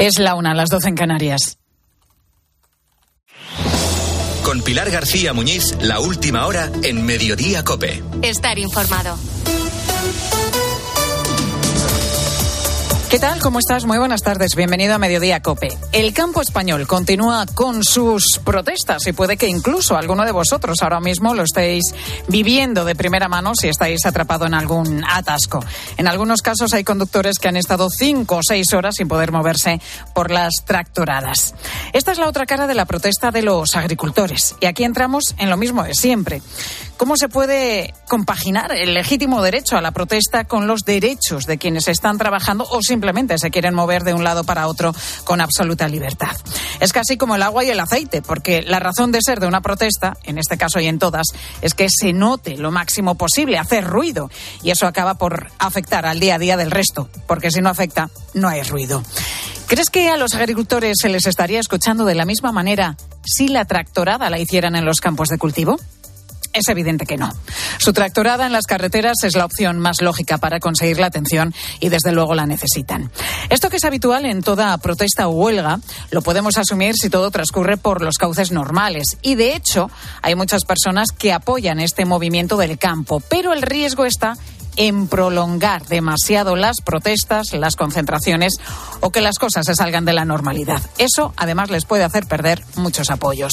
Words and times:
Es 0.00 0.18
la 0.18 0.34
una, 0.34 0.54
las 0.54 0.70
doce 0.70 0.88
en 0.88 0.94
Canarias. 0.94 1.58
Con 4.42 4.62
Pilar 4.62 4.90
García 4.90 5.34
Muñiz, 5.34 5.76
la 5.82 6.00
última 6.00 6.46
hora 6.46 6.72
en 6.82 7.04
Mediodía 7.04 7.62
Cope. 7.64 8.02
Estar 8.22 8.58
informado. 8.58 9.18
¿Qué 13.10 13.18
tal? 13.18 13.40
¿Cómo 13.40 13.58
estás? 13.58 13.86
Muy 13.86 13.98
buenas 13.98 14.22
tardes. 14.22 14.54
Bienvenido 14.54 14.94
a 14.94 14.98
Mediodía 14.98 15.42
Cope. 15.42 15.76
El 15.90 16.14
campo 16.14 16.42
español 16.42 16.86
continúa 16.86 17.44
con 17.44 17.82
sus 17.82 18.38
protestas 18.44 19.04
y 19.08 19.12
puede 19.12 19.36
que 19.36 19.48
incluso 19.48 19.96
alguno 19.96 20.24
de 20.24 20.30
vosotros 20.30 20.76
ahora 20.80 21.00
mismo 21.00 21.34
lo 21.34 21.42
estéis 21.42 21.82
viviendo 22.28 22.84
de 22.84 22.94
primera 22.94 23.28
mano 23.28 23.56
si 23.56 23.66
estáis 23.66 24.06
atrapado 24.06 24.46
en 24.46 24.54
algún 24.54 25.02
atasco. 25.04 25.58
En 25.96 26.06
algunos 26.06 26.40
casos 26.40 26.72
hay 26.72 26.84
conductores 26.84 27.40
que 27.40 27.48
han 27.48 27.56
estado 27.56 27.88
cinco 27.90 28.36
o 28.36 28.42
seis 28.46 28.72
horas 28.74 28.94
sin 28.94 29.08
poder 29.08 29.32
moverse 29.32 29.80
por 30.14 30.30
las 30.30 30.52
tractoradas. 30.64 31.56
Esta 31.92 32.12
es 32.12 32.18
la 32.18 32.28
otra 32.28 32.46
cara 32.46 32.68
de 32.68 32.76
la 32.76 32.84
protesta 32.84 33.32
de 33.32 33.42
los 33.42 33.74
agricultores. 33.74 34.54
Y 34.60 34.66
aquí 34.66 34.84
entramos 34.84 35.34
en 35.36 35.50
lo 35.50 35.56
mismo 35.56 35.82
de 35.82 35.94
siempre. 35.94 36.42
¿Cómo 37.00 37.16
se 37.16 37.30
puede 37.30 37.94
compaginar 38.10 38.72
el 38.72 38.92
legítimo 38.92 39.40
derecho 39.40 39.78
a 39.78 39.80
la 39.80 39.90
protesta 39.90 40.44
con 40.44 40.66
los 40.66 40.82
derechos 40.82 41.46
de 41.46 41.56
quienes 41.56 41.88
están 41.88 42.18
trabajando 42.18 42.66
o 42.68 42.82
simplemente 42.82 43.38
se 43.38 43.50
quieren 43.50 43.72
mover 43.72 44.04
de 44.04 44.12
un 44.12 44.22
lado 44.22 44.44
para 44.44 44.66
otro 44.66 44.94
con 45.24 45.40
absoluta 45.40 45.88
libertad? 45.88 46.36
Es 46.78 46.92
casi 46.92 47.16
como 47.16 47.36
el 47.36 47.42
agua 47.42 47.64
y 47.64 47.70
el 47.70 47.80
aceite, 47.80 48.20
porque 48.20 48.60
la 48.60 48.80
razón 48.80 49.12
de 49.12 49.20
ser 49.24 49.40
de 49.40 49.46
una 49.46 49.62
protesta, 49.62 50.18
en 50.24 50.36
este 50.36 50.58
caso 50.58 50.78
y 50.78 50.88
en 50.88 50.98
todas, 50.98 51.28
es 51.62 51.72
que 51.72 51.88
se 51.88 52.12
note 52.12 52.58
lo 52.58 52.70
máximo 52.70 53.14
posible, 53.14 53.56
hacer 53.56 53.84
ruido, 53.84 54.30
y 54.62 54.70
eso 54.70 54.86
acaba 54.86 55.14
por 55.14 55.50
afectar 55.58 56.04
al 56.04 56.20
día 56.20 56.34
a 56.34 56.38
día 56.38 56.58
del 56.58 56.70
resto, 56.70 57.08
porque 57.26 57.50
si 57.50 57.62
no 57.62 57.70
afecta, 57.70 58.10
no 58.34 58.46
hay 58.46 58.62
ruido. 58.62 59.02
¿Crees 59.68 59.88
que 59.88 60.10
a 60.10 60.18
los 60.18 60.34
agricultores 60.34 60.98
se 61.00 61.08
les 61.08 61.26
estaría 61.26 61.60
escuchando 61.60 62.04
de 62.04 62.14
la 62.14 62.26
misma 62.26 62.52
manera 62.52 62.98
si 63.24 63.48
la 63.48 63.64
tractorada 63.64 64.28
la 64.28 64.38
hicieran 64.38 64.76
en 64.76 64.84
los 64.84 65.00
campos 65.00 65.28
de 65.28 65.38
cultivo? 65.38 65.78
Es 66.52 66.68
evidente 66.68 67.06
que 67.06 67.16
no. 67.16 67.32
Su 67.78 67.92
tractorada 67.92 68.46
en 68.46 68.52
las 68.52 68.66
carreteras 68.66 69.22
es 69.22 69.36
la 69.36 69.44
opción 69.44 69.78
más 69.78 70.02
lógica 70.02 70.38
para 70.38 70.58
conseguir 70.58 70.98
la 70.98 71.06
atención 71.06 71.54
y 71.78 71.90
desde 71.90 72.12
luego 72.12 72.34
la 72.34 72.46
necesitan. 72.46 73.10
Esto 73.50 73.70
que 73.70 73.76
es 73.76 73.84
habitual 73.84 74.24
en 74.24 74.42
toda 74.42 74.76
protesta 74.78 75.28
o 75.28 75.30
huelga 75.30 75.78
lo 76.10 76.22
podemos 76.22 76.58
asumir 76.58 76.94
si 76.96 77.08
todo 77.08 77.30
transcurre 77.30 77.76
por 77.76 78.02
los 78.02 78.16
cauces 78.16 78.50
normales 78.50 79.18
y 79.22 79.36
de 79.36 79.54
hecho 79.54 79.90
hay 80.22 80.34
muchas 80.34 80.64
personas 80.64 81.12
que 81.12 81.32
apoyan 81.32 81.78
este 81.78 82.04
movimiento 82.04 82.56
del 82.56 82.78
campo, 82.78 83.20
pero 83.20 83.52
el 83.52 83.62
riesgo 83.62 84.04
está 84.04 84.36
en 84.80 85.08
prolongar 85.08 85.84
demasiado 85.88 86.56
las 86.56 86.76
protestas, 86.82 87.52
las 87.52 87.76
concentraciones 87.76 88.54
o 89.00 89.10
que 89.10 89.20
las 89.20 89.38
cosas 89.38 89.66
se 89.66 89.74
salgan 89.74 90.06
de 90.06 90.14
la 90.14 90.24
normalidad. 90.24 90.80
Eso 90.96 91.34
además 91.36 91.68
les 91.68 91.84
puede 91.84 92.02
hacer 92.02 92.26
perder 92.26 92.62
muchos 92.76 93.10
apoyos. 93.10 93.52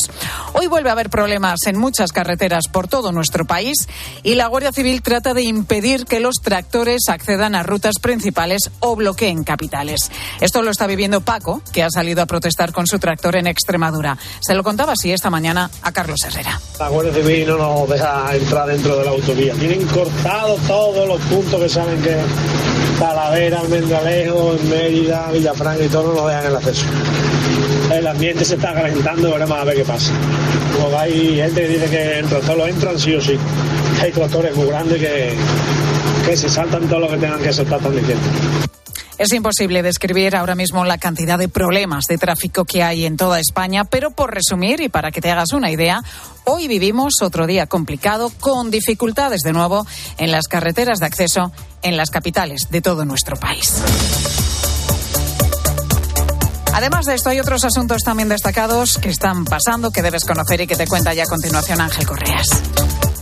Hoy 0.53 0.67
vuelve 0.67 0.87
a 0.87 0.93
haber 0.93 1.09
problemas 1.09 1.59
en 1.65 1.77
muchas 1.77 2.13
carreteras 2.13 2.69
por 2.71 2.87
todo 2.87 3.11
nuestro 3.11 3.43
país 3.43 3.89
y 4.23 4.35
la 4.35 4.47
Guardia 4.47 4.71
Civil 4.71 5.01
trata 5.01 5.33
de 5.33 5.41
impedir 5.41 6.05
que 6.05 6.21
los 6.21 6.35
tractores 6.41 7.09
accedan 7.09 7.55
a 7.55 7.63
rutas 7.63 7.95
principales 8.01 8.71
o 8.79 8.95
bloqueen 8.95 9.43
capitales. 9.43 10.09
Esto 10.39 10.61
lo 10.61 10.71
está 10.71 10.87
viviendo 10.87 11.19
Paco, 11.19 11.61
que 11.73 11.83
ha 11.83 11.89
salido 11.89 12.21
a 12.21 12.25
protestar 12.25 12.71
con 12.71 12.87
su 12.87 12.99
tractor 12.99 13.35
en 13.35 13.47
Extremadura. 13.47 14.17
Se 14.39 14.55
lo 14.55 14.63
contaba 14.63 14.93
así 14.93 15.11
esta 15.11 15.29
mañana 15.29 15.69
a 15.81 15.91
Carlos 15.91 16.23
Herrera. 16.23 16.61
La 16.79 16.87
Guardia 16.87 17.13
Civil 17.13 17.47
no 17.49 17.57
nos 17.57 17.89
deja 17.89 18.33
entrar 18.33 18.67
dentro 18.69 18.95
de 18.95 19.03
la 19.03 19.11
autovía. 19.11 19.53
Tienen 19.55 19.85
cortado 19.87 20.55
todos 20.65 21.05
los 21.05 21.16
puntos 21.21 21.61
que 21.61 21.69
saben 21.69 22.01
que 22.01 22.15
Talavera, 22.99 23.59
Almendralejo, 23.59 24.57
Mérida, 24.69 25.29
Villafranca 25.31 25.83
y 25.83 25.87
todo 25.87 26.13
no 26.13 26.27
dejan 26.27 26.45
el 26.47 26.55
acceso. 26.55 26.85
El 27.93 28.07
ambiente 28.07 28.43
se 28.43 28.55
está 28.55 28.73
calentando, 28.73 29.31
veremos 29.31 29.57
a 29.57 29.63
ver 29.63 29.75
qué 29.77 29.83
pasa. 29.83 30.11
Luego 30.79 30.97
hay 30.97 31.35
gente 31.35 31.61
que 31.61 31.67
dice 31.67 31.89
que 31.89 32.19
en 32.19 32.27
tractor 32.27 32.69
entran 32.69 32.99
sí 32.99 33.15
o 33.15 33.21
sí. 33.21 33.37
Hay 34.01 34.11
tractores 34.11 34.55
muy 34.55 34.67
grandes 34.67 34.99
que, 34.99 35.33
que 36.25 36.37
se 36.37 36.49
saltan 36.49 36.87
todo 36.87 36.99
lo 36.99 37.09
que 37.09 37.17
tengan 37.17 37.41
que 37.41 37.53
saltar, 37.53 37.77
están 37.77 37.95
diciendo. 37.95 38.23
Es 39.17 39.33
imposible 39.33 39.81
describir 39.81 40.35
ahora 40.35 40.53
mismo 40.53 40.85
la 40.85 40.99
cantidad 40.99 41.39
de 41.39 41.49
problemas 41.49 42.05
de 42.05 42.19
tráfico 42.19 42.65
que 42.65 42.83
hay 42.83 43.05
en 43.05 43.17
toda 43.17 43.39
España, 43.39 43.83
pero 43.83 44.11
por 44.11 44.33
resumir 44.33 44.79
y 44.79 44.89
para 44.89 45.11
que 45.11 45.21
te 45.21 45.31
hagas 45.31 45.53
una 45.53 45.71
idea, 45.71 46.03
hoy 46.43 46.67
vivimos 46.67 47.15
otro 47.23 47.47
día 47.47 47.65
complicado 47.65 48.31
con 48.39 48.69
dificultades 48.69 49.41
de 49.41 49.53
nuevo 49.53 49.87
en 50.19 50.31
las 50.31 50.47
carreteras 50.47 50.99
de 50.99 51.07
acceso 51.07 51.51
en 51.81 51.97
las 51.97 52.11
capitales 52.11 52.67
de 52.69 52.81
todo 52.81 53.05
nuestro 53.05 53.37
país. 53.37 53.81
Además 56.73 57.05
de 57.07 57.15
esto, 57.15 57.29
hay 57.31 57.39
otros 57.39 57.65
asuntos 57.65 58.03
también 58.03 58.29
destacados 58.29 58.99
que 58.99 59.09
están 59.09 59.45
pasando, 59.45 59.89
que 59.89 60.03
debes 60.03 60.25
conocer 60.25 60.61
y 60.61 60.67
que 60.67 60.75
te 60.75 60.85
cuenta 60.85 61.15
ya 61.15 61.23
a 61.23 61.25
continuación 61.25 61.81
Ángel 61.81 62.05
Correas. 62.05 62.49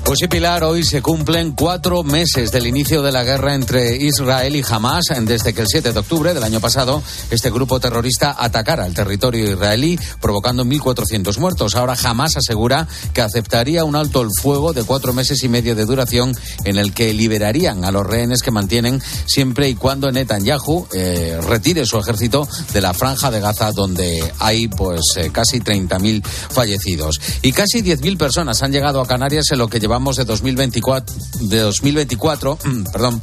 Pues 0.05 0.19
sí, 0.19 0.27
Pilar, 0.27 0.63
hoy 0.63 0.83
se 0.83 1.01
cumplen 1.01 1.53
cuatro 1.53 2.03
meses 2.03 2.51
del 2.51 2.67
inicio 2.67 3.01
de 3.01 3.11
la 3.11 3.23
guerra 3.23 3.55
entre 3.55 3.95
Israel 3.95 4.55
y 4.55 4.63
Hamas, 4.69 5.05
desde 5.21 5.51
que 5.51 5.61
el 5.61 5.67
7 5.67 5.93
de 5.93 5.99
octubre 5.99 6.31
del 6.35 6.43
año 6.43 6.59
pasado 6.59 7.01
este 7.31 7.49
grupo 7.49 7.79
terrorista 7.79 8.35
atacara 8.37 8.85
el 8.85 8.93
territorio 8.93 9.51
israelí, 9.51 9.99
provocando 10.21 10.63
1.400 10.63 11.39
muertos. 11.39 11.73
Ahora 11.73 11.97
Hamas 12.03 12.37
asegura 12.37 12.87
que 13.15 13.21
aceptaría 13.21 13.83
un 13.83 13.95
alto 13.95 14.21
el 14.21 14.29
fuego 14.39 14.73
de 14.73 14.83
cuatro 14.83 15.11
meses 15.11 15.43
y 15.43 15.49
medio 15.49 15.73
de 15.73 15.85
duración 15.85 16.37
en 16.65 16.77
el 16.77 16.93
que 16.93 17.11
liberarían 17.11 17.83
a 17.83 17.89
los 17.91 18.05
rehenes 18.05 18.43
que 18.43 18.51
mantienen 18.51 19.01
siempre 19.25 19.69
y 19.69 19.75
cuando 19.75 20.11
Netanyahu 20.11 20.87
eh, 20.93 21.39
retire 21.47 21.83
su 21.87 21.97
ejército 21.97 22.47
de 22.73 22.81
la 22.81 22.93
franja 22.93 23.31
de 23.31 23.39
Gaza, 23.39 23.71
donde 23.71 24.23
hay 24.37 24.67
pues 24.67 25.01
eh, 25.17 25.31
casi 25.33 25.61
30.000 25.61 26.23
fallecidos. 26.23 27.19
Y 27.41 27.53
casi 27.53 27.81
10.000 27.81 28.19
personas 28.19 28.61
han 28.61 28.71
llegado 28.71 29.01
a 29.01 29.07
Canarias 29.07 29.45
en 29.49 29.57
lo 29.57 29.67
que 29.67 29.79
lleva 29.79 29.94
de 30.15 30.25
2024, 30.25 31.15
de 31.41 31.59
2024 31.59 32.57
perdón, 32.91 33.21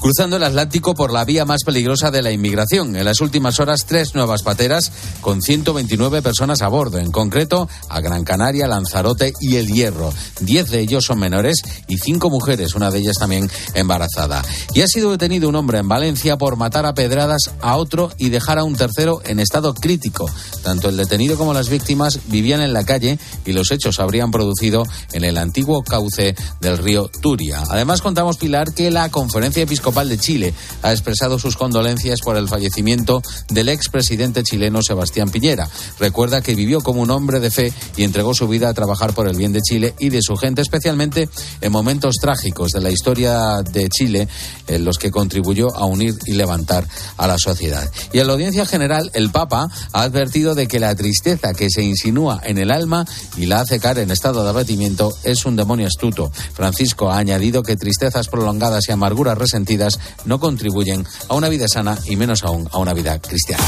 cruzando 0.00 0.36
el 0.36 0.44
Atlántico 0.44 0.94
por 0.94 1.12
la 1.12 1.24
vía 1.24 1.44
más 1.44 1.62
peligrosa 1.64 2.10
de 2.10 2.22
la 2.22 2.32
inmigración. 2.32 2.96
En 2.96 3.04
las 3.04 3.20
últimas 3.20 3.60
horas, 3.60 3.84
tres 3.86 4.14
nuevas 4.14 4.42
pateras 4.42 4.90
con 5.20 5.42
129 5.42 6.22
personas 6.22 6.62
a 6.62 6.68
bordo, 6.68 6.98
en 6.98 7.12
concreto 7.12 7.68
a 7.88 8.00
Gran 8.00 8.24
Canaria, 8.24 8.66
Lanzarote 8.66 9.34
y 9.40 9.56
El 9.56 9.68
Hierro. 9.68 10.12
Diez 10.40 10.70
de 10.70 10.80
ellos 10.80 11.04
son 11.04 11.18
menores 11.18 11.62
y 11.88 11.98
cinco 11.98 12.30
mujeres, 12.30 12.74
una 12.74 12.90
de 12.90 13.00
ellas 13.00 13.16
también 13.18 13.50
embarazada. 13.74 14.42
Y 14.74 14.80
ha 14.80 14.86
sido 14.86 15.10
detenido 15.10 15.48
un 15.48 15.56
hombre 15.56 15.78
en 15.78 15.88
Valencia 15.88 16.38
por 16.38 16.56
matar 16.56 16.86
a 16.86 16.94
pedradas 16.94 17.50
a 17.60 17.76
otro 17.76 18.10
y 18.18 18.30
dejar 18.30 18.58
a 18.58 18.64
un 18.64 18.76
tercero 18.76 19.20
en 19.24 19.40
estado 19.40 19.74
crítico. 19.74 20.30
Tanto 20.62 20.88
el 20.88 20.96
detenido 20.96 21.36
como 21.36 21.54
las 21.54 21.68
víctimas 21.68 22.18
vivían 22.26 22.60
en 22.62 22.72
la 22.72 22.84
calle 22.84 23.18
y 23.44 23.52
los 23.52 23.70
hechos 23.70 24.00
habrían 24.00 24.30
producido 24.30 24.84
en 25.12 25.24
el 25.24 25.38
antiguo 25.38 25.82
cauce 25.82 26.34
del 26.60 26.78
río 26.78 27.08
Turia. 27.20 27.62
Además, 27.68 28.00
contamos, 28.02 28.36
Pilar, 28.36 28.72
que 28.72 28.90
la 28.90 29.10
conferencia 29.10 29.62
episcopal 29.62 29.81
de 29.82 30.16
Chile 30.16 30.54
ha 30.82 30.92
expresado 30.92 31.38
sus 31.38 31.56
condolencias 31.56 32.20
por 32.20 32.36
el 32.36 32.48
fallecimiento 32.48 33.20
del 33.50 33.68
expresidente 33.68 34.42
chileno 34.42 34.80
Sebastián 34.80 35.28
Piñera. 35.28 35.68
Recuerda 35.98 36.40
que 36.40 36.54
vivió 36.54 36.80
como 36.80 37.02
un 37.02 37.10
hombre 37.10 37.40
de 37.40 37.50
fe 37.50 37.72
y 37.96 38.04
entregó 38.04 38.32
su 38.32 38.48
vida 38.48 38.68
a 38.68 38.74
trabajar 38.74 39.12
por 39.12 39.28
el 39.28 39.36
bien 39.36 39.52
de 39.52 39.60
Chile 39.60 39.94
y 39.98 40.08
de 40.08 40.22
su 40.22 40.36
gente, 40.36 40.62
especialmente 40.62 41.28
en 41.60 41.72
momentos 41.72 42.16
trágicos 42.20 42.70
de 42.70 42.80
la 42.80 42.90
historia 42.90 43.62
de 43.62 43.88
Chile, 43.88 44.28
en 44.66 44.84
los 44.84 44.98
que 44.98 45.10
contribuyó 45.10 45.76
a 45.76 45.84
unir 45.84 46.16
y 46.24 46.32
levantar 46.32 46.86
a 47.16 47.26
la 47.26 47.36
sociedad. 47.36 47.90
Y 48.12 48.20
en 48.20 48.28
la 48.28 48.32
audiencia 48.32 48.64
general, 48.64 49.10
el 49.14 49.30
Papa 49.30 49.68
ha 49.92 50.02
advertido 50.02 50.54
de 50.54 50.68
que 50.68 50.80
la 50.80 50.94
tristeza 50.94 51.52
que 51.52 51.68
se 51.68 51.82
insinúa 51.82 52.40
en 52.44 52.56
el 52.56 52.70
alma 52.70 53.04
y 53.36 53.46
la 53.46 53.60
hace 53.60 53.78
caer 53.78 53.98
en 53.98 54.10
estado 54.10 54.42
de 54.42 54.50
abatimiento 54.50 55.12
es 55.24 55.44
un 55.44 55.56
demonio 55.56 55.86
astuto. 55.86 56.30
Francisco 56.54 57.10
ha 57.10 57.18
añadido 57.18 57.62
que 57.62 57.76
tristezas 57.76 58.28
prolongadas 58.28 58.88
y 58.88 58.92
amarguras 58.92 59.36
resentidas 59.36 59.71
no 60.24 60.40
contribuyen 60.40 61.06
a 61.28 61.34
una 61.34 61.48
vida 61.48 61.66
sana 61.68 61.98
y 62.06 62.16
menos 62.16 62.42
aún 62.42 62.68
a 62.72 62.78
una 62.78 62.94
vida 62.94 63.18
cristiana. 63.20 63.64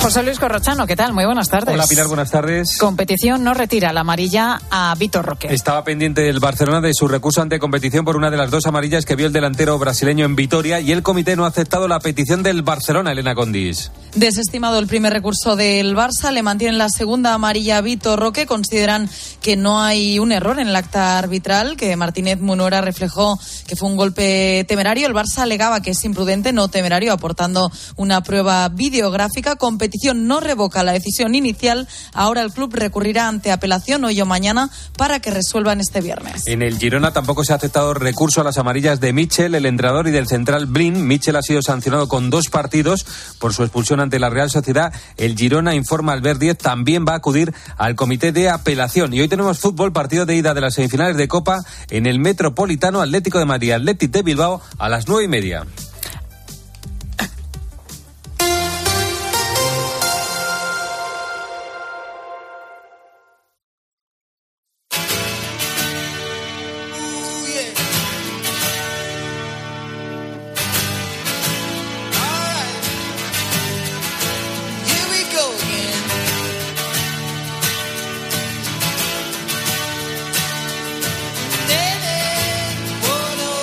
José 0.00 0.22
Luis 0.22 0.38
Corrochano, 0.38 0.86
¿qué 0.86 0.96
tal? 0.96 1.12
Muy 1.12 1.26
buenas 1.26 1.48
tardes. 1.48 1.74
Hola 1.74 1.86
Pilar, 1.86 2.06
buenas 2.06 2.30
tardes. 2.30 2.78
Competición 2.78 3.42
no 3.42 3.52
retira 3.52 3.92
la 3.92 4.00
amarilla 4.00 4.60
a 4.70 4.94
Vitor 4.94 5.26
Roque. 5.26 5.52
Estaba 5.52 5.84
pendiente 5.84 6.28
el 6.28 6.38
Barcelona 6.38 6.80
de 6.80 6.94
su 6.94 7.08
recurso 7.08 7.42
ante 7.42 7.58
competición 7.58 8.04
por 8.04 8.16
una 8.16 8.30
de 8.30 8.36
las 8.36 8.50
dos 8.50 8.64
amarillas 8.66 9.04
que 9.04 9.16
vio 9.16 9.26
el 9.26 9.32
delantero 9.32 9.78
brasileño 9.78 10.24
en 10.24 10.36
Vitoria 10.36 10.80
y 10.80 10.92
el 10.92 11.02
comité 11.02 11.36
no 11.36 11.44
ha 11.44 11.48
aceptado 11.48 11.88
la 11.88 11.98
petición 11.98 12.42
del 12.42 12.62
Barcelona, 12.62 13.12
Elena 13.12 13.34
Condis. 13.34 13.90
Desestimado 14.14 14.78
el 14.78 14.86
primer 14.86 15.12
recurso 15.12 15.56
del 15.56 15.94
Barça, 15.94 16.30
le 16.32 16.42
mantienen 16.42 16.78
la 16.78 16.88
segunda 16.88 17.34
amarilla 17.34 17.78
a 17.78 17.80
Vitor 17.82 18.18
Roque. 18.18 18.46
Consideran 18.46 19.10
que 19.42 19.56
no 19.56 19.82
hay 19.82 20.18
un 20.20 20.32
error 20.32 20.58
en 20.58 20.68
el 20.68 20.76
acta 20.76 21.18
arbitral, 21.18 21.76
que 21.76 21.96
Martínez 21.96 22.40
Munora 22.40 22.80
reflejó 22.80 23.38
que 23.66 23.76
fue 23.76 23.88
un 23.88 23.96
golpe 23.96 24.64
temerario. 24.68 25.06
El 25.06 25.14
Barça 25.14 25.40
alegaba 25.40 25.82
que 25.82 25.90
es 25.90 26.04
imprudente, 26.04 26.52
no 26.52 26.68
temerario, 26.68 27.12
aportando 27.12 27.70
una 27.96 28.22
prueba 28.22 28.68
videográfica. 28.68 29.56
Competición 29.56 29.87
competición 29.88 30.26
no 30.26 30.40
revoca 30.40 30.82
la 30.82 30.92
decisión 30.92 31.34
inicial, 31.34 31.88
ahora 32.12 32.42
el 32.42 32.52
club 32.52 32.74
recurrirá 32.74 33.26
ante 33.26 33.50
apelación 33.50 34.04
hoy 34.04 34.20
o 34.20 34.26
mañana 34.26 34.68
para 34.98 35.18
que 35.20 35.30
resuelvan 35.30 35.80
este 35.80 36.02
viernes. 36.02 36.46
En 36.46 36.60
el 36.60 36.78
Girona 36.78 37.12
tampoco 37.14 37.42
se 37.42 37.54
ha 37.54 37.56
aceptado 37.56 37.94
recurso 37.94 38.42
a 38.42 38.44
las 38.44 38.58
amarillas 38.58 39.00
de 39.00 39.14
Michel, 39.14 39.54
el 39.54 39.64
entrenador 39.64 40.06
y 40.06 40.10
del 40.10 40.26
central 40.26 40.66
Blin. 40.66 41.06
Michel 41.06 41.36
ha 41.36 41.42
sido 41.42 41.62
sancionado 41.62 42.06
con 42.06 42.28
dos 42.28 42.50
partidos 42.50 43.06
por 43.38 43.54
su 43.54 43.62
expulsión 43.62 44.00
ante 44.00 44.18
la 44.18 44.28
Real 44.28 44.50
Sociedad. 44.50 44.92
El 45.16 45.38
Girona 45.38 45.74
informa 45.74 46.12
al 46.12 46.20
Ver 46.20 46.38
10 46.38 46.58
también 46.58 47.06
va 47.08 47.12
a 47.12 47.16
acudir 47.16 47.54
al 47.78 47.94
comité 47.94 48.30
de 48.30 48.50
apelación. 48.50 49.14
Y 49.14 49.22
hoy 49.22 49.28
tenemos 49.28 49.58
fútbol, 49.58 49.94
partido 49.94 50.26
de 50.26 50.36
ida 50.36 50.52
de 50.52 50.60
las 50.60 50.74
semifinales 50.74 51.16
de 51.16 51.28
Copa 51.28 51.60
en 51.88 52.04
el 52.04 52.18
Metropolitano 52.18 53.00
Atlético 53.00 53.38
de 53.38 53.46
Madrid, 53.46 53.72
Atlético 53.72 54.18
de 54.18 54.22
Bilbao 54.22 54.60
a 54.78 54.90
las 54.90 55.08
nueve 55.08 55.24
y 55.24 55.28
media. 55.28 55.64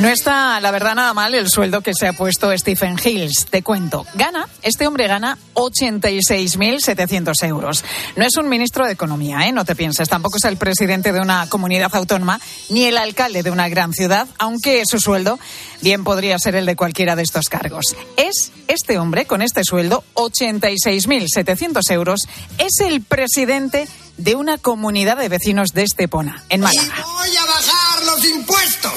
No 0.00 0.06
está, 0.08 0.60
la 0.60 0.70
verdad, 0.70 0.94
nada 0.94 1.12
mal 1.12 1.34
el 1.34 1.50
sueldo 1.50 1.80
que 1.80 1.92
se 1.92 2.06
ha 2.06 2.12
puesto 2.12 2.56
Stephen 2.56 2.96
Hills. 3.04 3.46
Te 3.50 3.64
cuento. 3.64 4.06
Gana, 4.14 4.46
este 4.62 4.86
hombre 4.86 5.08
gana 5.08 5.36
86.700 5.54 7.44
euros. 7.48 7.84
No 8.14 8.24
es 8.24 8.36
un 8.36 8.48
ministro 8.48 8.86
de 8.86 8.92
Economía, 8.92 9.48
¿eh? 9.48 9.52
No 9.52 9.64
te 9.64 9.74
pienses. 9.74 10.08
Tampoco 10.08 10.36
es 10.36 10.44
el 10.44 10.56
presidente 10.56 11.12
de 11.12 11.18
una 11.18 11.48
comunidad 11.48 11.92
autónoma 11.96 12.40
ni 12.68 12.84
el 12.84 12.96
alcalde 12.96 13.42
de 13.42 13.50
una 13.50 13.68
gran 13.68 13.92
ciudad, 13.92 14.28
aunque 14.38 14.84
su 14.86 15.00
sueldo 15.00 15.40
bien 15.80 16.04
podría 16.04 16.38
ser 16.38 16.54
el 16.54 16.66
de 16.66 16.76
cualquiera 16.76 17.16
de 17.16 17.24
estos 17.24 17.48
cargos. 17.48 17.96
Es 18.16 18.52
este 18.68 19.00
hombre, 19.00 19.26
con 19.26 19.42
este 19.42 19.64
sueldo, 19.64 20.04
86.700 20.14 21.90
euros, 21.90 22.20
es 22.58 22.78
el 22.86 23.02
presidente 23.02 23.88
de 24.16 24.34
una 24.36 24.58
comunidad 24.58 25.16
de 25.16 25.28
vecinos 25.28 25.72
de 25.72 25.82
Estepona, 25.82 26.44
en 26.50 26.60
Málaga. 26.60 26.94
A 26.94 27.46
bajar 27.46 27.77
los 28.04 28.24
impuestos. 28.24 28.92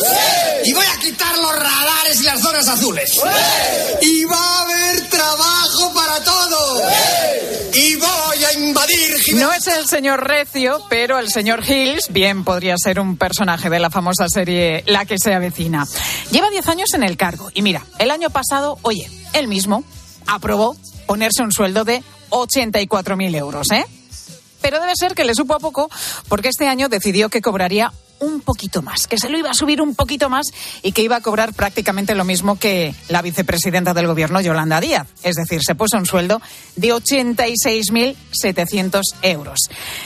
Y 0.66 0.74
voy 0.74 0.86
a 0.86 1.00
quitar 1.00 1.38
los 1.38 1.56
radares 1.56 2.22
y 2.22 2.24
las 2.24 2.42
zonas 2.42 2.68
azules. 2.68 3.12
Y 4.02 4.26
va 4.26 4.38
a 4.38 4.62
haber 4.62 5.10
trabajo 5.10 5.94
para 5.94 6.24
todos. 6.24 6.82
Y 7.74 7.96
voy 7.96 8.44
a 8.44 8.54
invadir 8.54 9.36
No 9.36 9.54
es 9.54 9.68
el 9.68 9.88
señor 9.88 10.28
Recio, 10.28 10.84
pero 10.90 11.20
el 11.20 11.32
señor 11.32 11.64
Hills 11.68 12.08
bien 12.10 12.44
podría 12.44 12.76
ser 12.78 13.00
un 13.00 13.18
personaje 13.18 13.70
de 13.70 13.80
la 13.80 13.90
famosa 13.90 14.28
serie 14.28 14.84
La 14.88 15.06
que 15.06 15.18
se 15.18 15.34
avecina. 15.34 15.86
Lleva 16.32 16.50
10 16.50 16.68
años 16.68 16.94
en 16.94 17.04
el 17.04 17.18
cargo. 17.18 17.50
Y 17.54 17.62
mira, 17.62 17.86
el 18.00 18.12
año 18.12 18.30
pasado, 18.30 18.78
oye, 18.82 19.10
él 19.34 19.48
mismo 19.48 19.84
aprobó 20.28 20.76
ponerse 21.06 21.44
un 21.44 21.52
sueldo 21.52 21.84
de 21.84 22.04
84.000 22.30 23.36
euros, 23.36 23.72
¿eh? 23.72 23.86
Pero 24.62 24.80
debe 24.80 24.94
ser 24.96 25.16
que 25.16 25.26
le 25.26 25.36
supo 25.36 25.56
a 25.56 25.60
poco 25.60 25.90
porque 26.28 26.50
este 26.50 26.68
año 26.68 26.90
decidió 26.90 27.30
que 27.30 27.42
cobraría 27.42 27.92
un 28.22 28.40
poquito 28.42 28.82
más, 28.82 29.06
que 29.08 29.18
se 29.18 29.30
lo 29.30 29.38
iba 29.38 29.50
a 29.50 29.54
subir 29.54 29.82
un 29.82 29.96
poquito 29.96 30.30
más 30.30 30.48
y 30.84 30.94
que 30.94 31.02
iba 31.02 31.18
a 31.18 31.22
cobrar 31.22 31.54
prácticamente 31.54 32.16
lo 32.16 32.24
mismo 32.24 32.58
que 32.58 32.96
la 33.10 33.22
vicepresidenta 33.22 33.94
del 33.94 34.08
gobierno, 34.08 34.40
Yolanda 34.42 34.80
Díaz. 34.80 35.08
Es 35.24 35.36
decir, 35.36 35.62
se 35.64 35.76
puso 35.76 35.98
un 35.98 36.06
sueldo 36.06 36.42
de 36.76 36.94
86.700 36.94 39.02
euros. 39.24 39.60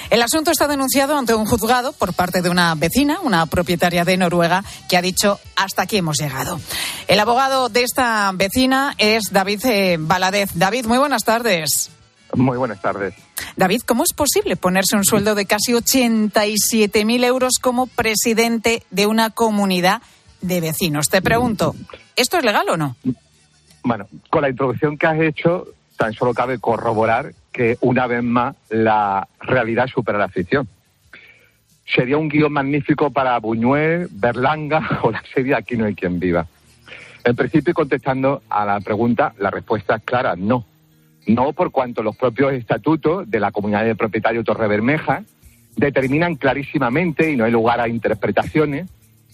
El 0.09 0.21
asunto 0.21 0.51
está 0.51 0.67
denunciado 0.67 1.17
ante 1.17 1.35
un 1.35 1.45
juzgado 1.45 1.91
por 1.91 2.13
parte 2.13 2.41
de 2.41 2.49
una 2.49 2.73
vecina, 2.75 3.19
una 3.21 3.45
propietaria 3.47 4.05
de 4.05 4.15
Noruega, 4.17 4.63
que 4.87 4.95
ha 4.95 5.01
dicho 5.01 5.41
hasta 5.57 5.81
aquí 5.83 5.97
hemos 5.97 6.17
llegado. 6.17 6.61
El 7.07 7.19
abogado 7.19 7.67
de 7.69 7.83
esta 7.83 8.31
vecina 8.33 8.95
es 8.97 9.25
David 9.31 9.65
eh, 9.65 9.97
Baladez. 9.99 10.51
David, 10.53 10.85
muy 10.85 10.99
buenas 10.99 11.25
tardes. 11.25 11.91
Muy 12.35 12.57
buenas 12.57 12.81
tardes. 12.81 13.13
David, 13.55 13.81
¿cómo 13.85 14.03
es 14.03 14.13
posible 14.13 14.57
ponerse 14.57 14.97
un 14.97 15.05
sueldo 15.05 15.35
de 15.35 15.45
casi 15.45 15.71
87.000 15.71 17.23
euros 17.23 17.53
como 17.61 17.87
presidente 17.87 18.83
de 18.91 19.07
una 19.07 19.29
comunidad 19.29 20.01
de 20.41 20.59
vecinos? 20.59 21.09
Te 21.09 21.21
pregunto, 21.21 21.75
¿esto 22.15 22.37
es 22.37 22.43
legal 22.43 22.67
o 22.69 22.77
no? 22.77 22.95
Bueno, 23.83 24.07
con 24.29 24.41
la 24.41 24.49
introducción 24.49 24.97
que 24.97 25.07
has 25.07 25.19
hecho, 25.19 25.67
tan 25.97 26.13
solo 26.13 26.33
cabe 26.33 26.59
corroborar 26.59 27.33
que 27.53 27.77
una 27.81 28.07
vez 28.07 28.23
más 28.23 28.55
la 28.69 29.27
realidad 29.39 29.87
supera 29.87 30.17
la 30.17 30.27
ficción. 30.27 30.67
Sería 31.85 32.17
un 32.17 32.27
guion 32.27 32.51
magnífico 32.51 33.11
para 33.11 33.39
Buñuel, 33.39 34.09
Berlanga 34.11 34.99
o 35.03 35.11
la 35.11 35.23
serie 35.33 35.55
Aquí 35.55 35.77
no 35.77 35.85
hay 35.85 35.95
quien 35.95 36.19
viva. 36.19 36.45
En 37.23 37.35
principio, 37.35 37.73
contestando 37.73 38.43
a 38.49 38.65
la 38.65 38.79
pregunta, 38.81 39.33
la 39.39 39.49
respuesta 39.49 39.95
es 39.95 40.03
clara, 40.03 40.35
no 40.35 40.65
no 41.27 41.53
por 41.53 41.71
cuanto 41.71 42.03
los 42.03 42.15
propios 42.15 42.53
estatutos 42.53 43.29
de 43.29 43.39
la 43.39 43.51
comunidad 43.51 43.85
de 43.85 43.95
propietarios 43.95 44.45
Torre 44.45 44.67
Bermeja 44.67 45.23
determinan 45.75 46.35
clarísimamente, 46.35 47.31
y 47.31 47.35
no 47.35 47.45
hay 47.45 47.51
lugar 47.51 47.81
a 47.81 47.87
interpretaciones, 47.87 48.89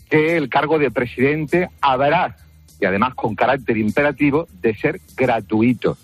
que 0.09 0.37
el 0.37 0.49
cargo 0.49 0.79
de 0.79 0.91
presidente 0.91 1.69
habrá, 1.81 2.35
y 2.79 2.85
además 2.85 3.13
con 3.15 3.35
carácter 3.35 3.77
imperativo, 3.77 4.47
de 4.61 4.75
ser 4.75 4.99
gratuito. 5.15 5.97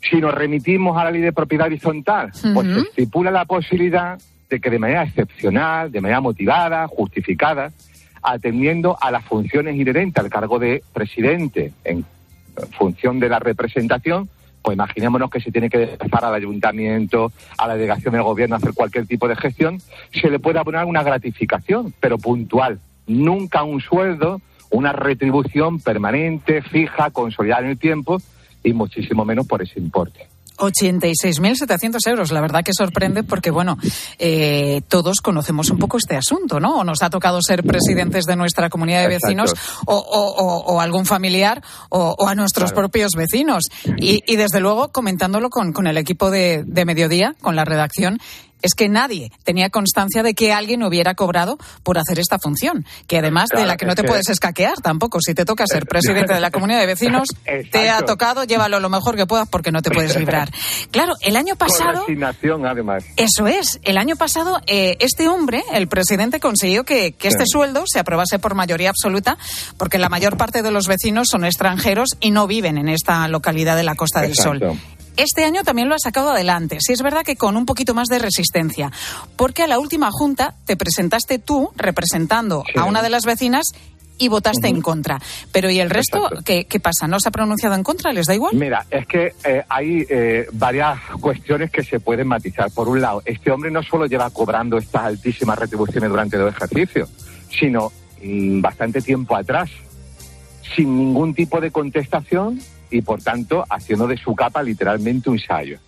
Si 0.00 0.20
nos 0.20 0.34
remitimos 0.34 0.96
a 0.96 1.04
la 1.04 1.10
ley 1.10 1.20
de 1.20 1.32
propiedad 1.32 1.66
horizontal, 1.66 2.32
pues 2.54 2.66
se 2.66 2.80
estipula 2.80 3.30
la 3.30 3.44
posibilidad 3.44 4.18
de 4.50 4.60
que 4.60 4.70
de 4.70 4.78
manera 4.78 5.04
excepcional, 5.04 5.92
de 5.92 6.00
manera 6.00 6.20
motivada, 6.20 6.88
justificada, 6.88 7.72
atendiendo 8.22 8.96
a 9.00 9.10
las 9.10 9.24
funciones 9.24 9.76
inherentes 9.76 10.22
al 10.22 10.30
cargo 10.30 10.58
de 10.58 10.82
presidente 10.92 11.72
en 11.84 12.04
función 12.76 13.20
de 13.20 13.28
la 13.28 13.38
representación, 13.38 14.28
pues 14.62 14.74
imaginémonos 14.74 15.30
que 15.30 15.40
se 15.40 15.50
tiene 15.50 15.68
que 15.68 15.78
desplazar 15.78 16.24
al 16.24 16.34
ayuntamiento, 16.34 17.32
a 17.58 17.66
la 17.66 17.74
delegación 17.74 18.14
del 18.14 18.22
gobierno 18.22 18.54
a 18.54 18.58
hacer 18.58 18.72
cualquier 18.74 19.06
tipo 19.06 19.28
de 19.28 19.36
gestión, 19.36 19.80
se 20.12 20.30
le 20.30 20.38
puede 20.38 20.58
abonar 20.58 20.86
una 20.86 21.02
gratificación, 21.02 21.92
pero 22.00 22.18
puntual, 22.18 22.78
nunca 23.06 23.62
un 23.62 23.80
sueldo, 23.80 24.40
una 24.70 24.92
retribución 24.92 25.80
permanente, 25.80 26.62
fija, 26.62 27.10
consolidada 27.10 27.62
en 27.62 27.70
el 27.70 27.78
tiempo 27.78 28.20
y 28.62 28.72
muchísimo 28.72 29.24
menos 29.24 29.46
por 29.46 29.62
ese 29.62 29.78
importe. 29.78 30.31
86.700 30.56 31.98
euros. 32.06 32.32
La 32.32 32.40
verdad 32.40 32.62
que 32.64 32.72
sorprende 32.76 33.22
porque, 33.22 33.50
bueno, 33.50 33.78
eh, 34.18 34.82
todos 34.88 35.20
conocemos 35.20 35.70
un 35.70 35.78
poco 35.78 35.98
este 35.98 36.16
asunto, 36.16 36.60
¿no? 36.60 36.78
O 36.78 36.84
nos 36.84 37.02
ha 37.02 37.10
tocado 37.10 37.40
ser 37.42 37.64
presidentes 37.64 38.24
de 38.24 38.36
nuestra 38.36 38.70
comunidad 38.70 39.02
de 39.02 39.08
vecinos 39.08 39.54
o, 39.86 40.80
algún 40.80 41.06
familiar 41.06 41.62
o, 41.88 42.28
a 42.28 42.34
nuestros 42.34 42.72
propios 42.72 43.12
vecinos. 43.16 43.64
Y, 43.98 44.36
desde 44.36 44.60
luego, 44.60 44.92
comentándolo 44.92 45.50
con, 45.50 45.72
con 45.72 45.86
el 45.86 45.96
equipo 45.96 46.30
de, 46.30 46.64
de 46.66 46.84
Mediodía, 46.84 47.34
con 47.40 47.56
la 47.56 47.64
redacción, 47.64 48.18
es 48.62 48.74
que 48.74 48.88
nadie 48.88 49.30
tenía 49.44 49.70
constancia 49.70 50.22
de 50.22 50.34
que 50.34 50.52
alguien 50.52 50.82
hubiera 50.82 51.14
cobrado 51.14 51.58
por 51.82 51.98
hacer 51.98 52.18
esta 52.18 52.38
función, 52.38 52.86
que 53.06 53.18
además 53.18 53.50
de 53.50 53.66
la 53.66 53.76
que 53.76 53.86
no 53.86 53.94
te 53.94 54.04
puedes 54.04 54.28
escaquear 54.28 54.80
tampoco. 54.80 55.18
Si 55.20 55.34
te 55.34 55.44
toca 55.44 55.66
ser 55.66 55.86
presidente 55.86 56.34
de 56.34 56.40
la 56.40 56.50
comunidad 56.50 56.80
de 56.80 56.86
vecinos, 56.86 57.28
te 57.70 57.90
ha 57.90 58.02
tocado, 58.02 58.44
llévalo 58.44 58.80
lo 58.80 58.88
mejor 58.88 59.16
que 59.16 59.26
puedas 59.26 59.48
porque 59.48 59.72
no 59.72 59.82
te 59.82 59.90
puedes 59.90 60.16
librar. 60.16 60.50
Claro, 60.90 61.14
el 61.22 61.36
año 61.36 61.56
pasado... 61.56 62.04
además. 62.66 63.04
Eso 63.16 63.46
es. 63.46 63.80
El 63.82 63.96
año 63.96 64.16
pasado 64.16 64.60
eh, 64.66 64.96
este 65.00 65.28
hombre, 65.28 65.62
el 65.72 65.88
presidente, 65.88 66.40
consiguió 66.40 66.84
que, 66.84 67.14
este 67.22 67.44
sueldo 67.46 67.84
se 67.86 67.98
aprobase 67.98 68.38
por 68.38 68.54
mayoría 68.54 68.90
absoluta 68.90 69.38
porque 69.78 69.98
la 69.98 70.08
mayor 70.08 70.36
parte 70.36 70.62
de 70.62 70.70
los 70.70 70.86
vecinos 70.86 71.28
son 71.30 71.44
extranjeros 71.44 72.10
y 72.20 72.30
no 72.30 72.46
viven 72.46 72.78
en 72.78 72.88
esta 72.88 73.26
localidad 73.28 73.76
de 73.76 73.84
la 73.84 73.94
Costa 73.94 74.20
del 74.20 74.34
Sol. 74.34 74.60
Este 75.16 75.44
año 75.44 75.62
también 75.62 75.88
lo 75.88 75.94
ha 75.94 75.98
sacado 75.98 76.30
adelante. 76.30 76.78
Sí 76.80 76.92
es 76.92 77.02
verdad 77.02 77.22
que 77.22 77.36
con 77.36 77.56
un 77.56 77.66
poquito 77.66 77.94
más 77.94 78.08
de 78.08 78.18
resistencia, 78.18 78.90
porque 79.36 79.62
a 79.62 79.66
la 79.66 79.78
última 79.78 80.10
junta 80.10 80.54
te 80.64 80.76
presentaste 80.76 81.38
tú 81.38 81.70
representando 81.76 82.64
a 82.76 82.84
una 82.84 83.02
de 83.02 83.10
las 83.10 83.24
vecinas 83.24 83.72
y 84.18 84.28
votaste 84.28 84.68
en 84.68 84.80
contra. 84.80 85.20
Pero 85.52 85.70
¿y 85.70 85.80
el 85.80 85.90
resto 85.90 86.28
¿qué, 86.44 86.66
pasa? 86.80 87.08
¿No 87.08 87.18
se 87.20 87.28
ha 87.28 87.32
pronunciado 87.32 87.74
en 87.74 87.82
contra? 87.82 88.12
¿Les 88.12 88.26
da 88.26 88.34
igual? 88.34 88.54
Mira, 88.54 88.86
es 88.90 89.06
que 89.06 89.32
eh, 89.44 89.62
hay 89.68 90.06
eh, 90.08 90.46
varias 90.52 91.00
cuestiones 91.20 91.70
que 91.70 91.82
se 91.82 92.00
pueden 92.00 92.28
matizar. 92.28 92.70
Por 92.70 92.88
un 92.88 93.00
lado, 93.00 93.22
este 93.24 93.50
hombre 93.50 93.70
no 93.70 93.82
solo 93.82 94.06
lleva 94.06 94.30
cobrando 94.30 94.78
estas 94.78 95.02
altísimas 95.04 95.58
retribuciones 95.58 96.08
durante 96.08 96.36
dos 96.36 96.54
ejercicios, 96.54 97.10
sino 97.50 97.92
mm, 98.22 98.60
bastante 98.60 99.02
tiempo 99.02 99.36
atrás, 99.36 99.70
sin 100.76 100.96
ningún 100.96 101.34
tipo 101.34 101.60
de 101.60 101.70
contestación 101.70 102.60
y, 102.92 103.02
por 103.02 103.22
tanto, 103.22 103.64
haciendo 103.68 104.06
de 104.06 104.16
su 104.16 104.34
capa 104.34 104.62
literalmente 104.62 105.30
un 105.30 105.38
sallo. 105.38 105.78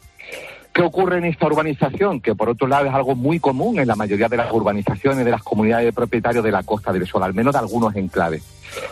¿Qué 0.75 0.83
ocurre 0.83 1.19
en 1.19 1.25
esta 1.27 1.47
urbanización? 1.47 2.21
Que 2.21 2.35
por 2.35 2.49
otro 2.49 2.67
lado 2.67 2.87
es 2.87 2.93
algo 2.93 3.15
muy 3.15 3.39
común 3.39 3.79
en 3.79 3.87
la 3.87 3.95
mayoría 3.95 4.29
de 4.29 4.37
las 4.37 4.51
urbanizaciones 4.51 5.25
de 5.25 5.31
las 5.31 5.45
comunidades 5.45 5.87
de 5.87 5.93
propietarios 5.93 6.43
de 6.43 6.51
la 6.51 6.65
Costa 6.65 6.93
del 6.93 7.07
Sol, 7.07 7.23
al 7.23 7.33
menos 7.33 7.53
de 7.53 7.61
algunos 7.61 7.95
enclaves. 7.95 8.43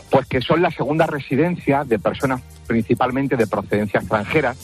Pues 0.09 0.28
que 0.28 0.40
son 0.40 0.62
la 0.62 0.71
segunda 0.71 1.09
residencia 1.09 1.83
de 1.83 1.99
personas 1.99 2.40
principalmente 2.69 3.37
de 3.37 3.49
procedencia 3.49 3.99
extranjera, 3.99 4.54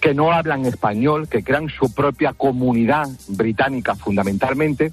que 0.00 0.12
no 0.12 0.32
hablan 0.32 0.66
español, 0.66 1.28
que 1.28 1.44
crean 1.44 1.68
su 1.68 1.94
propia 1.94 2.32
comunidad 2.32 3.06
británica 3.28 3.94
fundamentalmente, 3.94 4.92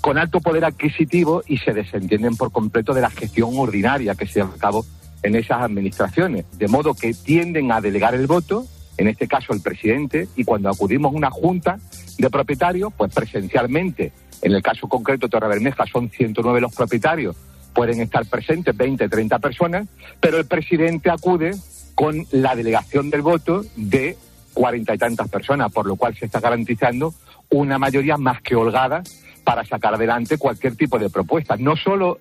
con 0.00 0.18
alto 0.18 0.40
poder 0.40 0.64
adquisitivo 0.64 1.44
y 1.46 1.58
se 1.58 1.72
desentienden 1.72 2.34
por 2.36 2.50
completo 2.50 2.92
de 2.92 3.02
la 3.02 3.10
gestión 3.10 3.50
ordinaria 3.56 4.16
que 4.16 4.26
se 4.26 4.40
lleva 4.40 4.54
a 4.54 4.58
cabo 4.58 4.84
en 5.24 5.34
esas 5.34 5.62
administraciones, 5.62 6.44
de 6.56 6.68
modo 6.68 6.94
que 6.94 7.12
tienden 7.12 7.72
a 7.72 7.80
delegar 7.80 8.14
el 8.14 8.28
voto 8.28 8.66
en 8.96 9.08
este 9.08 9.26
caso 9.26 9.52
el 9.52 9.60
presidente, 9.60 10.28
y 10.36 10.44
cuando 10.44 10.68
acudimos 10.68 11.12
a 11.12 11.16
una 11.16 11.30
junta 11.30 11.78
de 12.18 12.30
propietarios, 12.30 12.92
pues 12.96 13.12
presencialmente, 13.12 14.12
en 14.42 14.52
el 14.52 14.62
caso 14.62 14.88
concreto 14.88 15.26
de 15.26 15.30
Torre 15.30 15.48
Bermeja 15.48 15.84
son 15.86 16.10
109 16.10 16.60
los 16.60 16.74
propietarios, 16.74 17.36
pueden 17.74 18.00
estar 18.00 18.24
presentes 18.26 18.76
20, 18.76 19.08
30 19.08 19.38
personas, 19.40 19.88
pero 20.20 20.38
el 20.38 20.46
presidente 20.46 21.10
acude 21.10 21.56
con 21.94 22.24
la 22.30 22.54
delegación 22.54 23.10
del 23.10 23.22
voto 23.22 23.64
de 23.76 24.16
cuarenta 24.52 24.94
y 24.94 24.98
tantas 24.98 25.28
personas, 25.28 25.72
por 25.72 25.86
lo 25.86 25.96
cual 25.96 26.14
se 26.16 26.26
está 26.26 26.38
garantizando 26.38 27.12
una 27.50 27.78
mayoría 27.78 28.16
más 28.16 28.40
que 28.42 28.54
holgada 28.54 29.02
para 29.42 29.64
sacar 29.64 29.94
adelante 29.94 30.38
cualquier 30.38 30.76
tipo 30.76 30.98
de 30.98 31.10
propuesta, 31.10 31.56
no 31.56 31.76
solo 31.76 32.18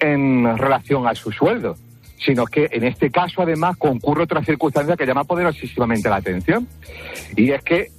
en 0.00 0.56
relación 0.56 1.06
a 1.06 1.14
su 1.14 1.30
sueldo, 1.30 1.76
sino 2.18 2.46
que 2.46 2.68
en 2.70 2.84
este 2.84 3.10
caso 3.10 3.42
además 3.42 3.76
concurre 3.76 4.24
otra 4.24 4.44
circunstancia 4.44 4.96
que 4.96 5.06
llama 5.06 5.24
poderosísimamente 5.24 6.08
la 6.08 6.16
atención, 6.16 6.68
y 7.36 7.50
es 7.50 7.62
que 7.62 7.90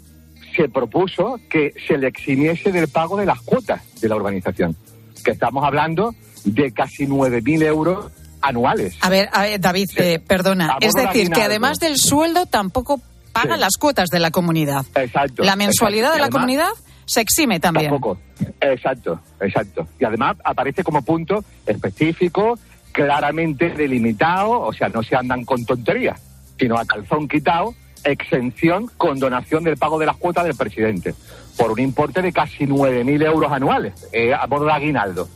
se 0.56 0.70
propuso 0.70 1.40
que 1.50 1.74
se 1.88 1.98
le 1.98 2.08
eximiese 2.08 2.72
del 2.72 2.88
pago 2.88 3.18
de 3.18 3.26
las 3.26 3.42
cuotas 3.42 3.82
de 4.00 4.10
la 4.10 4.16
urbanización, 4.16 4.76
que 5.24 5.32
estamos 5.32 5.64
hablando 5.66 6.16
de 6.46 6.72
casi 6.72 7.08
9.000 7.08 7.64
euros 7.64 8.12
anuales. 8.42 8.98
A 9.02 9.10
ver, 9.10 9.30
David, 9.60 9.90
eh, 9.98 10.20
perdona, 10.20 10.78
es 10.80 10.94
decir, 10.94 11.30
que 11.30 11.42
además 11.42 11.80
del 11.80 11.98
sueldo 11.98 12.46
tampoco 12.46 13.02
pagan 13.34 13.60
las 13.60 13.74
cuotas 13.78 14.10
de 14.10 14.20
la 14.20 14.32
comunidad. 14.32 14.86
Exacto. 14.96 15.44
La 15.44 15.56
mensualidad 15.56 16.14
de 16.14 16.20
la 16.20 16.30
comunidad 16.30 16.70
se 17.06 17.22
exime 17.22 17.60
también. 17.60 17.90
Tampoco. 17.90 18.20
Exacto, 18.62 19.20
exacto. 19.40 19.88
Y 20.00 20.06
además 20.06 20.38
aparece 20.44 20.84
como 20.84 21.02
punto 21.02 21.44
específico 21.66 22.58
claramente 22.96 23.72
delimitado, 23.72 24.62
o 24.62 24.72
sea, 24.72 24.88
no 24.88 25.04
se 25.04 25.18
andan 25.18 25.44
con 25.44 25.66
tonterías, 25.66 26.18
sino 26.58 26.78
a 26.78 26.86
calzón 26.86 27.28
quitado, 27.28 27.76
exención 28.06 28.90
con 28.96 29.20
donación 29.20 29.66
del 29.66 29.76
pago 29.76 30.00
de 30.00 30.06
las 30.06 30.16
cuotas 30.16 30.46
del 30.46 30.56
presidente, 30.56 31.14
por 31.58 31.72
un 31.72 31.80
importe 31.80 32.22
de 32.22 32.32
casi 32.32 32.66
9.000 32.66 33.26
euros 33.26 33.52
anuales, 33.52 34.08
eh, 34.14 34.34
a 34.34 34.48
modo 34.48 34.66
de 34.66 34.72
aguinaldo. 34.72 35.28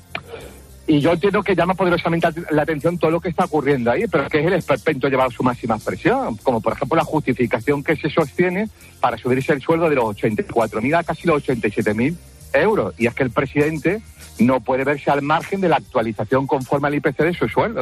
Y 0.87 1.01
yo 1.01 1.11
entiendo 1.11 1.43
que 1.43 1.53
llama 1.53 1.73
poderosamente 1.73 2.29
la 2.49 2.61
atención 2.61 2.97
todo 2.97 3.11
lo 3.11 3.19
que 3.19 3.29
está 3.29 3.43
ocurriendo 3.43 3.91
ahí, 3.91 4.05
pero 4.09 4.29
que 4.29 4.39
es 4.39 4.45
el 4.47 4.53
esperpento 4.53 5.09
llevado 5.09 5.29
a 5.29 5.33
su 5.33 5.43
máxima 5.43 5.75
expresión, 5.75 6.37
como 6.37 6.61
por 6.61 6.73
ejemplo 6.73 6.95
la 6.95 7.03
justificación 7.03 7.83
que 7.83 7.97
se 7.97 8.09
sostiene 8.09 8.69
para 9.01 9.17
subirse 9.17 9.51
el 9.51 9.61
sueldo 9.61 9.89
de 9.89 9.95
los 9.95 10.05
84.000 10.05 10.97
a 10.97 11.03
casi 11.03 11.27
los 11.27 11.45
87.000 11.45 12.15
euros. 12.53 12.93
Y 12.97 13.07
es 13.07 13.13
que 13.13 13.23
el 13.23 13.31
presidente 13.31 14.01
no 14.39 14.61
puede 14.61 14.83
verse 14.83 15.11
al 15.11 15.21
margen 15.21 15.61
de 15.61 15.69
la 15.69 15.77
actualización 15.77 16.47
conforme 16.47 16.87
al 16.87 16.95
IPC 16.95 17.17
de 17.17 17.33
su 17.33 17.47
sueldo. 17.47 17.81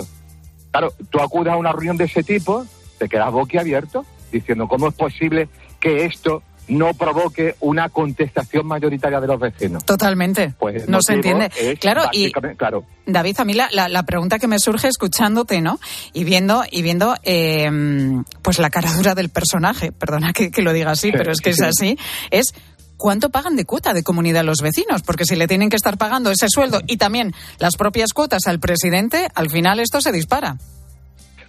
Claro, 0.72 0.94
tú 1.10 1.20
acudes 1.20 1.54
a 1.54 1.58
una 1.58 1.72
reunión 1.72 1.98
de 1.98 2.06
ese 2.06 2.24
tipo, 2.24 2.66
te 2.98 3.08
quedas 3.08 3.32
boquiabierto 3.32 4.06
diciendo 4.32 4.68
cómo 4.68 4.90
es 4.90 4.94
posible 4.94 5.48
que 5.80 6.06
esto 6.06 6.44
no 6.68 6.94
provoque 6.94 7.56
una 7.62 7.90
contestación 7.90 8.68
mayoritaria 8.68 9.20
de 9.22 9.28
los 9.28 9.40
vecinos. 9.40 9.86
Totalmente. 9.86 10.54
Pues 10.60 10.88
no 10.88 11.00
se 11.02 11.14
entiende. 11.14 11.50
Claro, 11.80 12.04
y 12.12 12.32
claro. 12.32 12.84
David, 13.06 13.40
a 13.40 13.46
mí 13.46 13.54
la, 13.54 13.70
la, 13.72 14.04
pregunta 14.04 14.38
que 14.38 14.48
me 14.48 14.60
surge 14.60 14.90
escuchándote, 14.90 15.62
¿no? 15.62 15.80
Y 16.14 16.26
viendo, 16.26 16.64
y 16.70 16.82
viendo 16.82 17.16
eh, 17.24 17.70
pues 18.42 18.60
la 18.60 18.70
caradura 18.70 19.16
del 19.16 19.30
personaje, 19.30 19.92
perdona 19.92 20.34
que, 20.34 20.52
lo 20.62 20.74
diga 20.74 20.92
así, 20.92 21.12
pero 21.12 21.32
es 21.32 21.40
que 21.40 21.52
es 21.52 21.62
así, 21.62 21.98
es 22.32 22.54
¿cuánto 22.98 23.30
pagan 23.30 23.56
de 23.56 23.66
cuota 23.66 23.94
de 23.94 24.04
comunidad 24.04 24.44
los 24.44 24.62
vecinos? 24.62 25.04
Porque 25.04 25.25
si 25.25 25.36
le 25.36 25.48
tienen 25.48 25.70
que 25.70 25.75
estar 25.75 25.98
pagando 25.98 26.32
ese 26.32 26.48
sueldo 26.50 26.82
y 26.88 26.98
también 26.98 27.34
las 27.60 27.75
propias 27.77 28.13
cuotas 28.13 28.48
al 28.48 28.60
presidente, 28.60 29.30
al 29.34 29.50
final 29.50 29.80
esto 29.80 30.01
se 30.01 30.12
dispara. 30.12 30.58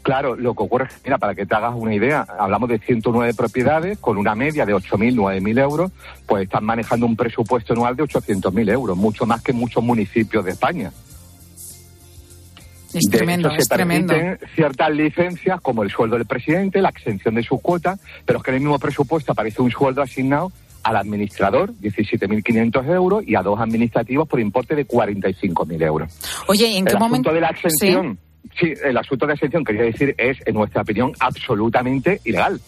Claro, 0.03 0.37
lo 0.37 0.55
que 0.55 0.63
ocurre 0.63 0.87
es, 0.87 1.01
mira, 1.05 1.19
para 1.19 1.35
que 1.35 1.45
te 1.45 1.55
hagas 1.55 1.75
una 1.75 1.95
idea, 1.95 2.27
hablamos 2.39 2.69
de 2.69 2.79
109 2.79 3.35
propiedades 3.35 3.99
con 3.99 4.17
una 4.17 4.35
media 4.35 4.65
de 4.65 4.75
8.000, 4.75 5.15
9.000 5.15 5.61
euros, 5.61 5.93
pues 6.27 6.45
están 6.45 6.65
manejando 6.65 7.05
un 7.05 7.17
presupuesto 7.17 7.75
anual 7.75 7.97
de 7.97 8.05
800.000 8.05 8.73
euros, 8.73 8.97
mucho 8.97 9.27
más 9.27 9.43
que 9.43 9.53
muchos 9.53 9.83
municipios 9.83 10.45
de 10.45 10.53
España. 10.53 10.93
Es 12.95 13.11
tremendo, 13.11 13.51
se 13.51 13.69
permiten 13.69 14.39
ciertas 14.55 14.91
licencias 14.91 15.61
como 15.61 15.83
el 15.83 15.91
sueldo 15.91 16.17
del 16.17 16.27
presidente, 16.27 16.81
la 16.81 16.89
exención 16.89 17.35
de 17.35 17.43
su 17.43 17.59
cuota, 17.59 17.99
pero 18.25 18.39
es 18.39 18.45
que 18.45 18.51
en 18.51 18.55
el 18.57 18.61
mismo 18.63 18.79
presupuesto 18.79 19.33
aparece 19.33 19.61
un 19.61 19.71
sueldo 19.71 20.01
asignado 20.01 20.51
al 20.83 20.97
administrador 20.97 21.73
17.500 21.75 22.87
euros 22.93 23.25
y 23.27 23.35
a 23.35 23.43
dos 23.43 23.61
administrativos 23.61 24.29
por 24.29 24.41
importe 24.41 24.75
de 24.75 24.87
45.000 24.87 25.83
euros. 25.83 26.19
Oye, 26.47 26.77
¿en 26.77 26.85
qué 26.85 26.95
el 26.95 26.99
momento? 26.99 27.33
de 27.33 27.41
la 27.41 27.49
exención, 27.49 28.19
¿Sí? 28.59 28.73
el 28.85 28.97
asunto 28.97 29.27
de 29.27 29.31
la 29.31 29.35
exención, 29.35 29.65
quería 29.65 29.83
decir, 29.83 30.15
es, 30.19 30.39
en 30.47 30.55
nuestra 30.55 30.83
opinión, 30.83 31.13
absolutamente 31.21 32.21
ilegal. 32.25 32.61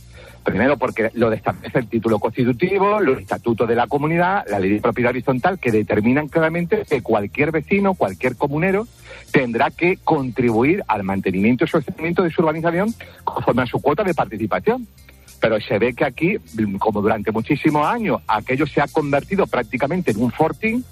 Primero 0.42 0.78
porque 0.78 1.10
lo 1.14 1.30
establece 1.30 1.78
el 1.78 1.88
título 1.88 2.18
constitutivo, 2.18 2.98
los 2.98 3.20
estatutos 3.20 3.68
de 3.68 3.74
la 3.74 3.86
comunidad, 3.86 4.44
la 4.48 4.58
ley 4.58 4.70
de 4.70 4.80
propiedad 4.80 5.10
horizontal, 5.10 5.58
que 5.58 5.70
determinan 5.70 6.28
claramente 6.28 6.84
que 6.88 7.02
cualquier 7.02 7.52
vecino, 7.52 7.92
cualquier 7.92 8.36
comunero, 8.36 8.86
tendrá 9.30 9.70
que 9.70 9.98
contribuir 10.02 10.82
al 10.88 11.02
mantenimiento 11.02 11.64
y 11.64 11.68
sostenimiento 11.68 12.22
de 12.22 12.30
su 12.30 12.40
urbanización 12.40 12.94
conforme 13.22 13.62
a 13.62 13.66
su 13.66 13.80
cuota 13.80 14.02
de 14.02 14.14
participación 14.14 14.86
pero 15.40 15.60
se 15.60 15.78
ve 15.78 15.94
que 15.94 16.04
aquí, 16.04 16.36
como 16.78 17.00
durante 17.00 17.32
muchísimos 17.32 17.86
años, 17.86 18.20
aquello 18.26 18.66
se 18.66 18.80
ha 18.80 18.86
convertido 18.86 19.46
prácticamente 19.46 20.10
en 20.10 20.22
un 20.22 20.30
fortín, 20.30 20.84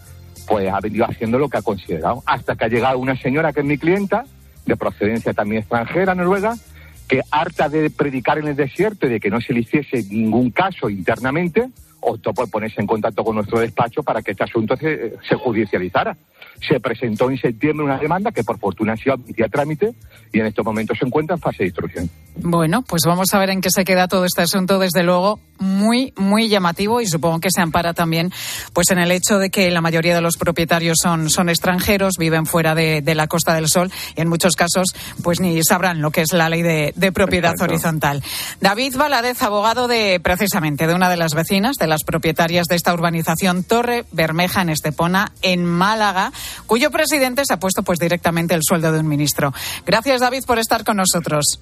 pues 0.47 0.73
ha 0.73 0.81
venido 0.81 1.05
haciendo 1.05 1.39
lo 1.39 1.49
que 1.49 1.59
ha 1.59 1.63
considerado. 1.63 2.23
Hasta 2.25 2.57
que 2.57 2.65
ha 2.65 2.69
llegado 2.69 2.99
una 2.99 3.17
señora 3.17 3.53
que 3.53 3.61
es 3.61 3.67
mi 3.67 3.77
clienta, 3.77 4.25
de 4.65 4.77
procedencia 4.77 5.35
también 5.35 5.61
extranjera, 5.61 6.15
noruega, 6.15 6.57
que 7.07 7.21
harta 7.31 7.69
de 7.69 7.91
predicar 7.91 8.39
en 8.39 8.49
el 8.49 8.57
desierto 8.57 9.07
y 9.07 9.11
de 9.11 9.21
que 9.21 9.31
no 9.31 9.41
se 9.41 9.53
le 9.53 9.61
hiciese 9.61 10.05
ningún 10.11 10.51
caso 10.51 10.89
internamente, 10.89 11.69
optó 12.01 12.33
por 12.33 12.51
ponerse 12.51 12.81
en 12.81 12.87
contacto 12.87 13.25
con 13.25 13.37
nuestro 13.37 13.61
despacho 13.61 14.03
para 14.03 14.23
que 14.23 14.31
este 14.31 14.45
asunto 14.45 14.77
se, 14.77 15.15
se 15.29 15.35
judicializara 15.35 16.17
se 16.67 16.81
presentó 16.81 17.31
en 17.31 17.39
septiembre 17.39 17.85
una 17.85 17.99
demanda 17.99 18.33
que 18.33 18.45
por 18.45 18.59
fortuna 18.59 18.95
ha 18.95 18.97
sido 18.97 19.15
admitida 19.15 19.47
a 19.47 19.49
trámite 19.49 19.95
y 20.33 20.41
en 20.41 20.47
estos 20.47 20.65
momentos 20.65 20.99
se 20.99 21.07
encuentra 21.07 21.37
en 21.37 21.41
fase 21.41 21.59
de 21.65 21.67
instrucción. 21.67 22.11
Bueno, 22.37 22.83
pues 22.83 23.03
vamos 23.05 23.35
a 23.35 23.39
ver 23.39 23.51
en 23.51 23.61
qué 23.61 23.71
se 23.71 23.85
queda 23.85 24.07
todo 24.09 24.25
este 24.25 24.43
asunto, 24.43 24.79
desde 24.79 25.03
luego 25.03 25.41
muy, 25.59 26.13
muy 26.17 26.49
llamativo 26.49 27.01
y 27.01 27.07
supongo 27.07 27.41
que 27.41 27.51
se 27.51 27.61
ampara 27.61 27.95
también 27.95 28.33
pues 28.73 28.91
en 28.91 28.99
el 28.99 29.11
hecho 29.11 29.39
de 29.39 29.51
que 29.51 29.71
la 29.71 29.81
mayoría 29.81 30.15
de 30.15 30.21
los 30.21 30.37
propietarios 30.37 30.99
son, 31.03 31.31
son 31.31 31.49
extranjeros, 31.49 32.15
viven 32.19 32.47
fuera 32.47 32.75
de, 32.75 33.03
la 33.15 33.27
Costa 33.27 33.55
del 33.55 33.69
Sol 33.69 33.91
y 34.17 34.21
en 34.21 34.29
muchos 34.29 34.55
casos 34.55 34.95
pues 35.23 35.41
ni 35.41 35.63
sabrán 35.65 36.01
lo 36.01 36.11
que 36.11 36.21
es 36.21 36.33
la 36.33 36.49
ley 36.49 36.63
de, 36.63 37.13
propiedad 37.13 37.55
horizontal. 37.61 38.23
David 38.61 38.97
Valadez, 38.97 39.43
abogado 39.43 39.89
de 39.89 40.21
precisamente 40.23 40.87
de 40.87 40.95
una 40.95 41.11
de 41.11 41.17
las 41.17 41.35
vecinas, 41.35 41.77
de 41.77 41.89
las 41.89 42.05
propietarias 42.05 42.67
de 42.67 42.77
esta 42.77 42.93
urbanización 42.93 43.65
Torre 43.65 44.05
Bermeja 44.13 44.63
en 44.63 44.69
Estepona, 44.69 45.33
en 45.43 45.65
Málaga 45.65 46.33
cuyo 46.67 46.91
presidente 46.91 47.43
se 47.45 47.55
ha 47.55 47.59
puesto 47.59 47.83
pues 47.83 47.99
directamente 47.99 48.55
el 48.55 48.63
sueldo 48.63 48.93
de 48.93 49.01
un 49.01 49.09
ministro. 49.09 49.53
Gracias, 49.87 50.21
David, 50.21 50.45
por 50.47 50.59
estar 50.59 50.85
con 50.85 50.97
nosotros. 50.97 51.61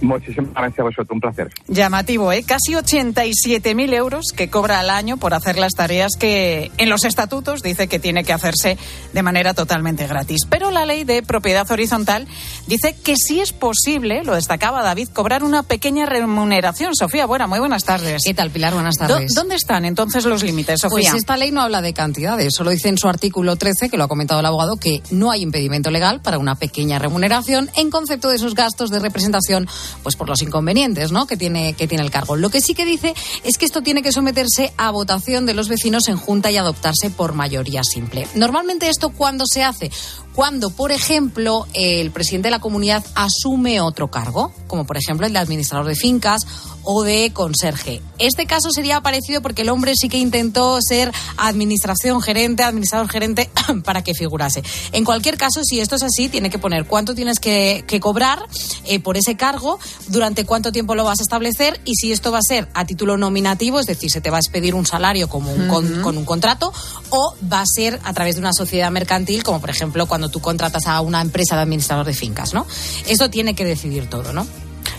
Muchísimas 0.00 0.52
gracias 0.52 0.80
a 0.80 0.82
vosotros, 0.82 1.08
un 1.10 1.20
placer. 1.20 1.50
Llamativo, 1.68 2.30
¿eh? 2.32 2.42
Casi 2.42 2.72
87.000 2.72 3.94
euros 3.94 4.26
que 4.34 4.48
cobra 4.50 4.80
al 4.80 4.90
año 4.90 5.16
por 5.16 5.32
hacer 5.34 5.58
las 5.58 5.72
tareas 5.72 6.12
que 6.18 6.70
en 6.76 6.90
los 6.90 7.04
estatutos 7.04 7.62
dice 7.62 7.88
que 7.88 7.98
tiene 7.98 8.24
que 8.24 8.32
hacerse 8.32 8.76
de 9.12 9.22
manera 9.22 9.54
totalmente 9.54 10.06
gratis. 10.06 10.42
Pero 10.48 10.70
la 10.70 10.84
ley 10.84 11.04
de 11.04 11.22
propiedad 11.22 11.70
horizontal 11.70 12.26
dice 12.66 12.94
que 13.02 13.16
sí 13.16 13.40
es 13.40 13.52
posible, 13.52 14.22
lo 14.24 14.34
destacaba 14.34 14.82
David, 14.82 15.08
cobrar 15.12 15.42
una 15.42 15.62
pequeña 15.62 16.06
remuneración. 16.06 16.94
Sofía, 16.94 17.26
bueno, 17.26 17.48
muy 17.48 17.58
buenas 17.58 17.84
tardes. 17.84 18.22
¿Qué 18.24 18.34
tal, 18.34 18.50
Pilar? 18.50 18.74
Buenas 18.74 18.96
tardes. 18.96 19.32
¿Dónde 19.34 19.54
están 19.54 19.84
entonces 19.84 20.24
los 20.26 20.42
límites, 20.42 20.80
Sofía? 20.80 21.10
Pues 21.10 21.14
esta 21.14 21.36
ley 21.36 21.50
no 21.50 21.62
habla 21.62 21.80
de 21.80 21.94
cantidades, 21.94 22.54
solo 22.54 22.70
dice 22.70 22.88
en 22.88 22.98
su 22.98 23.08
artículo 23.08 23.56
13, 23.56 23.88
que 23.88 23.96
lo 23.96 24.04
ha 24.04 24.08
comentado 24.08 24.40
el 24.40 24.46
abogado, 24.46 24.76
que 24.76 25.02
no 25.10 25.30
hay 25.30 25.42
impedimento 25.42 25.90
legal 25.90 26.20
para 26.20 26.38
una 26.38 26.54
pequeña 26.54 26.98
remuneración 26.98 27.70
en 27.76 27.90
concepto 27.90 28.28
de 28.28 28.38
sus 28.38 28.54
gastos 28.54 28.90
de 28.90 28.98
representación 28.98 29.66
pues 30.02 30.16
por 30.16 30.28
los 30.28 30.42
inconvenientes 30.42 31.12
¿no? 31.12 31.26
que, 31.26 31.36
tiene, 31.36 31.74
que 31.74 31.86
tiene 31.88 32.04
el 32.04 32.10
cargo. 32.10 32.36
Lo 32.36 32.50
que 32.50 32.60
sí 32.60 32.74
que 32.74 32.84
dice 32.84 33.14
es 33.44 33.58
que 33.58 33.64
esto 33.64 33.82
tiene 33.82 34.02
que 34.02 34.12
someterse 34.12 34.72
a 34.76 34.90
votación 34.90 35.46
de 35.46 35.54
los 35.54 35.68
vecinos 35.68 36.08
en 36.08 36.16
junta 36.16 36.50
y 36.50 36.56
adoptarse 36.56 37.10
por 37.10 37.34
mayoría 37.34 37.82
simple. 37.84 38.26
Normalmente 38.34 38.88
esto 38.88 39.10
cuando 39.10 39.44
se 39.46 39.62
hace 39.62 39.90
cuando, 40.36 40.68
por 40.68 40.92
ejemplo, 40.92 41.66
el 41.72 42.10
presidente 42.10 42.48
de 42.48 42.50
la 42.50 42.58
comunidad 42.58 43.02
asume 43.14 43.80
otro 43.80 44.08
cargo, 44.10 44.52
como 44.66 44.84
por 44.84 44.98
ejemplo 44.98 45.26
el 45.26 45.32
de 45.32 45.38
administrador 45.38 45.86
de 45.86 45.94
fincas 45.94 46.42
o 46.86 47.02
de 47.02 47.32
conserje. 47.32 48.00
Este 48.18 48.46
caso 48.46 48.70
sería 48.70 49.00
parecido 49.00 49.42
porque 49.42 49.62
el 49.62 49.68
hombre 49.68 49.92
sí 49.94 50.08
que 50.08 50.18
intentó 50.18 50.78
ser 50.80 51.12
administración 51.36 52.22
gerente, 52.22 52.62
administrador 52.62 53.08
gerente, 53.10 53.50
para 53.84 54.02
que 54.02 54.14
figurase. 54.14 54.62
En 54.92 55.04
cualquier 55.04 55.36
caso, 55.36 55.62
si 55.64 55.80
esto 55.80 55.96
es 55.96 56.02
así, 56.04 56.28
tiene 56.28 56.48
que 56.48 56.58
poner 56.58 56.86
cuánto 56.86 57.14
tienes 57.14 57.40
que, 57.40 57.84
que 57.86 58.00
cobrar 58.00 58.46
eh, 58.84 59.00
por 59.00 59.16
ese 59.16 59.36
cargo, 59.36 59.78
durante 60.06 60.46
cuánto 60.46 60.72
tiempo 60.72 60.94
lo 60.94 61.04
vas 61.04 61.18
a 61.20 61.22
establecer 61.22 61.80
y 61.84 61.96
si 61.96 62.12
esto 62.12 62.30
va 62.30 62.38
a 62.38 62.42
ser 62.42 62.68
a 62.72 62.86
título 62.86 63.16
nominativo, 63.16 63.80
es 63.80 63.86
decir, 63.86 64.10
se 64.10 64.20
te 64.20 64.30
va 64.30 64.36
a 64.36 64.40
expedir 64.40 64.74
un 64.74 64.86
salario 64.86 65.28
como 65.28 65.52
un 65.52 65.66
con, 65.68 66.02
con 66.02 66.16
un 66.16 66.24
contrato, 66.24 66.72
o 67.10 67.34
va 67.52 67.60
a 67.60 67.66
ser 67.66 67.98
a 68.04 68.12
través 68.12 68.36
de 68.36 68.40
una 68.40 68.52
sociedad 68.52 68.90
mercantil, 68.92 69.42
como 69.42 69.60
por 69.60 69.70
ejemplo 69.70 70.06
cuando 70.06 70.28
tú 70.28 70.40
contratas 70.40 70.86
a 70.86 71.00
una 71.00 71.20
empresa 71.20 71.56
de 71.56 71.62
administrador 71.62 72.06
de 72.06 72.14
fincas, 72.14 72.54
¿no? 72.54 72.66
Eso 73.08 73.28
tiene 73.28 73.54
que 73.54 73.64
decidir 73.64 74.08
todo, 74.08 74.32
¿no? 74.32 74.46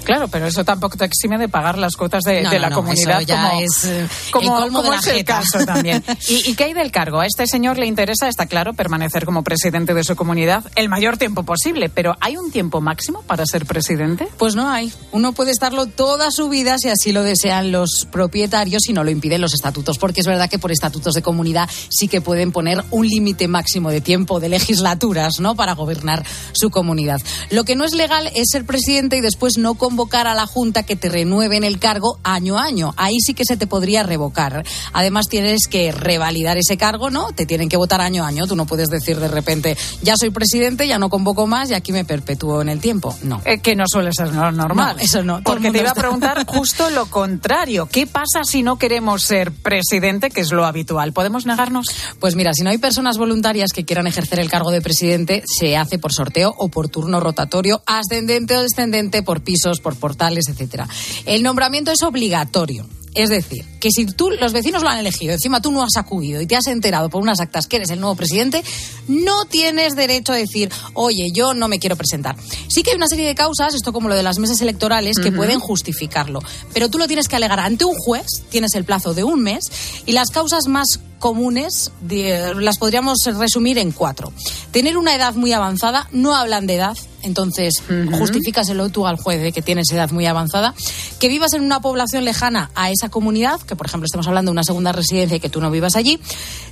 Claro, 0.07 0.29
pero 0.29 0.47
eso 0.47 0.63
tampoco 0.63 0.95
te 0.95 1.03
exime 1.03 1.37
de 1.37 1.49
pagar 1.49 1.77
las 1.77 1.97
cuotas 1.97 2.23
de, 2.23 2.41
No, 2.41 2.49
de 2.49 2.59
la 2.59 2.69
no, 2.69 2.77
comunidad. 2.77 3.19
eso 3.19 3.27
ya 3.27 3.49
como, 3.49 3.61
es, 3.61 3.83
eh, 3.83 4.07
como, 4.31 4.63
el 4.63 4.71
como 4.71 4.93
es 4.93 5.05
el 5.07 5.25
caso 5.25 5.59
también. 5.65 6.01
¿Y, 6.29 6.49
¿Y 6.51 6.55
qué 6.55 6.63
hay 6.63 6.73
del 6.73 6.91
cargo? 6.91 7.19
A 7.19 7.25
este 7.25 7.45
señor 7.45 7.77
le 7.77 7.87
interesa, 7.87 8.29
está 8.29 8.45
claro, 8.45 8.73
permanecer 8.73 9.25
como 9.25 9.43
presidente 9.43 9.93
de 9.93 10.05
su 10.05 10.15
comunidad 10.15 10.63
el 10.77 10.87
mayor 10.87 11.17
tiempo 11.17 11.43
posible, 11.43 11.89
pero 11.89 12.15
¿hay 12.21 12.37
un 12.37 12.51
tiempo 12.51 12.79
máximo 12.79 13.21
para 13.23 13.45
ser 13.45 13.65
presidente? 13.65 14.29
Pues 14.37 14.55
no 14.55 14.69
hay. 14.69 14.93
Uno 15.11 15.33
puede 15.33 15.51
estarlo 15.51 15.87
toda 15.87 16.31
su 16.31 16.47
vida 16.47 16.77
si 16.79 16.87
así 16.87 17.11
lo 17.11 17.23
desean 17.23 17.73
los 17.73 18.07
propietarios 18.09 18.87
y 18.87 18.93
no 18.93 19.03
lo 19.03 19.11
impiden 19.11 19.41
los 19.41 19.53
estatutos, 19.53 19.97
porque 19.97 20.21
es 20.21 20.27
verdad 20.27 20.49
que 20.49 20.57
por 20.57 20.71
estatutos 20.71 21.15
de 21.15 21.21
comunidad 21.21 21.69
sí 21.89 22.07
que 22.07 22.21
pueden 22.21 22.53
poner 22.53 22.81
un 22.91 23.05
límite 23.05 23.49
máximo 23.49 23.91
de 23.91 23.99
tiempo 23.99 24.39
de 24.39 24.47
legislaturas, 24.47 25.41
¿no? 25.41 25.55
Para 25.55 25.73
gobernar 25.73 26.23
su 26.53 26.69
comunidad. 26.69 27.21
Lo 27.49 27.65
que 27.65 27.75
no 27.75 27.83
es 27.83 27.93
legal 27.93 28.31
es 28.35 28.45
ser 28.51 28.63
presidente 28.65 29.17
y 29.17 29.21
después 29.21 29.57
no 29.57 29.75
convocar 29.97 30.27
a 30.27 30.35
la 30.35 30.45
Junta 30.45 30.83
que 30.83 30.95
te 30.95 31.09
renueven 31.09 31.63
el 31.63 31.79
cargo 31.79 32.19
año 32.23 32.59
a 32.59 32.65
año. 32.65 32.93
Ahí 32.97 33.19
sí 33.19 33.33
que 33.33 33.45
se 33.45 33.57
te 33.57 33.65
podría 33.65 34.03
revocar. 34.03 34.63
Además 34.93 35.25
tienes 35.27 35.61
que 35.67 35.91
revalidar 35.91 36.55
ese 36.55 36.77
cargo, 36.77 37.09
¿no? 37.09 37.31
Te 37.31 37.47
tienen 37.47 37.67
que 37.67 37.77
votar 37.77 37.99
año 37.99 38.23
a 38.23 38.27
año. 38.27 38.45
Tú 38.45 38.55
no 38.55 38.67
puedes 38.67 38.89
decir 38.89 39.19
de 39.19 39.27
repente, 39.27 39.75
ya 40.03 40.13
soy 40.15 40.29
presidente, 40.29 40.87
ya 40.87 40.99
no 40.99 41.09
convoco 41.09 41.47
más 41.47 41.71
y 41.71 41.73
aquí 41.73 41.91
me 41.91 42.05
perpetúo 42.05 42.61
en 42.61 42.69
el 42.69 42.79
tiempo. 42.79 43.15
No. 43.23 43.41
Eh, 43.43 43.57
que 43.57 43.75
no 43.75 43.85
suele 43.87 44.11
ser 44.13 44.31
no- 44.33 44.51
normal. 44.51 44.97
No, 44.97 45.03
eso 45.03 45.23
no. 45.23 45.41
Porque 45.41 45.71
te 45.71 45.79
iba 45.79 45.89
a 45.89 45.95
preguntar 45.95 46.45
justo 46.47 46.91
lo 46.91 47.07
contrario. 47.07 47.87
¿Qué 47.91 48.05
pasa 48.05 48.43
si 48.43 48.61
no 48.61 48.77
queremos 48.77 49.23
ser 49.23 49.51
presidente, 49.51 50.29
que 50.29 50.41
es 50.41 50.51
lo 50.51 50.63
habitual? 50.67 51.11
¿Podemos 51.11 51.47
negarnos? 51.47 51.87
Pues 52.19 52.35
mira, 52.35 52.53
si 52.53 52.61
no 52.61 52.69
hay 52.69 52.77
personas 52.77 53.17
voluntarias 53.17 53.71
que 53.73 53.83
quieran 53.83 54.05
ejercer 54.05 54.39
el 54.39 54.51
cargo 54.51 54.69
de 54.69 54.79
presidente, 54.81 55.43
se 55.47 55.75
hace 55.75 55.97
por 55.97 56.13
sorteo 56.13 56.53
o 56.55 56.69
por 56.69 56.87
turno 56.87 57.19
rotatorio, 57.19 57.81
ascendente 57.87 58.55
o 58.55 58.61
descendente, 58.61 59.23
por 59.23 59.41
pisos, 59.41 59.79
por 59.87 59.95
portales, 59.95 60.49
etcétera. 60.49 60.85
El 61.25 61.43
nombramiento 61.43 61.91
es 61.91 62.03
obligatorio. 62.03 62.85
Es 63.15 63.29
decir, 63.29 63.65
que 63.79 63.89
si 63.89 64.05
tú, 64.05 64.29
los 64.29 64.53
vecinos 64.53 64.83
lo 64.83 64.89
han 64.89 64.99
elegido, 64.99 65.33
encima 65.33 65.59
tú 65.61 65.71
no 65.71 65.81
has 65.83 65.95
acudido 65.97 66.39
y 66.39 66.45
te 66.45 66.55
has 66.55 66.67
enterado 66.67 67.09
por 67.09 67.21
unas 67.21 67.39
actas 67.39 67.65
que 67.65 67.77
eres 67.77 67.89
el 67.89 67.99
nuevo 67.99 68.15
presidente, 68.15 68.63
no 69.07 69.45
tienes 69.45 69.95
derecho 69.95 70.33
a 70.33 70.35
decir, 70.35 70.69
oye, 70.93 71.31
yo 71.33 71.55
no 71.55 71.67
me 71.67 71.79
quiero 71.79 71.95
presentar. 71.95 72.35
Sí 72.67 72.83
que 72.83 72.91
hay 72.91 72.95
una 72.97 73.07
serie 73.07 73.25
de 73.25 73.33
causas, 73.33 73.73
esto 73.73 73.91
como 73.91 74.07
lo 74.07 74.15
de 74.15 74.21
las 74.23 74.37
mesas 74.37 74.61
electorales, 74.61 75.17
que 75.17 75.31
pueden 75.31 75.59
justificarlo. 75.59 76.41
Pero 76.73 76.89
tú 76.89 76.99
lo 76.99 77.07
tienes 77.07 77.27
que 77.27 77.35
alegar 77.37 77.59
ante 77.59 77.85
un 77.85 77.95
juez, 77.95 78.27
tienes 78.49 78.75
el 78.75 78.83
plazo 78.85 79.15
de 79.15 79.23
un 79.23 79.41
mes, 79.41 79.63
y 80.05 80.11
las 80.11 80.29
causas 80.29 80.67
más 80.67 80.99
comunes 81.17 81.91
de- 82.01 82.53
las 82.55 82.77
podríamos 82.77 83.17
resumir 83.25 83.79
en 83.79 83.91
cuatro. 83.91 84.31
Tener 84.69 84.95
una 84.97 85.15
edad 85.15 85.33
muy 85.33 85.51
avanzada, 85.53 86.07
no 86.11 86.35
hablan 86.35 86.67
de 86.67 86.75
edad, 86.75 86.95
entonces 87.23 87.81
justifícaselo 88.19 88.89
tú 88.89 89.07
al 89.07 89.17
juez 89.17 89.41
de 89.41 89.51
que 89.51 89.63
tienes 89.63 89.91
edad 89.91 90.11
muy 90.11 90.27
avanzada. 90.27 90.75
Que 91.19 91.27
vivas 91.29 91.53
en 91.53 91.63
una 91.63 91.81
población 91.81 92.23
lejana 92.23 92.69
a 92.75 92.91
esa 92.97 93.09
comunidad, 93.09 93.61
que 93.61 93.75
por 93.75 93.87
ejemplo 93.87 94.05
estamos 94.05 94.27
hablando 94.27 94.51
de 94.51 94.53
una 94.53 94.63
segunda 94.63 94.91
residencia 94.91 95.37
y 95.37 95.39
que 95.39 95.49
tú 95.49 95.61
no 95.61 95.71
vivas 95.71 95.95
allí. 95.95 96.19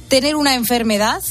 Tener 0.08 0.36
una 0.36 0.56
enfermedad 0.56 1.22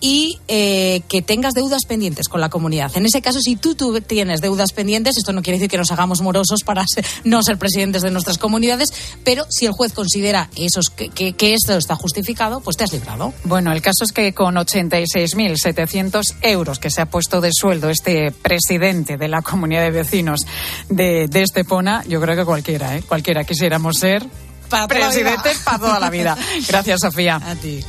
y 0.00 0.38
eh, 0.48 1.02
que 1.08 1.22
tengas 1.22 1.54
deudas 1.54 1.84
pendientes 1.86 2.28
con 2.28 2.40
la 2.40 2.48
comunidad. 2.48 2.90
En 2.96 3.04
ese 3.06 3.20
caso, 3.22 3.40
si 3.40 3.56
tú, 3.56 3.74
tú 3.74 4.00
tienes 4.00 4.40
deudas 4.40 4.72
pendientes, 4.72 5.16
esto 5.16 5.32
no 5.32 5.42
quiere 5.42 5.58
decir 5.58 5.70
que 5.70 5.76
nos 5.78 5.90
hagamos 5.90 6.20
morosos 6.20 6.62
para 6.64 6.84
ser- 6.86 7.04
no 7.24 7.42
ser 7.42 7.58
presidentes 7.58 8.02
de 8.02 8.10
nuestras 8.10 8.38
comunidades, 8.38 8.92
pero 9.24 9.44
si 9.48 9.66
el 9.66 9.72
juez 9.72 9.92
considera 9.92 10.48
esos, 10.56 10.90
que, 10.90 11.08
que, 11.08 11.32
que 11.32 11.54
esto 11.54 11.76
está 11.76 11.96
justificado, 11.96 12.60
pues 12.60 12.76
te 12.76 12.84
has 12.84 12.92
librado. 12.92 13.32
Bueno, 13.44 13.72
el 13.72 13.82
caso 13.82 14.04
es 14.04 14.12
que 14.12 14.32
con 14.34 14.54
86.700 14.56 16.22
euros 16.42 16.78
que 16.78 16.90
se 16.90 17.00
ha 17.00 17.06
puesto 17.06 17.40
de 17.40 17.50
sueldo 17.52 17.90
este 17.90 18.30
presidente 18.30 19.16
de 19.16 19.28
la 19.28 19.42
comunidad 19.42 19.82
de 19.82 19.90
vecinos 19.90 20.40
de, 20.88 21.26
de 21.28 21.42
Estepona, 21.42 22.04
yo 22.08 22.20
creo 22.20 22.36
que 22.36 22.44
cualquiera, 22.44 22.96
¿eh? 22.96 23.02
cualquiera 23.02 23.44
quisiéramos 23.44 23.96
ser 23.98 24.24
Para 24.68 24.86
presidentes 24.88 25.58
para 25.58 25.78
toda 25.78 26.00
la 26.00 26.10
vida. 26.10 26.36
Gracias, 26.68 27.00
Sofía. 27.00 27.36
A 27.36 27.54
ti. 27.56 27.80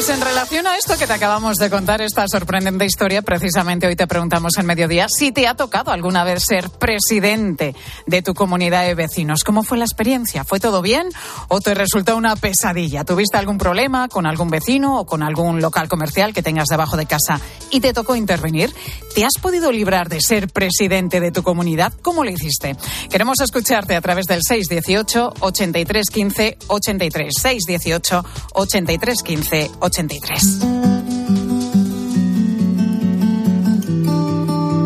Pues 0.00 0.08
en 0.08 0.22
relación 0.22 0.66
a 0.66 0.78
esto 0.78 0.96
que 0.96 1.06
te 1.06 1.12
acabamos 1.12 1.56
de 1.56 1.68
contar, 1.68 2.00
esta 2.00 2.26
sorprendente 2.26 2.86
historia, 2.86 3.20
precisamente 3.20 3.86
hoy 3.86 3.96
te 3.96 4.06
preguntamos 4.06 4.56
en 4.56 4.64
mediodía 4.64 5.08
si 5.10 5.30
te 5.30 5.46
ha 5.46 5.54
tocado 5.54 5.90
alguna 5.90 6.24
vez 6.24 6.42
ser 6.42 6.70
presidente 6.70 7.74
de 8.06 8.22
tu 8.22 8.32
comunidad 8.32 8.84
de 8.86 8.94
vecinos. 8.94 9.44
¿Cómo 9.44 9.62
fue 9.62 9.76
la 9.76 9.84
experiencia? 9.84 10.42
¿Fue 10.44 10.58
todo 10.58 10.80
bien 10.80 11.10
o 11.48 11.60
te 11.60 11.74
resultó 11.74 12.16
una 12.16 12.34
pesadilla? 12.34 13.04
¿Tuviste 13.04 13.36
algún 13.36 13.58
problema 13.58 14.08
con 14.08 14.24
algún 14.24 14.48
vecino 14.48 14.98
o 14.98 15.04
con 15.04 15.22
algún 15.22 15.60
local 15.60 15.86
comercial 15.86 16.32
que 16.32 16.42
tengas 16.42 16.68
debajo 16.68 16.96
de 16.96 17.04
casa 17.04 17.38
y 17.68 17.80
te 17.80 17.92
tocó 17.92 18.16
intervenir? 18.16 18.74
¿Te 19.14 19.26
has 19.26 19.34
podido 19.38 19.70
librar 19.70 20.08
de 20.08 20.22
ser 20.22 20.48
presidente 20.48 21.20
de 21.20 21.30
tu 21.30 21.42
comunidad? 21.42 21.92
¿Cómo 22.00 22.24
lo 22.24 22.30
hiciste? 22.30 22.74
Queremos 23.10 23.38
escucharte 23.42 23.96
a 23.96 24.00
través 24.00 24.24
del 24.24 24.40
618 24.42 25.34
83 25.40 26.06
15 26.08 26.58
83 26.68 27.34
618 27.38 28.24
83 28.54 29.22
15 29.22 29.70
83. 29.78 29.89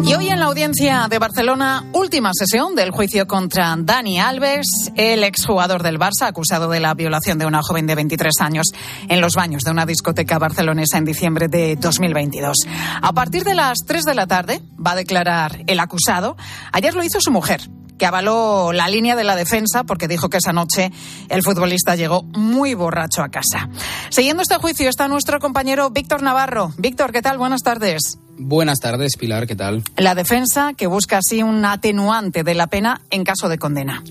Y 0.07 0.15
hoy 0.15 0.29
en 0.29 0.39
la 0.41 0.47
audiencia 0.47 1.09
de 1.09 1.19
Barcelona, 1.19 1.85
última 1.93 2.31
sesión 2.33 2.75
del 2.75 2.91
juicio 2.91 3.27
contra 3.27 3.75
Dani 3.79 4.19
Alves, 4.19 4.67
el 4.97 5.25
exjugador 5.25 5.83
del 5.83 5.99
Barça 5.99 6.27
acusado 6.27 6.69
de 6.69 6.81
la 6.81 6.95
violación 6.95 7.39
de 7.39 7.47
una 7.47 7.63
joven 7.63 7.87
de 7.87 7.95
23 7.95 8.33
años 8.41 8.67
en 9.09 9.21
los 9.21 9.35
baños 9.35 9.63
de 9.63 9.71
una 9.71 9.87
discoteca 9.87 10.39
barcelonesa 10.39 10.99
en 10.99 11.05
diciembre 11.05 11.49
de 11.49 11.77
2022. 11.77 12.57
A 13.03 13.13
partir 13.13 13.45
de 13.45 13.55
las 13.55 13.79
3 13.87 14.05
de 14.05 14.15
la 14.15 14.27
tarde 14.27 14.63
va 14.75 14.93
a 14.93 14.97
declarar 14.97 15.65
el 15.67 15.81
acusado. 15.81 16.37
Ayer 16.73 16.95
lo 16.95 17.03
hizo 17.03 17.21
su 17.21 17.31
mujer 17.31 17.61
que 17.99 18.07
avaló 18.07 18.73
la 18.73 18.89
línea 18.89 19.17
de 19.17 19.25
la 19.25 19.37
defensa 19.37 19.85
porque 19.85 20.09
dijo 20.09 20.29
que 20.29 20.39
esa 20.39 20.53
noche 20.53 20.91
el 21.29 21.43
futbolista 21.43 21.97
llegó 21.97 22.23
muy 22.23 22.75
borracho 22.75 23.23
a 23.23 23.29
casa. 23.29 23.69
Siguiendo 24.11 24.43
este 24.43 24.57
juicio 24.57 24.89
está 24.89 25.09
nuestro 25.09 25.39
compañero 25.39 25.91
Víctor 25.91 26.23
Navarro. 26.23 26.73
Víctor, 26.79 27.13
¿qué 27.13 27.23
tal? 27.23 27.39
Buenas 27.39 27.63
tardes. 27.63 28.19
Buenas 28.37 28.81
tardes, 28.81 29.17
Pilar, 29.17 29.47
¿qué 29.47 29.55
tal? 29.55 29.85
La 29.97 30.15
defensa 30.15 30.73
que 30.77 30.89
busca 30.89 31.19
así 31.19 31.43
un 31.43 31.65
atenuante 31.65 32.43
de 32.43 32.55
la 32.55 32.67
pena 32.67 33.01
en 33.11 33.23
caso 33.23 33.49
de 33.49 33.59
condena. 33.59 34.03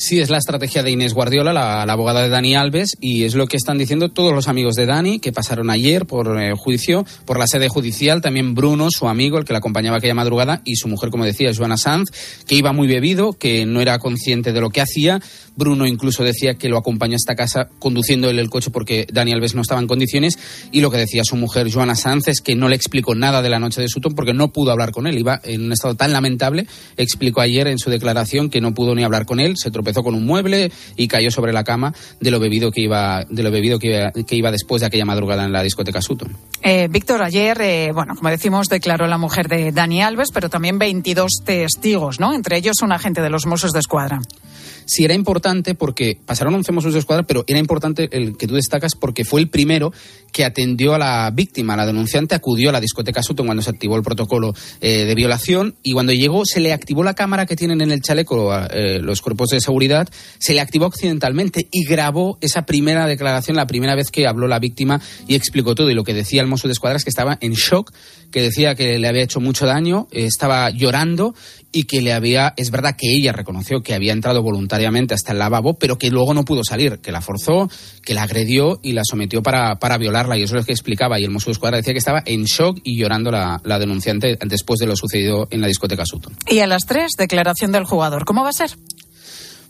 Sí, 0.00 0.18
es 0.18 0.30
la 0.30 0.38
estrategia 0.38 0.82
de 0.82 0.90
Inés 0.90 1.12
Guardiola, 1.12 1.52
la, 1.52 1.82
abogada 1.82 2.22
de 2.22 2.30
Dani 2.30 2.54
Alves, 2.54 2.96
y 3.02 3.24
es 3.24 3.34
lo 3.34 3.46
que 3.46 3.58
están 3.58 3.76
diciendo 3.76 4.08
todos 4.08 4.32
los 4.32 4.48
amigos 4.48 4.74
de 4.74 4.86
Dani 4.86 5.18
que 5.18 5.30
pasaron 5.30 5.68
ayer 5.68 6.06
por 6.06 6.40
eh, 6.40 6.54
juicio, 6.56 7.04
por 7.26 7.38
la 7.38 7.46
sede 7.46 7.68
judicial, 7.68 8.22
también 8.22 8.54
Bruno, 8.54 8.88
su 8.90 9.08
amigo, 9.08 9.36
el 9.36 9.44
que 9.44 9.52
la 9.52 9.58
acompañaba 9.58 9.98
aquella 9.98 10.14
madrugada, 10.14 10.62
y 10.64 10.76
su 10.76 10.88
mujer, 10.88 11.10
como 11.10 11.26
decía, 11.26 11.52
Joana 11.54 11.76
Sanz, 11.76 12.08
que 12.46 12.54
iba 12.54 12.72
muy 12.72 12.88
bebido, 12.88 13.34
que 13.34 13.66
no 13.66 13.82
era 13.82 13.98
consciente 13.98 14.54
de 14.54 14.62
lo 14.62 14.70
que 14.70 14.80
hacía. 14.80 15.20
Bruno 15.54 15.86
incluso 15.86 16.24
decía 16.24 16.54
que 16.54 16.70
lo 16.70 16.78
acompañó 16.78 17.12
a 17.12 17.16
esta 17.16 17.34
casa 17.34 17.68
conduciendo 17.78 18.30
él 18.30 18.38
el 18.38 18.48
coche 18.48 18.70
porque 18.70 19.06
Dani 19.12 19.32
Alves 19.32 19.54
no 19.54 19.60
estaba 19.60 19.82
en 19.82 19.86
condiciones, 19.86 20.38
y 20.72 20.80
lo 20.80 20.90
que 20.90 20.96
decía 20.96 21.24
su 21.24 21.36
mujer, 21.36 21.70
Joana 21.70 21.94
Sanz, 21.94 22.28
es 22.28 22.40
que 22.40 22.56
no 22.56 22.70
le 22.70 22.76
explicó 22.76 23.14
nada 23.14 23.42
de 23.42 23.50
la 23.50 23.58
noche 23.58 23.82
de 23.82 23.88
Sutton 23.88 24.14
porque 24.14 24.32
no 24.32 24.50
pudo 24.50 24.70
hablar 24.70 24.92
con 24.92 25.06
él, 25.06 25.18
iba 25.18 25.42
en 25.44 25.66
un 25.66 25.72
estado 25.72 25.94
tan 25.94 26.14
lamentable, 26.14 26.66
explicó 26.96 27.42
ayer 27.42 27.66
en 27.66 27.78
su 27.78 27.90
declaración 27.90 28.48
que 28.48 28.62
no 28.62 28.72
pudo 28.72 28.94
ni 28.94 29.04
hablar 29.04 29.26
con 29.26 29.40
él, 29.40 29.58
se 29.58 29.70
tropezó 29.70 29.89
con 29.94 30.14
un 30.14 30.24
mueble 30.24 30.72
y 30.96 31.08
cayó 31.08 31.30
sobre 31.30 31.52
la 31.52 31.64
cama 31.64 31.92
de 32.20 32.30
lo 32.30 32.40
bebido 32.40 32.70
que 32.70 32.82
iba, 32.82 33.24
de 33.28 33.42
lo 33.42 33.50
bebido 33.50 33.78
que 33.78 33.88
iba, 33.88 34.12
que 34.12 34.36
iba 34.36 34.50
después 34.50 34.80
de 34.80 34.86
aquella 34.86 35.04
madrugada 35.04 35.44
en 35.44 35.52
la 35.52 35.62
discoteca 35.62 36.00
Sutton. 36.00 36.36
Eh, 36.62 36.88
Víctor, 36.90 37.22
ayer, 37.22 37.60
eh, 37.60 37.90
bueno, 37.92 38.14
como 38.14 38.30
decimos, 38.30 38.68
declaró 38.68 39.06
la 39.06 39.18
mujer 39.18 39.48
de 39.48 39.72
Dani 39.72 40.02
Alves, 40.02 40.30
pero 40.32 40.48
también 40.48 40.78
22 40.78 41.42
testigos, 41.44 42.20
¿no? 42.20 42.34
Entre 42.34 42.56
ellos 42.56 42.76
un 42.82 42.92
agente 42.92 43.20
de 43.20 43.30
los 43.30 43.46
Mossos 43.46 43.72
de 43.72 43.80
Escuadra. 43.80 44.20
Sí 44.90 45.04
era 45.04 45.14
importante 45.14 45.76
porque 45.76 46.18
pasaron 46.26 46.52
11 46.52 46.72
Mossos 46.72 46.92
de 46.92 46.98
Escuadra, 46.98 47.24
pero 47.24 47.44
era 47.46 47.60
importante 47.60 48.08
el 48.10 48.36
que 48.36 48.48
tú 48.48 48.56
destacas 48.56 48.96
porque 48.96 49.24
fue 49.24 49.40
el 49.40 49.48
primero 49.48 49.92
que 50.32 50.44
atendió 50.44 50.94
a 50.94 50.98
la 50.98 51.30
víctima, 51.30 51.74
a 51.74 51.76
la 51.76 51.86
denunciante, 51.86 52.34
acudió 52.34 52.70
a 52.70 52.72
la 52.72 52.80
discoteca 52.80 53.22
Sutton 53.22 53.46
cuando 53.46 53.62
se 53.62 53.70
activó 53.70 53.96
el 53.96 54.02
protocolo 54.02 54.52
eh, 54.80 55.04
de 55.04 55.14
violación 55.14 55.76
y 55.84 55.92
cuando 55.92 56.12
llegó 56.12 56.44
se 56.44 56.58
le 56.58 56.72
activó 56.72 57.04
la 57.04 57.14
cámara 57.14 57.46
que 57.46 57.54
tienen 57.54 57.80
en 57.82 57.92
el 57.92 58.00
chaleco 58.00 58.52
eh, 58.52 58.98
los 59.00 59.20
cuerpos 59.20 59.50
de 59.50 59.60
seguridad, 59.60 60.08
se 60.40 60.54
le 60.54 60.60
activó 60.60 60.86
accidentalmente 60.86 61.68
y 61.70 61.84
grabó 61.84 62.38
esa 62.40 62.66
primera 62.66 63.06
declaración, 63.06 63.56
la 63.56 63.68
primera 63.68 63.94
vez 63.94 64.10
que 64.10 64.26
habló 64.26 64.48
la 64.48 64.58
víctima 64.58 65.00
y 65.28 65.36
explicó 65.36 65.76
todo. 65.76 65.88
Y 65.90 65.94
lo 65.94 66.02
que 66.02 66.14
decía 66.14 66.42
el 66.42 66.48
Mosso 66.48 66.66
de 66.66 66.72
Escuadra 66.72 66.96
es 66.96 67.04
que 67.04 67.10
estaba 67.10 67.38
en 67.40 67.52
shock, 67.52 67.92
que 68.32 68.42
decía 68.42 68.74
que 68.74 68.98
le 68.98 69.06
había 69.06 69.22
hecho 69.22 69.38
mucho 69.38 69.66
daño, 69.66 70.08
eh, 70.10 70.24
estaba 70.24 70.70
llorando 70.70 71.32
y 71.70 71.84
que 71.84 72.02
le 72.02 72.12
había, 72.12 72.54
es 72.56 72.72
verdad 72.72 72.96
que 72.98 73.12
ella 73.12 73.32
reconoció 73.32 73.82
que 73.82 73.94
había 73.94 74.12
entrado 74.12 74.42
voluntariamente 74.42 74.79
hasta 75.14 75.32
el 75.32 75.38
lavabo, 75.38 75.74
pero 75.74 75.98
que 75.98 76.10
luego 76.10 76.34
no 76.34 76.44
pudo 76.44 76.62
salir, 76.64 76.98
que 76.98 77.12
la 77.12 77.20
forzó, 77.20 77.68
que 78.02 78.14
la 78.14 78.22
agredió 78.22 78.80
y 78.82 78.92
la 78.92 79.02
sometió 79.04 79.42
para, 79.42 79.78
para 79.78 79.98
violarla. 79.98 80.36
Y 80.36 80.42
eso 80.42 80.56
es 80.56 80.62
lo 80.62 80.66
que 80.66 80.72
explicaba. 80.72 81.18
Y 81.18 81.24
el 81.24 81.32
de 81.32 81.52
Escuadra 81.52 81.78
decía 81.78 81.92
que 81.92 81.98
estaba 81.98 82.22
en 82.26 82.44
shock 82.44 82.78
y 82.84 82.98
llorando 82.98 83.30
la, 83.30 83.60
la 83.64 83.78
denunciante 83.78 84.38
después 84.46 84.78
de 84.78 84.86
lo 84.86 84.96
sucedido 84.96 85.48
en 85.50 85.60
la 85.60 85.66
discoteca 85.66 86.04
Sutton. 86.04 86.34
Y 86.48 86.60
a 86.60 86.66
las 86.66 86.86
tres, 86.86 87.12
declaración 87.18 87.72
del 87.72 87.84
jugador. 87.84 88.24
¿Cómo 88.24 88.42
va 88.42 88.50
a 88.50 88.52
ser? 88.52 88.70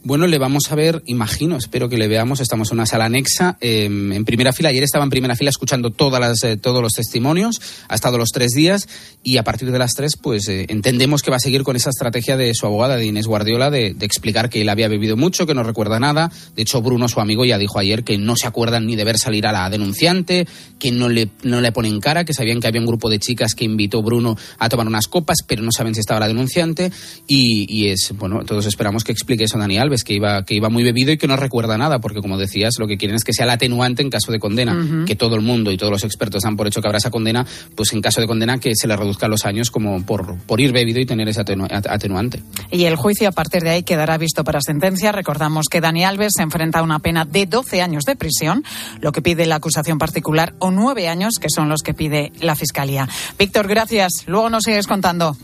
Bueno, 0.03 0.27
le 0.27 0.39
vamos 0.39 0.73
a 0.73 0.75
ver, 0.75 1.03
imagino, 1.05 1.59
espero 1.59 1.91
que 1.91 1.99
le 1.99 2.09
veamos. 2.09 2.41
Estamos 2.41 2.71
en 2.71 2.79
una 2.79 2.87
sala 2.87 3.05
anexa, 3.05 3.59
eh, 3.61 3.85
en 3.85 4.25
primera 4.25 4.51
fila. 4.55 4.71
Ayer 4.71 4.83
estaba 4.83 5.05
en 5.05 5.11
primera 5.11 5.37
fila 5.37 5.51
escuchando 5.51 5.91
todas 5.91 6.19
las, 6.19 6.43
eh, 6.43 6.57
todos 6.57 6.81
los 6.81 6.93
testimonios. 6.93 7.61
Ha 7.87 7.97
estado 7.97 8.17
los 8.17 8.31
tres 8.31 8.53
días 8.53 8.89
y 9.23 9.37
a 9.37 9.45
partir 9.45 9.71
de 9.71 9.79
las 9.79 9.93
tres, 9.93 10.17
pues 10.17 10.49
eh, 10.49 10.65
entendemos 10.71 11.23
que 11.23 11.31
va 11.31 11.37
a 11.37 11.41
seguir 11.41 11.65
con 11.65 11.77
esa 11.77 11.91
estrategia 11.91 12.39
de 12.39 12.55
su 12.55 12.65
abogada, 12.65 12.97
de 12.97 13.05
Inés 13.05 13.27
Guardiola, 13.27 13.71
de, 13.71 13.89
explicar 14.01 14.49
que 14.49 14.63
él 14.63 14.71
había 14.71 14.89
bebido 14.89 15.19
mucho, 15.19 15.47
que 15.47 15.53
no 15.53 15.65
recuerda 15.65 16.01
nada. 16.01 16.33
De 16.57 16.63
hecho, 16.63 16.81
Bruno, 16.81 17.07
su 17.07 17.21
amigo, 17.21 17.45
ya 17.45 17.59
dijo 17.59 17.79
ayer 17.79 18.03
que 18.03 18.17
no 18.17 18.37
se 18.37 18.47
acuerdan 18.47 18.87
ni 18.87 18.97
de 18.97 19.05
ver 19.05 19.19
salir 19.19 19.47
a 19.47 19.53
la 19.53 19.69
denunciante, 19.69 20.49
que 20.79 20.93
no 20.93 21.11
le, 21.11 21.29
no 21.43 21.61
le 21.61 21.73
ponen 21.73 22.01
cara, 22.01 22.25
que 22.25 22.33
sabían 22.33 22.61
que 22.61 22.69
había 22.69 22.81
un 22.81 22.87
grupo 22.87 23.11
de 23.11 23.19
chicas 23.19 23.55
que 23.55 23.67
invitó 23.67 24.03
Bruno 24.03 24.35
a 24.59 24.71
tomar 24.71 24.87
unas 24.87 25.09
copas, 25.09 25.41
pero 25.47 25.63
no 25.63 25.73
saben 25.73 25.95
si 25.95 26.01
estaba 26.01 26.21
la 26.21 26.29
denunciante. 26.29 26.91
Y, 27.27 27.67
y 27.69 27.91
es, 27.91 28.13
bueno, 28.17 28.47
todos 28.47 28.65
esperamos 28.65 29.05
que 29.05 29.13
explique 29.13 29.45
eso 29.45 29.59
Dani 29.59 29.77
Que 30.05 30.15
iba, 30.15 30.45
que 30.45 30.55
iba 30.55 30.69
muy 30.69 30.83
bebido 30.83 31.13
y 31.13 31.19
que 31.19 31.27
no 31.27 31.37
recuerda 31.37 31.77
nada, 31.77 31.99
porque 31.99 32.21
como 32.21 32.39
decías, 32.39 32.75
lo 32.79 32.87
que 32.87 32.97
quieren 32.97 33.17
es 33.17 33.25
que 33.25 33.33
sea 33.33 33.45
el 33.45 33.51
atenuante 33.51 34.03
en 34.03 34.11
caso 34.11 34.33
de 34.33 34.39
condena, 34.39 34.73
uh 34.75 34.77
-huh. 34.77 35.05
que 35.05 35.17
todo 35.17 35.35
el 35.35 35.43
mundo 35.43 35.71
y 35.73 35.77
todos 35.77 35.93
los 35.93 36.05
expertos 36.05 36.43
dan 36.45 36.57
por 36.57 36.67
hecho 36.67 36.81
que 36.81 36.89
habrá 36.89 36.99
esa 36.99 37.11
condena, 37.11 37.45
pues 37.75 37.93
en 37.93 38.01
caso 38.01 38.21
de 38.21 38.27
condena 38.27 38.59
que 38.59 38.73
se 38.75 38.87
le 38.87 38.97
reduzcan 38.97 39.31
los 39.31 39.45
años 39.45 39.71
como 39.71 40.05
por, 40.05 40.39
por 40.47 40.61
ir 40.61 40.73
bebido 40.73 41.01
y 41.01 41.07
tener 41.07 41.29
ese 41.29 41.41
atenu 41.41 41.67
atenuante. 41.71 42.43
Y 42.71 42.85
el 42.85 42.97
juicio 42.97 43.29
a 43.29 43.33
partir 43.33 43.63
de 43.63 43.71
ahí 43.71 43.83
quedará 43.83 44.17
visto 44.19 44.45
para 44.45 44.61
sentencia. 44.61 45.13
Recordamos 45.13 45.67
que 45.71 45.81
Dani 45.81 46.05
Alves 46.05 46.33
se 46.37 46.43
enfrenta 46.43 46.79
a 46.79 46.83
una 46.83 46.99
pena 47.01 47.25
de 47.25 47.47
12 47.47 47.83
años 47.83 48.05
de 48.05 48.17
prisión, 48.17 48.65
lo 49.01 49.13
que 49.13 49.23
pide 49.23 49.47
la 49.47 49.57
acusación 49.57 49.99
particular, 49.99 50.55
o 50.59 50.71
9 50.71 51.09
años, 51.09 51.35
que 51.41 51.49
son 51.55 51.69
los 51.69 51.83
que 51.83 51.95
pide 51.95 52.33
la 52.41 52.55
Fiscalía. 52.55 53.09
Víctor, 53.39 53.69
gracias. 53.69 54.25
Luego 54.27 54.51
nos 54.51 54.65
sigues 54.65 54.87
contando. 54.87 55.37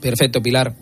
Perfecto, 0.00 0.42
Pilar. 0.42 0.74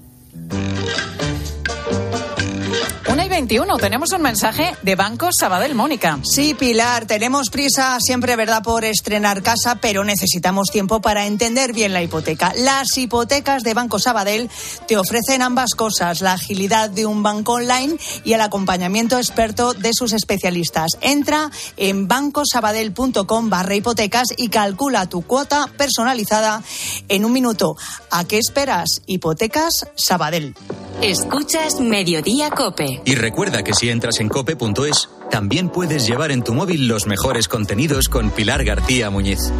Una 3.08 3.24
y 3.24 3.28
21. 3.42 3.76
Tenemos 3.78 4.12
un 4.12 4.22
mensaje 4.22 4.72
de 4.82 4.94
Banco 4.94 5.30
Sabadell, 5.36 5.74
Mónica. 5.74 6.20
Sí, 6.22 6.54
Pilar, 6.54 7.06
tenemos 7.06 7.50
prisa 7.50 7.98
siempre, 8.00 8.36
¿verdad?, 8.36 8.62
por 8.62 8.84
estrenar 8.84 9.42
casa, 9.42 9.78
pero 9.80 10.04
necesitamos 10.04 10.68
tiempo 10.70 11.00
para 11.00 11.26
entender 11.26 11.72
bien 11.72 11.92
la 11.92 12.04
hipoteca. 12.04 12.52
Las 12.56 12.96
hipotecas 12.96 13.64
de 13.64 13.74
Banco 13.74 13.98
Sabadell 13.98 14.48
te 14.86 14.96
ofrecen 14.96 15.42
ambas 15.42 15.74
cosas, 15.74 16.20
la 16.20 16.34
agilidad 16.34 16.88
de 16.88 17.04
un 17.04 17.24
banco 17.24 17.54
online 17.54 17.96
y 18.22 18.34
el 18.34 18.42
acompañamiento 18.42 19.18
experto 19.18 19.74
de 19.74 19.90
sus 19.92 20.12
especialistas. 20.12 20.92
Entra 21.00 21.50
en 21.76 22.06
bancosabadell.com 22.06 23.50
barra 23.50 23.74
hipotecas 23.74 24.28
y 24.36 24.50
calcula 24.50 25.08
tu 25.08 25.22
cuota 25.22 25.68
personalizada 25.76 26.62
en 27.08 27.24
un 27.24 27.32
minuto. 27.32 27.74
¿A 28.12 28.22
qué 28.22 28.38
esperas? 28.38 29.02
Hipotecas 29.06 29.86
Sabadell. 29.96 30.54
Escuchas 31.00 31.80
Mediodía 31.80 32.50
Cope. 32.50 33.02
Y 33.04 33.16
recuerda 33.32 33.64
que 33.64 33.72
si 33.72 33.88
entras 33.88 34.20
en 34.20 34.28
cope.es, 34.28 35.08
también 35.30 35.70
puedes 35.70 36.06
llevar 36.06 36.32
en 36.32 36.44
tu 36.44 36.52
móvil 36.52 36.86
los 36.86 37.06
mejores 37.06 37.48
contenidos 37.48 38.10
con 38.10 38.30
Pilar 38.30 38.62
García 38.62 39.08
Muñiz. 39.08 39.50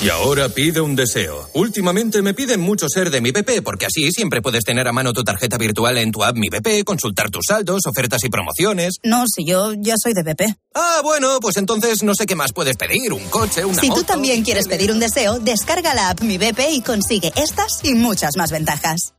Y 0.00 0.10
ahora 0.10 0.48
pide 0.48 0.80
un 0.80 0.94
deseo. 0.94 1.48
Últimamente 1.54 2.22
me 2.22 2.32
piden 2.32 2.60
mucho 2.60 2.88
ser 2.88 3.10
de 3.10 3.20
mi 3.20 3.32
BP, 3.32 3.62
porque 3.64 3.86
así 3.86 4.12
siempre 4.12 4.42
puedes 4.42 4.62
tener 4.62 4.86
a 4.86 4.92
mano 4.92 5.12
tu 5.12 5.24
tarjeta 5.24 5.58
virtual 5.58 5.98
en 5.98 6.12
tu 6.12 6.22
app 6.22 6.36
Mi 6.36 6.50
BP, 6.50 6.84
consultar 6.84 7.30
tus 7.30 7.46
saldos, 7.48 7.80
ofertas 7.84 8.22
y 8.22 8.28
promociones. 8.28 8.98
No, 9.02 9.24
si 9.26 9.44
yo 9.44 9.72
ya 9.76 9.94
soy 10.00 10.12
de 10.14 10.22
BP. 10.22 10.54
Ah, 10.76 11.00
bueno, 11.02 11.40
pues 11.40 11.56
entonces 11.56 12.04
no 12.04 12.14
sé 12.14 12.26
qué 12.26 12.36
más 12.36 12.52
puedes 12.52 12.76
pedir, 12.76 13.12
un 13.12 13.24
coche, 13.24 13.64
una 13.64 13.80
Si 13.80 13.88
moto, 13.88 14.02
tú 14.02 14.06
también 14.06 14.44
quieres 14.44 14.68
pedir 14.68 14.92
un 14.92 15.00
deseo, 15.00 15.40
descarga 15.40 15.94
la 15.94 16.10
app 16.10 16.20
Mi 16.20 16.38
BP 16.38 16.60
y 16.70 16.80
consigue 16.80 17.32
estas 17.34 17.80
y 17.82 17.94
muchas 17.94 18.36
más 18.36 18.52
ventajas. 18.52 19.14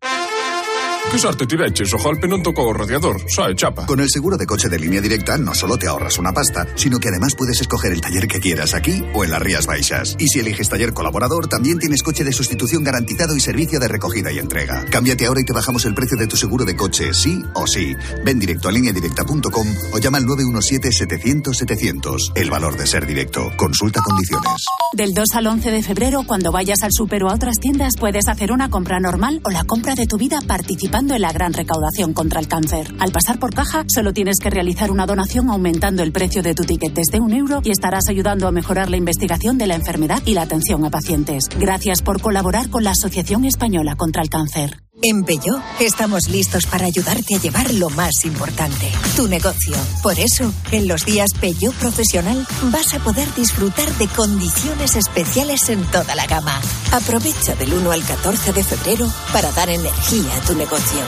Che 1.10 1.18
sorte 1.22 1.46
ti 1.46 1.56
vecchie, 1.56 1.86
Sojolpe 1.86 2.28
non 2.28 2.42
tocó 2.42 2.74
radiador, 2.74 3.24
sai, 3.30 3.56
chapa. 3.56 3.86
Con 3.86 4.02
el 4.02 4.10
seguro 4.10 4.36
de 4.38 4.46
coche 4.46 4.68
de 4.68 4.78
línea 4.78 5.00
directa 5.00 5.38
no 5.38 5.54
solo 5.54 5.78
te 5.78 5.88
ahorras 5.88 6.18
una 6.18 6.34
pasta, 6.34 6.68
sino 6.76 7.00
que 7.00 7.08
además 7.08 7.36
puedes 7.38 7.62
escoger 7.62 7.94
el 7.94 8.02
taller 8.02 8.28
que 8.28 8.42
quieras 8.42 8.74
aquí 8.74 9.02
o 9.14 9.24
en 9.24 9.32
las 9.32 9.42
Rías 9.42 9.66
Baixas. 9.66 10.18
Y 10.20 10.28
si 10.28 10.40
eliges 10.40 10.68
taller 10.68 10.92
colaborador, 10.94 11.48
también 11.48 11.80
tienes 11.80 12.04
coche 12.04 12.26
de 12.26 12.34
sustitución 12.34 12.84
garantizado 12.84 13.34
y 13.34 13.40
servicio 13.40 13.80
de 13.80 13.88
recogida 13.88 14.30
y 14.34 14.40
entrega. 14.40 14.84
Cámbiate 14.92 15.26
ahora 15.26 15.40
y 15.40 15.46
te 15.46 15.54
bajamos 15.54 15.86
el 15.86 15.94
precio 15.94 16.18
de 16.18 16.28
tu 16.28 16.36
seguro 16.36 16.66
de 16.66 16.76
coche, 16.76 17.14
sí 17.14 17.42
o 17.54 17.66
sí. 17.66 17.96
Ven 18.26 18.40
directo 18.40 18.68
a 18.68 18.74
lineadirecta.com 18.74 19.68
o 19.94 20.00
llama 20.00 20.18
al 20.18 20.26
917-700-700. 20.26 22.34
El 22.36 22.50
valor 22.50 22.76
de 22.76 22.88
ser 22.88 23.06
directo. 23.06 23.54
Consulta 23.56 24.02
condiciones. 24.02 24.66
Del 24.92 25.14
2 25.14 25.30
al 25.36 25.48
11 25.48 25.72
de 25.72 25.82
febrero, 25.82 26.24
cuando 26.28 26.52
vayas 26.52 26.84
al 26.84 26.92
súper 26.92 27.24
o 27.24 27.30
a 27.30 27.36
otras 27.36 27.56
tiendas, 27.62 27.94
puedes 27.98 28.28
hacer 28.28 28.52
una 28.52 28.70
compra 28.70 29.00
normal 29.00 29.40
o 29.44 29.50
la 29.50 29.64
compra 29.64 29.96
de 29.96 30.08
tu 30.08 30.18
vida 30.18 30.40
participando 30.46 30.95
en 30.98 31.22
la 31.22 31.34
gran 31.34 31.52
recaudación 31.52 32.14
contra 32.14 32.40
el 32.40 32.48
cáncer. 32.48 32.88
Al 33.00 33.12
pasar 33.12 33.38
por 33.38 33.54
caja, 33.54 33.84
solo 33.88 34.14
tienes 34.14 34.38
que 34.42 34.50
realizar 34.50 34.92
una 34.92 35.06
donación 35.06 35.50
aumentando 35.50 36.04
el 36.04 36.14
precio 36.14 36.42
de 36.42 36.56
tu 36.56 36.64
ticket 36.64 36.94
desde 36.94 37.20
un 37.20 37.34
euro 37.34 37.60
y 37.64 37.72
estarás 37.72 38.08
ayudando 38.08 38.48
a 38.48 38.52
mejorar 38.52 38.90
la 38.90 38.96
investigación 38.96 39.58
de 39.58 39.68
la 39.68 39.76
enfermedad 39.76 40.22
y 40.26 40.34
la 40.34 40.44
atención 40.44 40.86
a 40.86 40.90
pacientes. 40.90 41.50
Gracias 41.60 42.02
por 42.02 42.22
colaborar 42.22 42.70
con 42.70 42.86
la 42.86 42.92
Asociación 42.92 43.44
Española 43.44 43.96
contra 43.98 44.22
el 44.22 44.30
Cáncer. 44.30 44.85
En 45.04 45.24
Peugeot 45.24 45.62
estamos 45.80 46.30
listos 46.30 46.66
para 46.66 46.86
ayudarte 46.86 47.36
a 47.36 47.40
llevar 47.40 47.74
lo 47.74 47.90
más 47.90 48.26
importante, 48.26 48.92
tu 49.16 49.28
negocio. 49.28 49.76
Por 50.02 50.20
eso, 50.20 50.52
en 50.72 50.88
los 50.88 51.06
días 51.06 51.32
Peugeot 51.40 51.76
Profesional 51.76 52.48
vas 52.72 52.94
a 52.94 53.00
poder 53.00 53.28
disfrutar 53.36 53.92
de 53.98 54.08
condiciones 54.08 54.96
especiales 54.96 55.70
en 55.70 55.84
toda 55.92 56.16
la 56.16 56.26
gama. 56.26 56.60
Aprovecha 56.92 57.56
del 57.56 57.74
1 57.74 57.92
al 57.92 58.04
14 58.04 58.54
de 58.54 58.64
febrero 58.64 59.12
para 59.34 59.52
dar 59.52 59.70
energía 59.70 60.36
a 60.36 60.42
tu 60.42 60.56
negocio. 60.56 61.02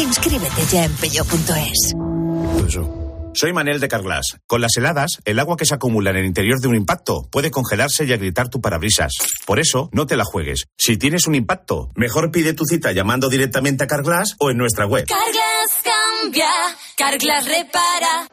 Inscríbete 0.00 0.62
ya 0.70 0.84
en 0.84 0.92
peugeot.es. 0.94 1.94
Soy 3.34 3.52
Manel 3.52 3.80
de 3.80 3.88
Carglass. 3.88 4.36
Con 4.46 4.60
las 4.60 4.76
heladas, 4.76 5.18
el 5.24 5.38
agua 5.38 5.56
que 5.56 5.64
se 5.64 5.74
acumula 5.74 6.10
en 6.10 6.16
el 6.16 6.26
interior 6.26 6.60
de 6.60 6.68
un 6.68 6.76
impacto 6.76 7.26
puede 7.30 7.50
congelarse 7.50 8.04
y 8.04 8.12
agrietar 8.12 8.48
tu 8.48 8.60
parabrisas. 8.60 9.12
Por 9.46 9.58
eso, 9.58 9.88
no 9.92 10.06
te 10.06 10.16
la 10.16 10.24
juegues. 10.24 10.64
Si 10.76 10.98
tienes 10.98 11.26
un 11.26 11.34
impacto, 11.34 11.88
mejor 11.96 12.30
pide 12.30 12.52
tu 12.52 12.64
cita 12.66 12.92
llamando 12.92 13.30
directamente 13.30 13.84
a 13.84 13.86
Carglass 13.86 14.36
o 14.38 14.50
en 14.50 14.58
nuestra 14.58 14.86
web. 14.86 15.06
Carglass 15.06 15.82
cambia, 15.82 16.50
Carglass 16.96 17.46
repara. 17.46 18.28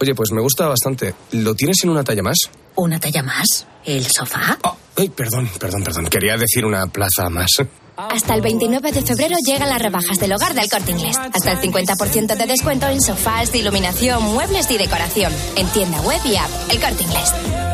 Oye, 0.00 0.14
pues 0.14 0.32
me 0.32 0.40
gusta 0.40 0.66
bastante. 0.66 1.14
¿Lo 1.32 1.54
tienes 1.54 1.76
en 1.84 1.90
una 1.90 2.02
talla 2.02 2.22
más? 2.22 2.38
¿Una 2.76 2.98
talla 2.98 3.22
más? 3.22 3.66
¿El 3.84 4.06
sofá? 4.06 4.58
Oh, 4.64 4.76
ay, 4.96 5.10
perdón, 5.10 5.48
perdón, 5.60 5.84
perdón. 5.84 6.06
Quería 6.06 6.36
decir 6.36 6.64
una 6.64 6.86
plaza 6.86 7.28
más. 7.28 7.50
Hasta 7.96 8.34
el 8.34 8.40
29 8.40 8.92
de 8.92 9.02
febrero 9.02 9.36
llegan 9.44 9.68
las 9.68 9.80
rebajas 9.80 10.18
del 10.18 10.32
hogar 10.32 10.54
del 10.54 10.68
Corte 10.68 10.92
Inglés. 10.92 11.16
Hasta 11.16 11.52
el 11.52 11.58
50% 11.58 12.36
de 12.36 12.46
descuento 12.46 12.88
en 12.88 13.00
sofás, 13.00 13.54
iluminación, 13.54 14.22
muebles 14.22 14.70
y 14.70 14.78
decoración. 14.78 15.32
En 15.56 15.66
tienda 15.68 16.00
web 16.02 16.20
y 16.24 16.36
app. 16.36 16.50
El 16.70 16.80
Corte 16.80 17.02
Inglés. 17.02 17.73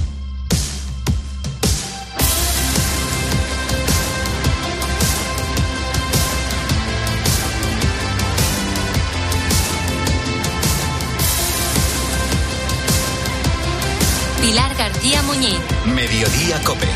García 15.01 15.21
Muñiz. 15.23 15.57
Mediodía 15.95 16.61
Cope. 16.63 16.87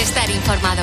Estar 0.00 0.30
informado. 0.30 0.82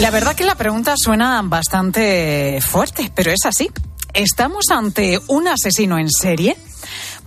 La 0.00 0.10
verdad 0.10 0.34
que 0.34 0.44
la 0.44 0.54
pregunta 0.54 0.94
suena 0.96 1.42
bastante 1.44 2.60
fuerte, 2.62 3.12
pero 3.14 3.30
es 3.30 3.44
así. 3.44 3.70
¿Estamos 4.14 4.70
ante 4.70 5.20
un 5.26 5.46
asesino 5.48 5.98
en 5.98 6.08
serie? 6.08 6.56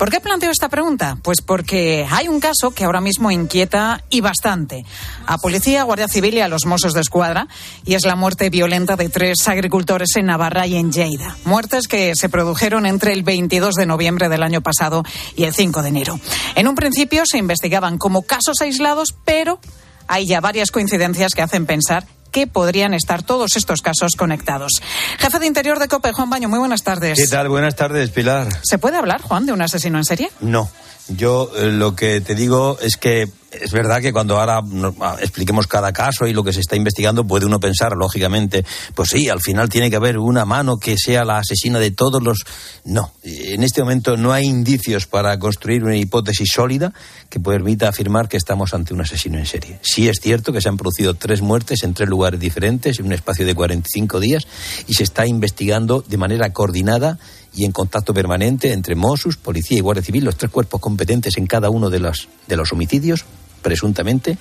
¿Por 0.02 0.10
qué 0.10 0.20
planteo 0.20 0.50
esta 0.50 0.68
pregunta? 0.68 1.20
Pues 1.22 1.42
porque 1.44 2.08
hay 2.10 2.28
un 2.28 2.40
caso 2.40 2.72
que 2.72 2.86
ahora 2.86 3.02
mismo 3.02 3.30
inquieta 3.30 4.04
y 4.10 4.22
bastante 4.22 4.84
a 5.28 5.38
Policía, 5.38 5.84
Guardia 5.84 6.08
Civil 6.08 6.34
y 6.34 6.40
a 6.40 6.48
los 6.48 6.66
Mossos 6.66 6.96
de 6.96 7.02
Escuadra, 7.02 7.48
y 7.86 7.94
es 7.94 8.04
la 8.04 8.16
muerte 8.16 8.50
violenta 8.50 8.96
de 8.96 9.10
tres 9.10 9.48
agricultores 9.48 10.16
en 10.16 10.26
Navarra 10.26 10.66
y 10.66 10.76
en 10.76 10.92
Lleida. 10.92 11.38
Muertes 11.46 11.88
que 11.88 12.16
se 12.16 12.30
produjeron 12.30 12.88
entre 12.88 13.14
el 13.14 13.22
22 13.22 13.76
de 13.76 13.86
noviembre 13.86 14.28
del 14.28 14.42
año 14.42 14.62
pasado 14.62 15.04
y 15.36 15.44
el 15.44 15.54
5 15.54 15.84
de 15.84 15.90
enero. 15.90 16.20
En 16.56 16.68
un 16.68 16.74
principio 16.74 17.28
se 17.28 17.38
investigaban 17.38 18.00
como 18.00 18.24
casos 18.24 18.60
aislados, 18.62 19.14
pero 19.24 19.60
hay 20.08 20.26
ya 20.26 20.42
varias 20.42 20.72
coincidencias 20.72 21.36
que 21.36 21.44
hacen 21.44 21.68
pensar 21.68 22.08
que 22.32 22.48
podrían 22.48 22.94
estar 22.94 23.24
todos 23.24 23.56
estos 23.56 23.82
casos 23.82 24.14
conectados. 24.18 24.82
Jefe 25.20 25.40
de 25.40 25.48
Interior 25.48 25.80
de 25.80 25.88
COPE, 25.88 26.14
Juan 26.14 26.30
Baño, 26.30 26.50
muy 26.50 26.60
buenas 26.60 26.84
tardes. 26.84 27.20
¿Qué 27.20 27.28
tal? 27.28 27.50
Buenas 27.50 27.76
tardes, 27.76 28.10
Pilar. 28.10 28.48
¿Se 28.64 28.78
puede 28.78 28.98
hablar, 28.98 29.22
Juan, 29.22 29.46
de 29.46 29.54
un 29.54 29.62
asesino 29.62 29.98
en 29.98 30.06
serie? 30.06 30.32
No. 30.40 30.70
Yo 31.18 31.52
eh, 31.56 31.72
lo 31.72 31.96
que 31.96 32.22
te 32.22 32.36
digo 32.36 32.78
es 32.82 32.98
que 32.98 33.30
es 33.52 33.72
verdad 33.72 34.02
que 34.02 34.14
cuando 34.14 34.40
ahora 34.40 34.62
ah, 35.02 35.18
expliquemos 35.20 35.68
cada 35.68 35.92
caso 35.92 36.26
y 36.26 36.34
lo 36.34 36.44
que 36.44 36.54
se 36.54 36.62
está 36.62 36.78
investigando, 36.78 37.28
puede 37.28 37.46
uno 37.46 37.60
pensar, 37.60 37.94
lógicamente, 37.98 38.64
pues 38.96 39.10
sí, 39.10 39.28
al 39.28 39.42
final 39.42 39.68
tiene 39.68 39.90
que 39.90 39.98
haber 39.98 40.18
una 40.18 40.46
mano 40.46 40.78
que 40.78 40.96
sea 40.98 41.26
la 41.26 41.40
asesina 41.40 41.80
de 41.80 41.92
todos 41.92 42.24
los. 42.24 42.46
No, 42.86 43.12
en 43.24 43.64
este 43.64 43.82
momento 43.82 44.16
no 44.16 44.32
hay 44.32 44.46
indicios 44.46 45.06
para 45.06 45.38
construir 45.38 45.84
una 45.84 45.98
hipótesis 45.98 46.50
sólida 46.54 46.94
que 47.30 47.40
permita 47.40 47.90
afirmar 47.90 48.30
que 48.30 48.38
estamos 48.38 48.74
ante 48.74 48.94
un 48.94 49.02
asesino 49.02 49.38
en 49.38 49.46
serie. 49.46 49.80
Sí 49.82 50.08
es 50.08 50.20
cierto 50.22 50.54
que 50.54 50.62
se 50.62 50.70
han 50.70 50.78
producido 50.78 51.16
tres 51.16 51.42
muertes 51.42 51.84
en 51.84 51.94
tres 51.94 52.08
lugares 52.08 52.40
diferentes 52.40 53.00
en 53.00 53.08
un 53.08 53.14
espacio 53.14 53.46
de 53.46 53.54
45 53.54 54.20
días 54.22 54.48
y 54.88 54.94
se 54.94 55.04
está 55.04 55.28
investigando 55.28 56.04
de 56.08 56.18
manera 56.18 56.54
coordinada 56.54 57.20
y 57.54 57.66
en 57.66 57.72
contacto 57.72 58.14
permanente 58.14 58.72
entre 58.72 58.96
Mossos, 58.96 59.38
Policía 59.38 59.78
y 59.78 59.82
Guardia 59.82 60.04
Civil, 60.04 60.26
los 60.26 60.38
tres 60.38 60.52
cuerpos 60.52 60.80
competentes 60.80 61.38
en 61.38 61.48
cada 61.48 61.70
uno 61.70 61.90
de 61.90 62.00
los, 62.00 62.28
de 62.48 62.56
los 62.56 62.72
homicidios, 62.72 63.26
presuntamente, 63.62 64.38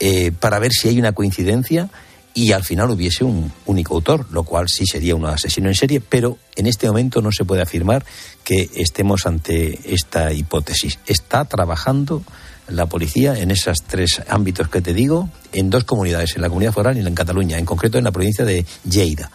eh, 0.00 0.32
para 0.32 0.58
ver 0.58 0.72
si 0.72 0.88
hay 0.88 0.98
una 0.98 1.12
coincidencia 1.12 1.90
y 2.34 2.52
al 2.52 2.64
final 2.64 2.90
hubiese 2.90 3.24
un 3.24 3.50
único 3.64 3.94
autor, 3.94 4.26
lo 4.30 4.44
cual 4.44 4.68
sí 4.68 4.84
sería 4.86 5.14
un 5.14 5.24
asesino 5.24 5.68
en 5.68 5.74
serie, 5.74 6.00
pero 6.00 6.36
en 6.54 6.66
este 6.66 6.86
momento 6.86 7.22
no 7.22 7.32
se 7.32 7.46
puede 7.46 7.62
afirmar 7.62 8.04
que 8.44 8.68
estemos 8.74 9.24
ante 9.24 9.94
esta 9.94 10.32
hipótesis. 10.34 10.98
Está 11.06 11.46
trabajando 11.46 12.22
la 12.68 12.86
policía 12.86 13.38
en 13.38 13.50
esos 13.50 13.78
tres 13.86 14.20
ámbitos 14.28 14.68
que 14.68 14.82
te 14.82 14.92
digo, 14.92 15.30
en 15.52 15.70
dos 15.70 15.84
comunidades, 15.84 16.36
en 16.36 16.42
la 16.42 16.48
comunidad 16.48 16.72
foral 16.72 16.98
y 16.98 17.06
en 17.06 17.14
Cataluña, 17.14 17.58
en 17.58 17.64
concreto 17.64 17.96
en 17.96 18.04
la 18.04 18.12
provincia 18.12 18.44
de 18.44 18.66
Lleida. 18.84 19.30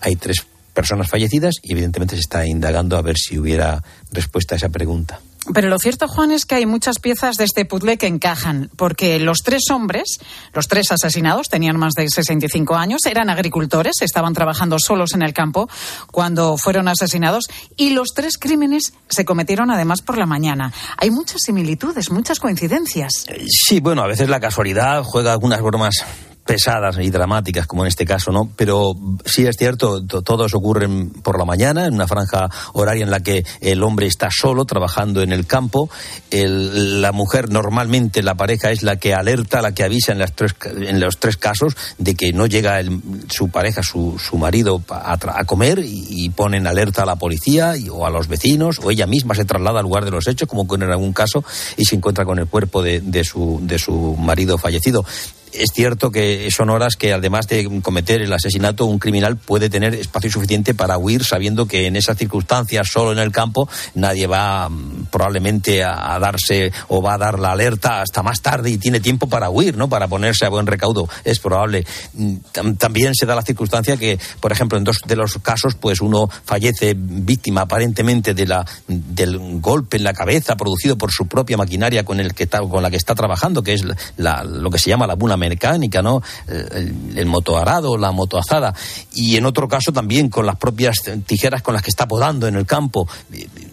Hay 0.00 0.16
tres 0.16 0.46
personas 0.78 1.10
fallecidas 1.10 1.56
y 1.60 1.72
evidentemente 1.72 2.14
se 2.14 2.20
está 2.20 2.46
indagando 2.46 2.96
a 2.96 3.02
ver 3.02 3.16
si 3.18 3.36
hubiera 3.36 3.82
respuesta 4.12 4.54
a 4.54 4.58
esa 4.58 4.68
pregunta. 4.68 5.18
Pero 5.52 5.68
lo 5.68 5.78
cierto, 5.80 6.06
Juan, 6.06 6.30
es 6.30 6.46
que 6.46 6.54
hay 6.54 6.66
muchas 6.66 7.00
piezas 7.00 7.34
de 7.34 7.42
este 7.42 7.64
puzzle 7.64 7.98
que 7.98 8.06
encajan, 8.06 8.70
porque 8.76 9.18
los 9.18 9.38
tres 9.38 9.70
hombres, 9.72 10.20
los 10.52 10.68
tres 10.68 10.92
asesinados, 10.92 11.48
tenían 11.48 11.76
más 11.78 11.94
de 11.94 12.08
65 12.08 12.76
años, 12.76 13.06
eran 13.06 13.28
agricultores, 13.28 13.96
estaban 14.02 14.34
trabajando 14.34 14.78
solos 14.78 15.14
en 15.14 15.22
el 15.22 15.32
campo 15.32 15.68
cuando 16.12 16.56
fueron 16.58 16.86
asesinados, 16.86 17.46
y 17.76 17.90
los 17.90 18.10
tres 18.14 18.38
crímenes 18.38 18.92
se 19.08 19.24
cometieron 19.24 19.72
además 19.72 20.00
por 20.00 20.16
la 20.16 20.26
mañana. 20.26 20.72
Hay 20.96 21.10
muchas 21.10 21.38
similitudes, 21.44 22.12
muchas 22.12 22.38
coincidencias. 22.38 23.26
Sí, 23.48 23.80
bueno, 23.80 24.02
a 24.02 24.06
veces 24.06 24.28
la 24.28 24.38
casualidad 24.38 25.02
juega 25.02 25.32
algunas 25.32 25.60
bromas 25.60 26.04
pesadas 26.48 26.96
y 26.98 27.10
dramáticas 27.10 27.66
como 27.66 27.82
en 27.84 27.88
este 27.88 28.06
caso, 28.06 28.32
¿no? 28.32 28.50
Pero 28.56 28.94
sí 29.26 29.44
es 29.44 29.54
cierto, 29.58 30.02
todos 30.02 30.54
ocurren 30.54 31.10
por 31.10 31.38
la 31.38 31.44
mañana, 31.44 31.84
en 31.84 31.92
una 31.92 32.08
franja 32.08 32.48
horaria 32.72 33.04
en 33.04 33.10
la 33.10 33.20
que 33.20 33.44
el 33.60 33.82
hombre 33.82 34.06
está 34.06 34.30
solo 34.30 34.64
trabajando 34.64 35.20
en 35.20 35.32
el 35.32 35.46
campo. 35.46 35.90
la 36.30 37.12
mujer, 37.12 37.50
normalmente 37.50 38.22
la 38.22 38.34
pareja 38.34 38.70
es 38.70 38.82
la 38.82 38.96
que 38.96 39.12
alerta, 39.12 39.60
la 39.60 39.72
que 39.72 39.84
avisa 39.84 40.12
en, 40.12 40.20
las 40.20 40.32
tres, 40.32 40.54
en 40.64 41.00
los 41.00 41.18
tres 41.18 41.36
casos 41.36 41.76
de 41.98 42.14
que 42.14 42.32
no 42.32 42.46
llega 42.46 42.80
su 43.28 43.50
pareja, 43.50 43.82
su, 43.82 44.18
su 44.18 44.38
marido 44.38 44.80
a, 44.88 45.44
comer 45.44 45.80
y, 45.84 46.30
ponen 46.30 46.66
alerta 46.66 47.02
a 47.02 47.06
la 47.06 47.16
policía 47.16 47.74
o 47.92 48.06
a 48.06 48.10
los 48.10 48.26
vecinos 48.26 48.80
o 48.82 48.90
ella 48.90 49.06
misma 49.06 49.34
se 49.34 49.44
traslada 49.44 49.80
al 49.80 49.84
lugar 49.84 50.06
de 50.06 50.12
los 50.12 50.26
hechos, 50.26 50.48
como 50.48 50.66
en 50.74 50.82
algún 50.84 51.12
caso, 51.12 51.44
y 51.76 51.84
se 51.84 51.96
encuentra 51.96 52.24
con 52.24 52.38
el 52.38 52.46
cuerpo 52.46 52.82
de, 52.82 53.00
de, 53.00 53.22
su, 53.22 53.58
de 53.62 53.78
su 53.78 54.16
marido 54.16 54.56
fallecido 54.56 55.04
es 55.52 55.70
cierto 55.72 56.10
que 56.10 56.48
son 56.50 56.70
horas 56.70 56.96
que 56.96 57.12
además 57.12 57.46
de 57.48 57.80
cometer 57.82 58.22
el 58.22 58.32
asesinato, 58.32 58.86
un 58.86 58.98
criminal 58.98 59.36
puede 59.36 59.70
tener 59.70 59.94
espacio 59.94 60.30
suficiente 60.30 60.74
para 60.74 60.98
huir 60.98 61.24
sabiendo 61.24 61.66
que 61.66 61.86
en 61.86 61.96
esas 61.96 62.16
circunstancias, 62.16 62.88
solo 62.90 63.12
en 63.12 63.18
el 63.18 63.32
campo, 63.32 63.68
nadie 63.94 64.26
va 64.26 64.68
mm, 64.68 65.06
probablemente 65.10 65.82
a, 65.84 66.18
darse 66.18 66.72
o 66.88 67.02
va 67.02 67.14
a 67.14 67.18
dar 67.18 67.38
la 67.38 67.52
alerta 67.52 68.00
hasta 68.00 68.22
más 68.22 68.40
tarde 68.42 68.70
y 68.70 68.78
tiene 68.78 69.00
tiempo 69.00 69.28
para 69.28 69.50
huir, 69.50 69.76
¿no? 69.76 69.88
Para 69.88 70.08
ponerse 70.08 70.44
a 70.44 70.48
buen 70.48 70.66
recaudo. 70.66 71.08
Es 71.24 71.38
probable. 71.38 71.86
Mm, 72.14 72.36
también 72.78 73.14
se 73.14 73.26
da 73.26 73.34
la 73.34 73.42
circunstancia 73.42 73.96
que, 73.96 74.18
por 74.40 74.52
ejemplo, 74.52 74.78
en 74.78 74.84
dos 74.84 75.00
de 75.06 75.16
los 75.16 75.38
casos, 75.42 75.74
pues 75.74 76.00
uno 76.00 76.28
fallece 76.44 76.94
víctima 76.96 77.62
aparentemente 77.62 78.34
de 78.34 78.46
la, 78.46 78.66
del 78.86 79.38
golpe 79.60 79.96
en 79.96 80.04
la 80.04 80.12
cabeza 80.12 80.56
producido 80.56 80.98
por 80.98 81.12
su 81.12 81.26
propia 81.26 81.56
maquinaria 81.56 82.04
con, 82.04 82.20
el 82.20 82.34
que 82.34 82.48
con 82.48 82.82
la 82.82 82.90
que 82.90 82.96
está 82.96 83.14
trabajando, 83.14 83.62
que 83.62 83.74
es 83.74 83.84
lo 83.84 84.70
que 84.70 84.78
se 84.78 84.90
llama 84.90 85.06
la 85.06 85.14
buna 85.14 85.36
mecánica, 85.38 86.02
¿no? 86.02 86.22
El, 86.48 87.16
el 87.16 87.26
motoarado, 87.26 87.96
la 87.96 88.12
motoazada. 88.12 88.74
Y 89.14 89.36
en 89.36 89.46
otro 89.46 89.68
caso 89.68 89.92
también 89.92 90.28
con 90.28 90.46
las 90.46 90.56
propias 90.56 90.96
tijeras 91.26 91.62
con 91.62 91.74
las 91.74 91.82
que 91.82 91.90
está 91.90 92.06
podando 92.06 92.46
en 92.48 92.56
el 92.56 92.66
campo. 92.66 93.08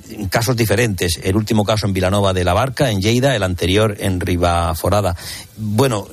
En 0.10 0.28
casos 0.28 0.56
diferentes. 0.56 1.20
El 1.24 1.36
último 1.36 1.66
caso 1.66 1.88
en 1.88 1.94
Vilanova 1.94 2.34
de 2.34 2.44
la 2.44 2.54
Barca, 2.54 2.92
en 2.92 3.02
Lleida, 3.02 3.36
el 3.36 3.44
anterior 3.44 3.96
en 4.00 4.20
Ribaforada. 4.20 5.16
Bueno, 5.58 6.08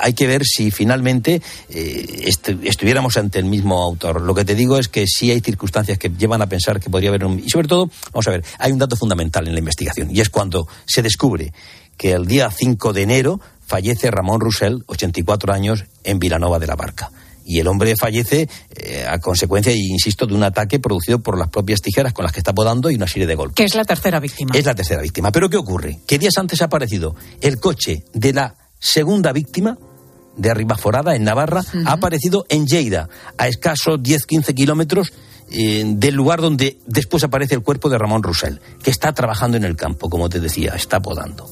hay 0.00 0.14
que 0.14 0.26
ver 0.26 0.44
si 0.44 0.70
finalmente 0.70 1.42
eh, 1.68 2.30
estuviéramos 2.62 3.16
ante 3.16 3.38
el 3.38 3.44
mismo 3.44 3.82
autor. 3.82 4.20
Lo 4.22 4.34
que 4.34 4.44
te 4.44 4.54
digo 4.54 4.78
es 4.78 4.88
que 4.88 5.06
sí 5.06 5.30
hay 5.30 5.40
circunstancias 5.40 5.98
que 5.98 6.10
llevan 6.10 6.42
a 6.42 6.48
pensar 6.48 6.80
que 6.80 6.90
podría 6.90 7.10
haber 7.10 7.24
un. 7.24 7.38
Y 7.38 7.50
sobre 7.50 7.68
todo, 7.68 7.90
vamos 8.12 8.28
a 8.28 8.32
ver, 8.32 8.44
hay 8.58 8.72
un 8.72 8.78
dato 8.78 8.96
fundamental 8.96 9.46
en 9.46 9.54
la 9.54 9.58
investigación 9.58 10.14
y 10.14 10.20
es 10.20 10.30
cuando 10.30 10.66
se 10.84 11.02
descubre 11.02 11.52
que 11.96 12.12
el 12.12 12.26
día 12.26 12.50
5 12.50 12.92
de 12.92 13.02
enero 13.02 13.40
fallece 13.66 14.10
Ramón 14.10 14.40
Roussel, 14.40 14.84
84 14.86 15.52
años, 15.52 15.84
en 16.04 16.18
Vilanova 16.18 16.58
de 16.58 16.66
la 16.66 16.76
Barca. 16.76 17.10
Y 17.44 17.60
el 17.60 17.68
hombre 17.68 17.94
fallece 17.96 18.48
eh, 18.74 19.06
a 19.08 19.18
consecuencia, 19.18 19.72
insisto, 19.72 20.26
de 20.26 20.34
un 20.34 20.42
ataque 20.42 20.80
producido 20.80 21.20
por 21.20 21.38
las 21.38 21.48
propias 21.48 21.80
tijeras 21.80 22.12
con 22.12 22.24
las 22.24 22.32
que 22.32 22.40
está 22.40 22.52
podando 22.52 22.90
y 22.90 22.96
una 22.96 23.06
serie 23.06 23.26
de 23.26 23.36
golpes. 23.36 23.54
Que 23.54 23.64
es 23.64 23.74
la 23.76 23.84
tercera 23.84 24.18
víctima. 24.18 24.52
Es 24.54 24.64
la 24.64 24.74
tercera 24.74 25.00
víctima. 25.00 25.30
Pero 25.30 25.48
¿qué 25.48 25.56
ocurre? 25.56 26.00
Que 26.06 26.18
días 26.18 26.36
antes 26.38 26.60
ha 26.62 26.64
aparecido 26.64 27.14
el 27.40 27.60
coche 27.60 28.04
de 28.12 28.32
la 28.32 28.56
segunda 28.80 29.32
víctima 29.32 29.78
de 30.36 30.50
Arribaforada, 30.50 31.14
en 31.16 31.24
Navarra, 31.24 31.64
ha 31.86 31.92
aparecido 31.92 32.44
en 32.48 32.66
Lleida, 32.66 33.08
a 33.38 33.48
escasos 33.48 34.00
10-15 34.00 34.54
kilómetros 34.54 35.12
eh, 35.50 35.84
del 35.86 36.14
lugar 36.14 36.40
donde 36.40 36.78
después 36.86 37.24
aparece 37.24 37.54
el 37.54 37.62
cuerpo 37.62 37.88
de 37.88 37.98
Ramón 37.98 38.22
Roussel, 38.22 38.60
que 38.82 38.90
está 38.90 39.12
trabajando 39.12 39.56
en 39.56 39.64
el 39.64 39.76
campo, 39.76 40.10
como 40.10 40.28
te 40.28 40.40
decía, 40.40 40.72
está 40.74 41.00
podando. 41.00 41.48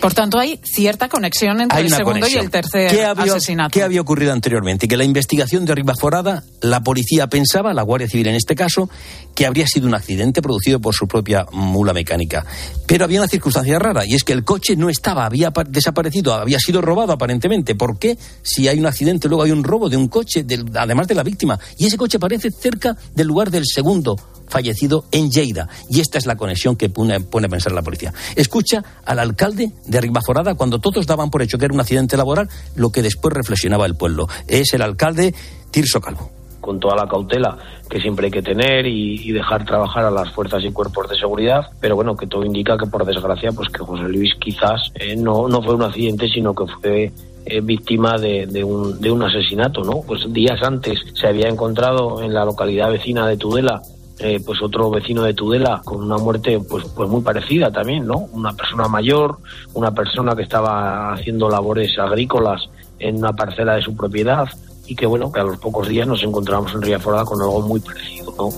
Por 0.00 0.14
tanto, 0.14 0.38
hay 0.38 0.60
cierta 0.62 1.08
conexión 1.08 1.60
entre 1.60 1.80
el 1.80 1.90
segundo 1.90 2.28
y 2.28 2.34
el 2.34 2.50
tercer 2.50 2.90
¿Qué 2.90 3.04
había, 3.04 3.34
asesinato. 3.34 3.70
¿Qué 3.70 3.82
había 3.82 4.00
ocurrido 4.00 4.32
anteriormente? 4.32 4.86
Que 4.88 4.96
la 4.96 5.04
investigación 5.04 5.64
de 5.64 5.74
Ribaforada, 5.74 6.44
la 6.60 6.82
policía 6.82 7.28
pensaba, 7.28 7.72
la 7.74 7.82
Guardia 7.82 8.08
Civil 8.08 8.28
en 8.28 8.34
este 8.34 8.54
caso, 8.54 8.88
que 9.34 9.46
habría 9.46 9.66
sido 9.66 9.86
un 9.86 9.94
accidente 9.94 10.42
producido 10.42 10.80
por 10.80 10.94
su 10.94 11.08
propia 11.08 11.46
mula 11.52 11.92
mecánica. 11.92 12.44
Pero 12.86 13.04
había 13.04 13.20
una 13.20 13.28
circunstancia 13.28 13.78
rara, 13.78 14.04
y 14.06 14.14
es 14.14 14.24
que 14.24 14.32
el 14.32 14.44
coche 14.44 14.76
no 14.76 14.88
estaba, 14.88 15.26
había 15.26 15.52
desaparecido, 15.68 16.34
había 16.34 16.58
sido 16.58 16.80
robado 16.80 17.12
aparentemente. 17.12 17.74
¿Por 17.74 17.98
qué? 17.98 18.16
Si 18.42 18.68
hay 18.68 18.78
un 18.78 18.86
accidente, 18.86 19.28
luego 19.28 19.42
hay 19.42 19.50
un 19.50 19.64
robo 19.64 19.88
de 19.88 19.96
un 19.96 20.08
coche, 20.08 20.44
además 20.74 21.08
de 21.08 21.14
la 21.14 21.22
víctima, 21.22 21.58
y 21.78 21.86
ese 21.86 21.96
coche 21.96 22.16
aparece 22.18 22.50
cerca 22.50 22.96
del 23.14 23.26
lugar 23.26 23.50
del 23.50 23.64
segundo 23.66 24.16
fallecido 24.48 25.04
en 25.10 25.30
Lleida. 25.30 25.68
Y 25.90 26.00
esta 26.00 26.18
es 26.18 26.26
la 26.26 26.36
conexión 26.36 26.76
que 26.76 26.88
pone, 26.88 27.20
pone 27.20 27.46
a 27.46 27.50
pensar 27.50 27.72
la 27.72 27.82
policía. 27.82 28.12
Escucha 28.34 28.82
al 29.04 29.18
alcalde 29.18 29.72
de 29.86 30.00
Ribaforada 30.00 30.54
cuando 30.54 30.78
todos 30.78 31.06
daban 31.06 31.30
por 31.30 31.42
hecho 31.42 31.58
que 31.58 31.64
era 31.64 31.74
un 31.74 31.80
accidente 31.80 32.16
laboral, 32.16 32.48
lo 32.74 32.90
que 32.90 33.02
después 33.02 33.34
reflexionaba 33.34 33.86
el 33.86 33.94
pueblo. 33.94 34.26
Es 34.46 34.72
el 34.74 34.82
alcalde 34.82 35.34
Tirso 35.70 36.00
Calvo 36.00 36.30
con 36.66 36.80
toda 36.80 36.96
la 36.96 37.06
cautela 37.06 37.56
que 37.88 38.00
siempre 38.00 38.26
hay 38.26 38.32
que 38.32 38.42
tener 38.42 38.86
y, 38.86 39.30
dejar 39.30 39.64
trabajar 39.64 40.04
a 40.04 40.10
las 40.10 40.32
fuerzas 40.32 40.64
y 40.64 40.72
cuerpos 40.72 41.08
de 41.08 41.16
seguridad, 41.16 41.60
pero 41.80 41.94
bueno, 41.94 42.16
que 42.16 42.26
todo 42.26 42.44
indica 42.44 42.76
que 42.76 42.86
por 42.86 43.06
desgracia, 43.06 43.52
pues 43.52 43.68
que 43.68 43.84
José 43.84 44.08
Luis 44.08 44.34
quizás 44.40 44.90
eh, 44.96 45.14
no, 45.14 45.46
no 45.46 45.62
fue 45.62 45.74
un 45.74 45.82
accidente, 45.82 46.26
sino 46.28 46.52
que 46.54 46.64
fue 46.80 47.12
eh, 47.44 47.60
víctima 47.60 48.16
de, 48.18 48.46
de, 48.46 48.64
un, 48.64 49.00
de 49.00 49.10
un 49.10 49.22
asesinato, 49.22 49.82
¿no? 49.82 50.00
Pues 50.04 50.32
días 50.32 50.60
antes 50.62 50.98
se 51.14 51.28
había 51.28 51.48
encontrado 51.48 52.20
en 52.22 52.34
la 52.34 52.44
localidad 52.44 52.90
vecina 52.90 53.28
de 53.28 53.36
Tudela 53.36 53.80
eh, 54.18 54.40
pues 54.44 54.62
otro 54.62 54.90
vecino 54.90 55.22
de 55.22 55.34
Tudela 55.34 55.82
con 55.84 56.02
una 56.02 56.16
muerte 56.16 56.58
pues, 56.58 56.84
pues 56.94 57.08
muy 57.08 57.22
parecida 57.22 57.70
también, 57.70 58.06
¿no? 58.06 58.28
Una 58.32 58.52
persona 58.54 58.88
mayor, 58.88 59.38
una 59.74 59.92
persona 59.92 60.34
que 60.34 60.42
estaba 60.42 61.12
haciendo 61.12 61.48
labores 61.48 61.98
agrícolas 61.98 62.62
en 62.98 63.16
una 63.16 63.32
parcela 63.32 63.74
de 63.74 63.82
su 63.82 63.94
propiedad 63.94 64.48
y 64.86 64.94
que 64.94 65.06
bueno, 65.06 65.30
que 65.30 65.40
a 65.40 65.44
los 65.44 65.58
pocos 65.58 65.88
días 65.88 66.06
nos 66.06 66.22
encontramos 66.22 66.72
en 66.74 66.82
Riaforada 66.82 67.24
con 67.24 67.40
algo 67.42 67.60
muy 67.60 67.80
parecido, 67.80 68.34
¿no? 68.38 68.48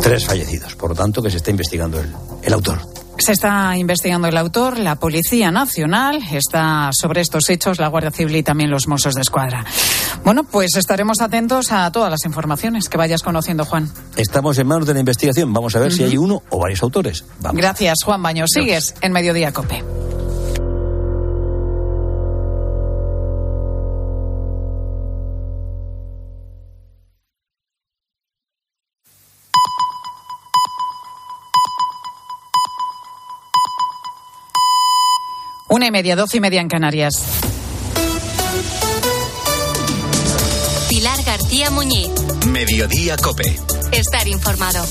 Tres 0.00 0.26
fallecidos, 0.26 0.74
por 0.76 0.90
lo 0.90 0.94
tanto, 0.94 1.22
que 1.22 1.30
se 1.30 1.38
está 1.38 1.50
investigando 1.50 1.98
el, 1.98 2.06
el 2.42 2.52
autor. 2.52 2.78
Se 3.18 3.32
está 3.32 3.76
investigando 3.76 4.28
el 4.28 4.36
autor, 4.36 4.78
la 4.78 4.96
Policía 4.96 5.50
Nacional 5.50 6.22
está 6.32 6.90
sobre 6.92 7.20
estos 7.20 7.48
hechos, 7.48 7.78
la 7.78 7.88
Guardia 7.88 8.10
Civil 8.10 8.36
y 8.36 8.42
también 8.42 8.70
los 8.70 8.88
Mossos 8.88 9.14
de 9.14 9.22
Escuadra. 9.22 9.64
Bueno, 10.24 10.44
pues 10.44 10.76
estaremos 10.76 11.20
atentos 11.20 11.72
a 11.72 11.90
todas 11.92 12.10
las 12.10 12.24
informaciones 12.24 12.88
que 12.88 12.96
vayas 12.96 13.22
conociendo, 13.22 13.64
Juan. 13.64 13.90
Estamos 14.16 14.58
en 14.58 14.66
manos 14.66 14.86
de 14.86 14.94
la 14.94 15.00
investigación. 15.00 15.52
Vamos 15.52 15.74
a 15.76 15.80
ver 15.80 15.92
si 15.92 16.02
hay 16.02 16.16
uno 16.16 16.42
o 16.50 16.58
varios 16.58 16.82
autores. 16.82 17.24
Vamos. 17.40 17.60
Gracias, 17.60 17.98
Juan 18.04 18.22
Baños. 18.22 18.50
Sigues 18.52 18.94
en 19.00 19.12
Mediodía 19.12 19.52
Cope. 19.52 19.82
Y 35.86 35.90
media, 35.90 36.16
doce 36.16 36.38
y 36.38 36.40
media 36.40 36.60
en 36.60 36.68
Canarias. 36.68 37.14
Pilar 40.88 41.22
García 41.24 41.70
Muñiz. 41.70 42.10
Mediodía 42.46 43.16
Cope. 43.16 43.56
Estar 43.92 44.28
informado. 44.28 44.84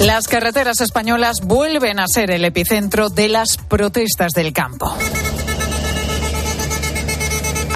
Las 0.00 0.28
carreteras 0.28 0.80
españolas 0.80 1.40
vuelven 1.42 1.98
a 2.00 2.06
ser 2.06 2.30
el 2.30 2.44
epicentro 2.44 3.08
de 3.08 3.28
las 3.28 3.56
protestas 3.56 4.32
del 4.32 4.52
campo. 4.52 4.94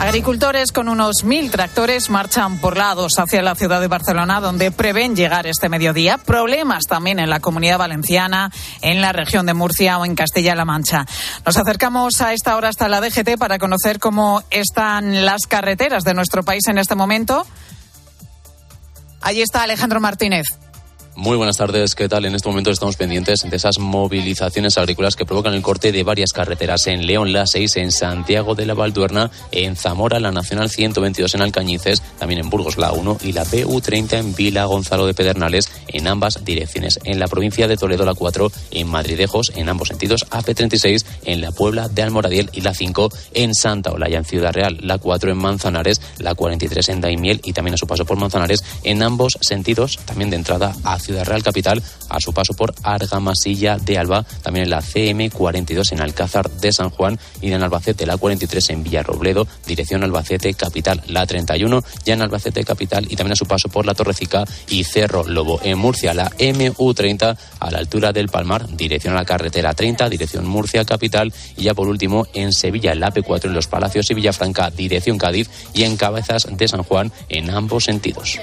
Agricultores 0.00 0.72
con 0.72 0.88
unos 0.88 1.24
mil 1.24 1.50
tractores 1.50 2.08
marchan 2.08 2.58
por 2.58 2.78
lados 2.78 3.12
hacia 3.18 3.42
la 3.42 3.54
ciudad 3.54 3.82
de 3.82 3.86
Barcelona, 3.86 4.40
donde 4.40 4.70
prevén 4.70 5.14
llegar 5.14 5.46
este 5.46 5.68
mediodía. 5.68 6.16
Problemas 6.16 6.84
también 6.88 7.18
en 7.18 7.28
la 7.28 7.40
comunidad 7.40 7.76
valenciana, 7.76 8.50
en 8.80 9.02
la 9.02 9.12
región 9.12 9.44
de 9.44 9.52
Murcia 9.52 9.98
o 9.98 10.06
en 10.06 10.14
Castilla-La 10.14 10.64
Mancha. 10.64 11.04
Nos 11.44 11.58
acercamos 11.58 12.22
a 12.22 12.32
esta 12.32 12.56
hora 12.56 12.70
hasta 12.70 12.88
la 12.88 13.02
DGT 13.02 13.36
para 13.38 13.58
conocer 13.58 13.98
cómo 13.98 14.42
están 14.48 15.26
las 15.26 15.42
carreteras 15.42 16.02
de 16.02 16.14
nuestro 16.14 16.42
país 16.44 16.66
en 16.68 16.78
este 16.78 16.94
momento. 16.94 17.46
Allí 19.20 19.42
está 19.42 19.62
Alejandro 19.64 20.00
Martínez. 20.00 20.46
Muy 21.16 21.36
buenas 21.36 21.56
tardes, 21.56 21.96
¿qué 21.96 22.08
tal? 22.08 22.24
En 22.24 22.34
este 22.36 22.48
momento 22.48 22.70
estamos 22.70 22.96
pendientes 22.96 23.42
de 23.42 23.56
esas 23.56 23.78
movilizaciones 23.78 24.78
agrícolas 24.78 25.16
que 25.16 25.26
provocan 25.26 25.54
el 25.54 25.60
corte 25.60 25.90
de 25.90 26.04
varias 26.04 26.32
carreteras 26.32 26.86
en 26.86 27.04
León 27.04 27.32
la 27.32 27.46
6, 27.46 27.76
en 27.76 27.90
Santiago 27.90 28.54
de 28.54 28.64
la 28.64 28.74
Valduerna, 28.74 29.30
en 29.50 29.74
Zamora 29.74 30.20
la 30.20 30.30
Nacional 30.30 30.70
122 30.70 31.34
en 31.34 31.42
Alcañices, 31.42 32.00
también 32.18 32.40
en 32.40 32.48
Burgos 32.48 32.78
la 32.78 32.92
1 32.92 33.18
y 33.24 33.32
la 33.32 33.44
PU30 33.44 34.18
en 34.18 34.34
Vila 34.34 34.64
Gonzalo 34.66 35.04
de 35.04 35.12
Pedernales 35.12 35.70
en 35.88 36.06
ambas 36.06 36.44
direcciones. 36.44 37.00
En 37.02 37.18
la 37.18 37.26
provincia 37.26 37.66
de 37.66 37.76
Toledo 37.76 38.04
la 38.04 38.14
4, 38.14 38.50
en 38.70 38.86
Madridejos 38.86 39.52
en 39.56 39.68
ambos 39.68 39.88
sentidos, 39.88 40.24
AP36 40.30 41.04
en 41.24 41.40
la 41.40 41.50
Puebla 41.50 41.88
de 41.88 42.02
Almoradiel 42.02 42.50
y 42.52 42.60
la 42.60 42.72
5 42.72 43.10
en 43.34 43.54
Santa 43.54 43.90
Olaya 43.90 44.18
en 44.18 44.24
Ciudad 44.24 44.52
Real, 44.52 44.78
la 44.80 44.98
4 44.98 45.32
en 45.32 45.38
Manzanares, 45.38 46.00
la 46.18 46.36
43 46.36 46.88
en 46.88 47.00
Daimiel 47.00 47.40
y 47.44 47.52
también 47.52 47.74
a 47.74 47.78
su 47.78 47.88
paso 47.88 48.04
por 48.04 48.16
Manzanares 48.16 48.62
en 48.84 49.02
ambos 49.02 49.38
sentidos, 49.40 49.98
también 50.06 50.30
de 50.30 50.36
entrada 50.36 50.74
a 50.84 50.99
Ciudad 51.00 51.24
Real 51.24 51.42
Capital, 51.42 51.82
a 52.08 52.20
su 52.20 52.32
paso 52.32 52.54
por 52.54 52.74
Argamasilla 52.82 53.76
de 53.76 53.98
Alba, 53.98 54.24
también 54.42 54.64
en 54.64 54.70
la 54.70 54.82
CM42 54.82 55.92
en 55.92 56.00
Alcázar 56.00 56.50
de 56.50 56.72
San 56.72 56.90
Juan 56.90 57.18
y 57.40 57.52
en 57.52 57.62
Albacete 57.62 58.06
la 58.06 58.16
43 58.16 58.70
en 58.70 58.82
Villarrobledo, 58.82 59.46
dirección 59.66 60.02
Albacete 60.04 60.54
Capital, 60.54 61.02
la 61.08 61.26
31 61.26 61.82
ya 62.04 62.14
en 62.14 62.22
Albacete 62.22 62.64
Capital 62.64 63.06
y 63.08 63.16
también 63.16 63.32
a 63.32 63.36
su 63.36 63.46
paso 63.46 63.68
por 63.68 63.86
la 63.86 63.94
Torrecica 63.94 64.44
y 64.68 64.84
Cerro 64.84 65.24
Lobo. 65.26 65.60
En 65.62 65.78
Murcia 65.78 66.14
la 66.14 66.30
MU30 66.30 67.36
a 67.60 67.70
la 67.70 67.78
altura 67.78 68.12
del 68.12 68.28
Palmar, 68.28 68.68
dirección 68.76 69.14
a 69.14 69.18
la 69.18 69.24
carretera 69.24 69.74
30, 69.74 70.08
dirección 70.08 70.46
Murcia 70.46 70.84
Capital 70.84 71.32
y 71.56 71.64
ya 71.64 71.74
por 71.74 71.88
último 71.88 72.26
en 72.34 72.52
Sevilla 72.52 72.94
la 72.94 73.12
P4 73.12 73.46
en 73.46 73.54
Los 73.54 73.66
Palacios 73.66 74.10
y 74.10 74.14
Villafranca, 74.14 74.70
dirección 74.70 75.18
Cádiz 75.18 75.48
y 75.72 75.84
en 75.84 75.96
Cabezas 75.96 76.46
de 76.50 76.68
San 76.68 76.82
Juan 76.82 77.12
en 77.28 77.50
ambos 77.50 77.84
sentidos. 77.84 78.38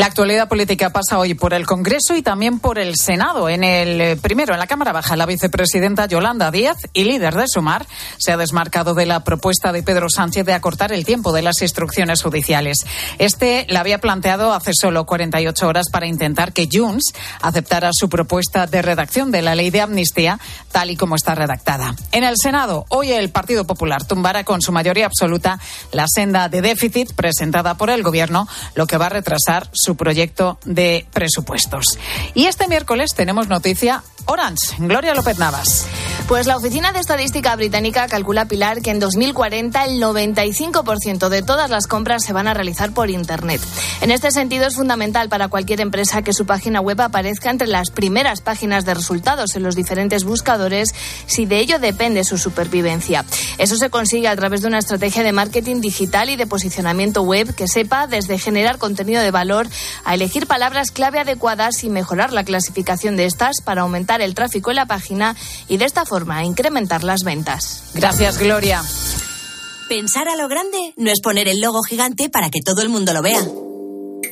La 0.00 0.06
actualidad 0.06 0.48
política 0.48 0.88
pasa 0.88 1.18
hoy 1.18 1.34
por 1.34 1.52
el 1.52 1.66
Congreso 1.66 2.16
y 2.16 2.22
también 2.22 2.58
por 2.58 2.78
el 2.78 2.96
Senado. 2.96 3.50
En 3.50 3.62
el 3.62 4.00
eh, 4.00 4.16
primero, 4.16 4.54
en 4.54 4.58
la 4.58 4.66
Cámara 4.66 4.92
Baja, 4.92 5.14
la 5.14 5.26
vicepresidenta 5.26 6.06
Yolanda 6.06 6.50
Díaz 6.50 6.78
y 6.94 7.04
líder 7.04 7.34
de 7.34 7.44
Sumar 7.46 7.86
se 8.16 8.32
ha 8.32 8.38
desmarcado 8.38 8.94
de 8.94 9.04
la 9.04 9.24
propuesta 9.24 9.72
de 9.72 9.82
Pedro 9.82 10.08
Sánchez 10.08 10.46
de 10.46 10.54
acortar 10.54 10.90
el 10.90 11.04
tiempo 11.04 11.32
de 11.32 11.42
las 11.42 11.60
instrucciones 11.60 12.22
judiciales. 12.22 12.86
Este 13.18 13.66
la 13.68 13.80
había 13.80 13.98
planteado 13.98 14.54
hace 14.54 14.72
solo 14.72 15.04
48 15.04 15.68
horas 15.68 15.90
para 15.92 16.06
intentar 16.06 16.54
que 16.54 16.66
Junts 16.72 17.12
aceptara 17.42 17.90
su 17.92 18.08
propuesta 18.08 18.66
de 18.66 18.80
redacción 18.80 19.30
de 19.30 19.42
la 19.42 19.54
ley 19.54 19.68
de 19.68 19.82
amnistía 19.82 20.40
tal 20.72 20.90
y 20.90 20.96
como 20.96 21.14
está 21.14 21.34
redactada. 21.34 21.94
En 22.12 22.24
el 22.24 22.36
Senado, 22.42 22.86
hoy 22.88 23.12
el 23.12 23.28
Partido 23.28 23.66
Popular 23.66 24.06
tumbará 24.06 24.44
con 24.44 24.62
su 24.62 24.72
mayoría 24.72 25.04
absoluta 25.04 25.60
la 25.92 26.06
senda 26.08 26.48
de 26.48 26.62
déficit 26.62 27.12
presentada 27.12 27.74
por 27.74 27.90
el 27.90 28.02
Gobierno, 28.02 28.48
lo 28.74 28.86
que 28.86 28.96
va 28.96 29.04
a 29.04 29.10
retrasar 29.10 29.68
su 29.74 29.89
proyecto 29.96 30.58
de 30.64 31.06
presupuestos. 31.12 31.98
Y 32.34 32.46
este 32.46 32.68
miércoles 32.68 33.14
tenemos 33.14 33.48
noticia 33.48 34.02
Orange. 34.26 34.76
Gloria 34.78 35.14
López 35.14 35.38
Navas. 35.38 35.86
Pues 36.28 36.46
la 36.46 36.56
Oficina 36.56 36.92
de 36.92 37.00
Estadística 37.00 37.56
Británica 37.56 38.06
calcula, 38.06 38.44
Pilar, 38.44 38.82
que 38.82 38.90
en 38.90 39.00
2040 39.00 39.84
el 39.84 40.00
95% 40.00 41.28
de 41.28 41.42
todas 41.42 41.70
las 41.70 41.88
compras 41.88 42.22
se 42.24 42.32
van 42.32 42.46
a 42.46 42.54
realizar 42.54 42.92
por 42.92 43.10
Internet. 43.10 43.60
En 44.00 44.12
este 44.12 44.30
sentido 44.30 44.66
es 44.66 44.76
fundamental 44.76 45.28
para 45.28 45.48
cualquier 45.48 45.80
empresa 45.80 46.22
que 46.22 46.32
su 46.32 46.46
página 46.46 46.80
web 46.80 47.00
aparezca 47.00 47.50
entre 47.50 47.66
las 47.66 47.90
primeras 47.90 48.42
páginas 48.42 48.84
de 48.84 48.94
resultados 48.94 49.56
en 49.56 49.64
los 49.64 49.74
diferentes 49.74 50.22
buscadores 50.22 50.94
si 51.26 51.46
de 51.46 51.58
ello 51.58 51.80
depende 51.80 52.22
su 52.22 52.38
supervivencia. 52.38 53.24
Eso 53.58 53.76
se 53.76 53.90
consigue 53.90 54.28
a 54.28 54.36
través 54.36 54.62
de 54.62 54.68
una 54.68 54.78
estrategia 54.78 55.24
de 55.24 55.32
marketing 55.32 55.80
digital 55.80 56.30
y 56.30 56.36
de 56.36 56.46
posicionamiento 56.46 57.22
web 57.22 57.52
que 57.56 57.66
sepa 57.66 58.06
desde 58.06 58.38
generar 58.38 58.78
contenido 58.78 59.20
de 59.20 59.32
valor 59.32 59.66
a 60.04 60.14
elegir 60.14 60.46
palabras 60.46 60.90
clave 60.90 61.20
adecuadas 61.20 61.84
y 61.84 61.90
mejorar 61.90 62.32
la 62.32 62.44
clasificación 62.44 63.16
de 63.16 63.26
estas 63.26 63.60
para 63.62 63.82
aumentar 63.82 64.20
el 64.20 64.34
tráfico 64.34 64.70
en 64.70 64.76
la 64.76 64.86
página 64.86 65.36
y 65.68 65.76
de 65.76 65.84
esta 65.84 66.04
forma 66.04 66.44
incrementar 66.44 67.04
las 67.04 67.24
ventas. 67.24 67.84
Gracias, 67.94 68.38
Gloria. 68.38 68.82
Pensar 69.88 70.28
a 70.28 70.36
lo 70.36 70.48
grande 70.48 70.94
no 70.96 71.10
es 71.10 71.20
poner 71.20 71.48
el 71.48 71.60
logo 71.60 71.82
gigante 71.82 72.28
para 72.28 72.50
que 72.50 72.60
todo 72.60 72.82
el 72.82 72.88
mundo 72.88 73.12
lo 73.12 73.22
vea. 73.22 73.40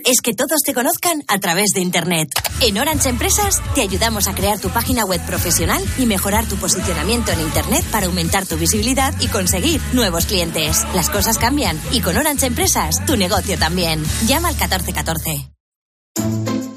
Es 0.09 0.23
que 0.23 0.33
todos 0.33 0.63
te 0.65 0.73
conozcan 0.73 1.23
a 1.29 1.39
través 1.39 1.73
de 1.75 1.83
Internet. 1.83 2.31
En 2.63 2.79
Orange 2.79 3.11
Empresas 3.11 3.61
te 3.75 3.83
ayudamos 3.83 4.27
a 4.27 4.35
crear 4.35 4.59
tu 4.59 4.71
página 4.71 5.05
web 5.05 5.21
profesional 5.27 5.85
y 5.99 6.07
mejorar 6.07 6.47
tu 6.47 6.57
posicionamiento 6.57 7.31
en 7.31 7.41
Internet 7.41 7.85
para 7.93 8.07
aumentar 8.07 8.47
tu 8.47 8.57
visibilidad 8.57 9.13
y 9.21 9.29
conseguir 9.29 9.83
nuevos 9.93 10.25
clientes. 10.25 10.87
Las 10.95 11.11
cosas 11.11 11.37
cambian 11.37 11.79
y 11.93 12.01
con 12.01 12.17
Orange 12.17 12.47
Empresas 12.47 13.05
tu 13.05 13.19
negocio 13.19 13.59
también. 13.59 14.03
Llama 14.27 14.49
al 14.49 14.55
1414. 14.55 16.68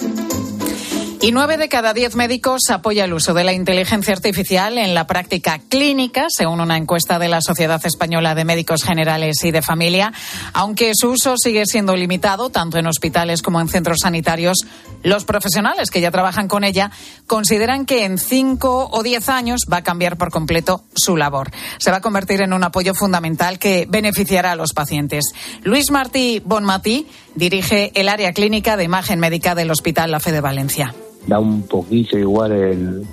Y 1.23 1.31
nueve 1.31 1.57
de 1.57 1.69
cada 1.69 1.93
diez 1.93 2.15
médicos 2.15 2.61
apoya 2.71 3.05
el 3.05 3.13
uso 3.13 3.35
de 3.35 3.43
la 3.43 3.53
inteligencia 3.53 4.11
artificial 4.11 4.79
en 4.79 4.95
la 4.95 5.05
práctica 5.05 5.59
clínica, 5.69 6.25
según 6.29 6.61
una 6.61 6.77
encuesta 6.77 7.19
de 7.19 7.27
la 7.27 7.41
Sociedad 7.41 7.79
Española 7.85 8.33
de 8.33 8.43
Médicos 8.43 8.83
Generales 8.83 9.43
y 9.43 9.51
de 9.51 9.61
Familia. 9.61 10.13
Aunque 10.53 10.93
su 10.95 11.11
uso 11.11 11.35
sigue 11.37 11.67
siendo 11.67 11.95
limitado, 11.95 12.49
tanto 12.49 12.79
en 12.79 12.87
hospitales 12.87 13.43
como 13.43 13.61
en 13.61 13.67
centros 13.67 13.99
sanitarios, 14.01 14.65
los 15.03 15.23
profesionales 15.23 15.91
que 15.91 16.01
ya 16.01 16.09
trabajan 16.09 16.47
con 16.47 16.63
ella 16.63 16.89
consideran 17.27 17.85
que 17.85 18.03
en 18.03 18.17
cinco 18.17 18.89
o 18.91 19.03
diez 19.03 19.29
años 19.29 19.61
va 19.71 19.77
a 19.77 19.83
cambiar 19.83 20.17
por 20.17 20.31
completo 20.31 20.85
su 20.95 21.17
labor. 21.17 21.51
Se 21.77 21.91
va 21.91 21.97
a 21.97 22.01
convertir 22.01 22.41
en 22.41 22.51
un 22.51 22.63
apoyo 22.63 22.95
fundamental 22.95 23.59
que 23.59 23.85
beneficiará 23.87 24.53
a 24.53 24.55
los 24.55 24.73
pacientes. 24.73 25.33
Luis 25.61 25.91
Martí 25.91 26.41
Bonmatí 26.43 27.05
dirige 27.35 27.91
el 27.95 28.09
área 28.09 28.33
clínica 28.33 28.77
de 28.77 28.83
imagen 28.83 29.19
médica 29.19 29.55
del 29.55 29.71
Hospital 29.71 30.11
La 30.11 30.19
Fe 30.19 30.31
de 30.31 30.41
Valencia 30.41 30.93
da 31.27 31.39
un 31.39 31.63
poquito 31.63 32.17
igual 32.17 32.51
el, 32.51 33.03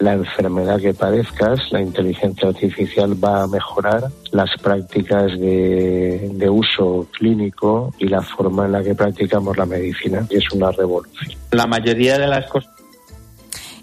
la 0.00 0.14
enfermedad 0.14 0.80
que 0.80 0.94
padezcas, 0.94 1.60
la 1.70 1.80
inteligencia 1.80 2.48
artificial 2.48 3.22
va 3.22 3.42
a 3.42 3.46
mejorar 3.46 4.08
las 4.32 4.50
prácticas 4.60 5.38
de, 5.38 6.30
de, 6.34 6.50
uso 6.50 7.06
clínico 7.18 7.94
y 7.98 8.08
la 8.08 8.22
forma 8.22 8.66
en 8.66 8.72
la 8.72 8.82
que 8.82 8.94
practicamos 8.94 9.56
la 9.56 9.66
medicina, 9.66 10.26
y 10.30 10.36
es 10.36 10.44
una 10.52 10.70
revolución. 10.72 11.38
La 11.52 11.66
mayoría 11.66 12.18
de 12.18 12.26
las 12.26 12.50
cosas 12.50 12.81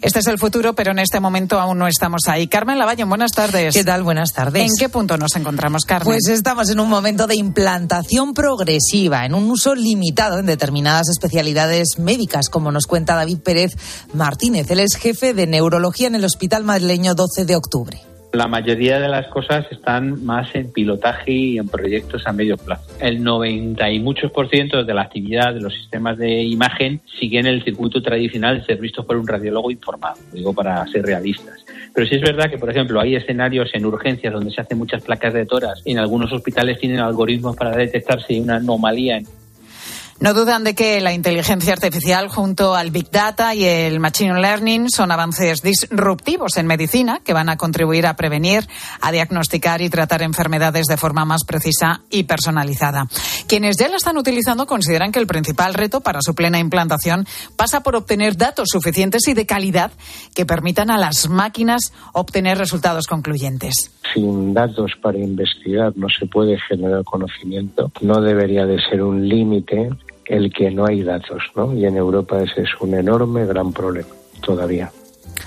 este 0.01 0.19
es 0.19 0.27
el 0.27 0.39
futuro, 0.39 0.73
pero 0.73 0.91
en 0.91 0.99
este 0.99 1.19
momento 1.19 1.59
aún 1.59 1.77
no 1.77 1.87
estamos 1.87 2.21
ahí. 2.27 2.47
Carmen 2.47 2.79
Lavalle, 2.79 3.03
buenas 3.03 3.31
tardes. 3.31 3.73
¿Qué 3.73 3.83
tal? 3.83 4.03
Buenas 4.03 4.33
tardes. 4.33 4.63
¿En 4.63 4.75
qué 4.77 4.89
punto 4.89 5.17
nos 5.17 5.35
encontramos, 5.35 5.83
Carmen? 5.83 6.05
Pues 6.05 6.27
estamos 6.27 6.69
en 6.69 6.79
un 6.79 6.89
momento 6.89 7.27
de 7.27 7.35
implantación 7.35 8.33
progresiva, 8.33 9.25
en 9.25 9.33
un 9.33 9.49
uso 9.49 9.75
limitado 9.75 10.39
en 10.39 10.45
determinadas 10.45 11.09
especialidades 11.09 11.99
médicas, 11.99 12.49
como 12.49 12.71
nos 12.71 12.85
cuenta 12.85 13.15
David 13.15 13.39
Pérez 13.39 13.75
Martínez. 14.13 14.71
Él 14.71 14.79
es 14.79 14.95
jefe 14.95 15.33
de 15.33 15.47
neurología 15.47 16.07
en 16.07 16.15
el 16.15 16.25
Hospital 16.25 16.63
Madrileño 16.63 17.15
12 17.15 17.45
de 17.45 17.55
octubre. 17.55 18.01
La 18.31 18.47
mayoría 18.47 18.99
de 18.99 19.07
las 19.07 19.27
cosas 19.27 19.65
están 19.71 20.23
más 20.23 20.53
en 20.53 20.71
pilotaje 20.71 21.31
y 21.31 21.57
en 21.57 21.67
proyectos 21.67 22.27
a 22.27 22.31
medio 22.31 22.57
plazo. 22.57 22.85
El 23.01 23.23
90 23.23 23.89
y 23.89 23.99
muchos 23.99 24.31
por 24.31 24.49
ciento 24.49 24.83
de 24.83 24.93
la 24.93 25.01
actividad 25.01 25.53
de 25.53 25.61
los 25.61 25.73
sistemas 25.73 26.17
de 26.19 26.43
imagen 26.43 27.01
siguen 27.19 27.47
el 27.47 27.63
circuito 27.63 28.03
tradicional 28.03 28.59
de 28.59 28.65
ser 28.65 28.77
vistos 28.77 29.05
por 29.05 29.17
un 29.17 29.27
radiólogo 29.27 29.71
informado, 29.71 30.15
digo 30.31 30.53
para 30.53 30.85
ser 30.87 31.05
realistas. 31.05 31.65
Pero 31.95 32.07
sí 32.07 32.15
es 32.15 32.21
verdad 32.21 32.51
que, 32.51 32.59
por 32.59 32.69
ejemplo, 32.69 32.99
hay 32.99 33.15
escenarios 33.15 33.71
en 33.73 33.85
urgencias 33.85 34.31
donde 34.31 34.51
se 34.51 34.61
hacen 34.61 34.77
muchas 34.77 35.03
placas 35.03 35.33
de 35.33 35.47
toras 35.47 35.81
en 35.85 35.97
algunos 35.97 36.31
hospitales 36.31 36.79
tienen 36.79 36.99
algoritmos 36.99 37.55
para 37.55 37.75
detectar 37.75 38.21
si 38.21 38.35
hay 38.35 38.41
una 38.41 38.57
anomalía 38.57 39.17
en 39.17 39.25
no 40.19 40.33
dudan 40.33 40.65
de 40.65 40.75
que 40.75 40.99
la 40.99 41.13
inteligencia 41.13 41.71
artificial 41.71 42.27
junto 42.27 42.75
al 42.75 42.91
Big 42.91 43.09
Data 43.09 43.55
y 43.55 43.63
el 43.63 44.01
Machine 44.01 44.41
Learning 44.41 44.89
son 44.89 45.11
avances 45.11 45.61
disruptivos 45.61 46.57
en 46.57 46.67
medicina 46.67 47.21
que 47.23 47.33
van 47.33 47.47
a 47.47 47.55
contribuir 47.55 48.05
a 48.05 48.15
prevenir, 48.17 48.67
a 48.99 49.11
diagnosticar 49.11 49.81
y 49.81 49.89
tratar 49.89 50.21
enfermedades 50.21 50.87
de 50.87 50.97
forma 50.97 51.23
más 51.23 51.45
precisa 51.45 52.01
y 52.09 52.23
personalizada. 52.23 53.07
Quienes 53.47 53.77
ya 53.77 53.87
la 53.87 53.95
están 53.95 54.17
utilizando 54.17 54.65
consideran 54.67 55.13
que 55.13 55.19
el 55.19 55.27
principal 55.27 55.73
reto 55.73 56.01
para 56.01 56.21
su 56.21 56.35
plena 56.35 56.59
implantación 56.59 57.25
pasa 57.55 57.81
por 57.81 57.95
obtener 57.95 58.35
datos 58.35 58.67
suficientes 58.71 59.25
y 59.29 59.33
de 59.33 59.45
calidad 59.45 59.91
que 60.35 60.45
permitan 60.45 60.91
a 60.91 60.97
las 60.97 61.29
máquinas 61.29 61.93
obtener 62.13 62.57
resultados 62.57 63.07
concluyentes. 63.07 63.91
Sin 64.13 64.53
datos 64.53 64.91
para 65.01 65.17
investigar 65.17 65.93
no 65.95 66.07
se 66.09 66.25
puede 66.25 66.59
generar 66.67 67.03
conocimiento. 67.05 67.91
No 68.01 68.21
debería 68.21 68.65
de 68.65 68.81
ser 68.89 69.01
un 69.01 69.27
límite 69.27 69.89
el 70.29 70.53
que 70.53 70.69
no 70.69 70.85
hay 70.85 71.03
datos, 71.03 71.41
¿no? 71.55 71.73
Y 71.73 71.85
en 71.85 71.97
Europa 71.97 72.37
ese 72.41 72.61
es 72.61 72.69
un 72.79 72.93
enorme, 72.93 73.45
gran 73.45 73.73
problema 73.73 74.09
todavía. 74.41 74.91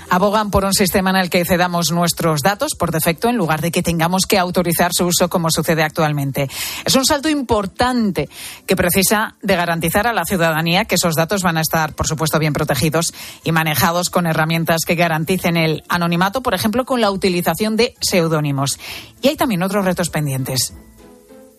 Abogan 0.09 0.51
por 0.51 0.65
un 0.65 0.73
sistema 0.73 1.11
en 1.11 1.15
el 1.17 1.29
que 1.29 1.45
cedamos 1.45 1.91
nuestros 1.91 2.41
datos 2.41 2.75
por 2.77 2.91
defecto 2.91 3.29
en 3.29 3.37
lugar 3.37 3.61
de 3.61 3.71
que 3.71 3.81
tengamos 3.81 4.25
que 4.27 4.37
autorizar 4.37 4.91
su 4.93 5.05
uso 5.05 5.29
como 5.29 5.49
sucede 5.49 5.83
actualmente. 5.83 6.49
Es 6.85 6.95
un 6.95 7.05
salto 7.05 7.29
importante 7.29 8.29
que 8.65 8.75
precisa 8.75 9.35
de 9.41 9.55
garantizar 9.55 10.07
a 10.07 10.13
la 10.13 10.25
ciudadanía 10.25 10.85
que 10.85 10.95
esos 10.95 11.15
datos 11.15 11.41
van 11.41 11.57
a 11.57 11.61
estar, 11.61 11.93
por 11.93 12.07
supuesto, 12.07 12.39
bien 12.39 12.53
protegidos 12.53 13.13
y 13.43 13.51
manejados 13.51 14.09
con 14.09 14.27
herramientas 14.27 14.81
que 14.85 14.95
garanticen 14.95 15.57
el 15.57 15.83
anonimato, 15.89 16.41
por 16.43 16.53
ejemplo, 16.53 16.85
con 16.85 17.01
la 17.01 17.11
utilización 17.11 17.75
de 17.75 17.95
seudónimos. 18.01 18.79
Y 19.21 19.29
hay 19.29 19.35
también 19.35 19.63
otros 19.63 19.85
retos 19.85 20.09
pendientes 20.09 20.73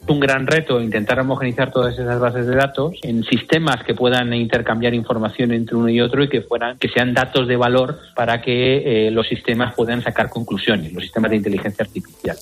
un 0.06 0.20
gran 0.20 0.46
reto 0.46 0.80
intentar 0.80 1.18
homogenizar 1.20 1.70
todas 1.70 1.98
esas 1.98 2.20
bases 2.20 2.46
de 2.46 2.54
datos 2.54 2.94
en 3.02 3.24
sistemas 3.24 3.82
que 3.84 3.94
puedan 3.94 4.32
intercambiar 4.34 4.94
información 4.94 5.52
entre 5.52 5.76
uno 5.76 5.88
y 5.88 6.00
otro 6.00 6.22
y 6.22 6.28
que 6.28 6.42
fueran 6.42 6.78
que 6.78 6.88
sean 6.88 7.14
datos 7.14 7.48
de 7.48 7.56
valor 7.56 7.98
para 8.14 8.42
que 8.42 9.06
eh, 9.06 9.10
los 9.10 9.26
sistemas 9.26 9.74
puedan 9.74 10.02
sacar 10.02 10.28
conclusiones, 10.28 10.92
los 10.92 11.02
sistemas 11.02 11.30
de 11.30 11.36
inteligencia 11.38 11.84
artificial. 11.84 12.36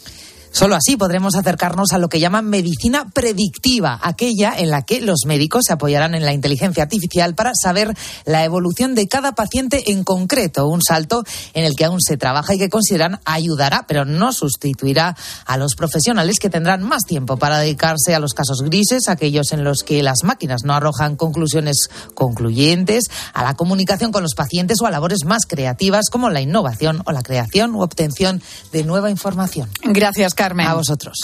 Solo 0.52 0.76
así 0.76 0.98
podremos 0.98 1.34
acercarnos 1.34 1.92
a 1.92 1.98
lo 1.98 2.10
que 2.10 2.20
llaman 2.20 2.44
medicina 2.44 3.08
predictiva, 3.10 3.98
aquella 4.02 4.52
en 4.54 4.68
la 4.68 4.82
que 4.82 5.00
los 5.00 5.20
médicos 5.26 5.64
se 5.66 5.72
apoyarán 5.72 6.14
en 6.14 6.26
la 6.26 6.34
inteligencia 6.34 6.82
artificial 6.82 7.34
para 7.34 7.52
saber 7.54 7.96
la 8.26 8.44
evolución 8.44 8.94
de 8.94 9.08
cada 9.08 9.32
paciente 9.32 9.90
en 9.92 10.04
concreto, 10.04 10.68
un 10.68 10.82
salto 10.82 11.24
en 11.54 11.64
el 11.64 11.74
que 11.74 11.86
aún 11.86 12.02
se 12.02 12.18
trabaja 12.18 12.54
y 12.54 12.58
que 12.58 12.68
consideran 12.68 13.18
ayudará, 13.24 13.86
pero 13.88 14.04
no 14.04 14.34
sustituirá 14.34 15.16
a 15.46 15.56
los 15.56 15.74
profesionales 15.74 16.38
que 16.38 16.50
tendrán 16.50 16.82
más 16.82 17.04
tiempo 17.04 17.38
para 17.38 17.58
dedicarse 17.58 18.14
a 18.14 18.20
los 18.20 18.34
casos 18.34 18.60
grises, 18.60 19.08
aquellos 19.08 19.52
en 19.52 19.64
los 19.64 19.82
que 19.82 20.02
las 20.02 20.22
máquinas 20.22 20.64
no 20.64 20.74
arrojan 20.74 21.16
conclusiones 21.16 21.88
concluyentes, 22.12 23.04
a 23.32 23.42
la 23.42 23.54
comunicación 23.54 24.12
con 24.12 24.22
los 24.22 24.34
pacientes 24.34 24.82
o 24.82 24.86
a 24.86 24.90
labores 24.90 25.24
más 25.24 25.46
creativas 25.46 26.10
como 26.10 26.28
la 26.28 26.42
innovación 26.42 27.00
o 27.06 27.12
la 27.12 27.22
creación 27.22 27.74
u 27.74 27.80
obtención 27.80 28.42
de 28.70 28.84
nueva 28.84 29.10
información. 29.10 29.70
Gracias, 29.82 30.34
Carmen. 30.42 30.66
A 30.66 30.74
vosotros. 30.74 31.16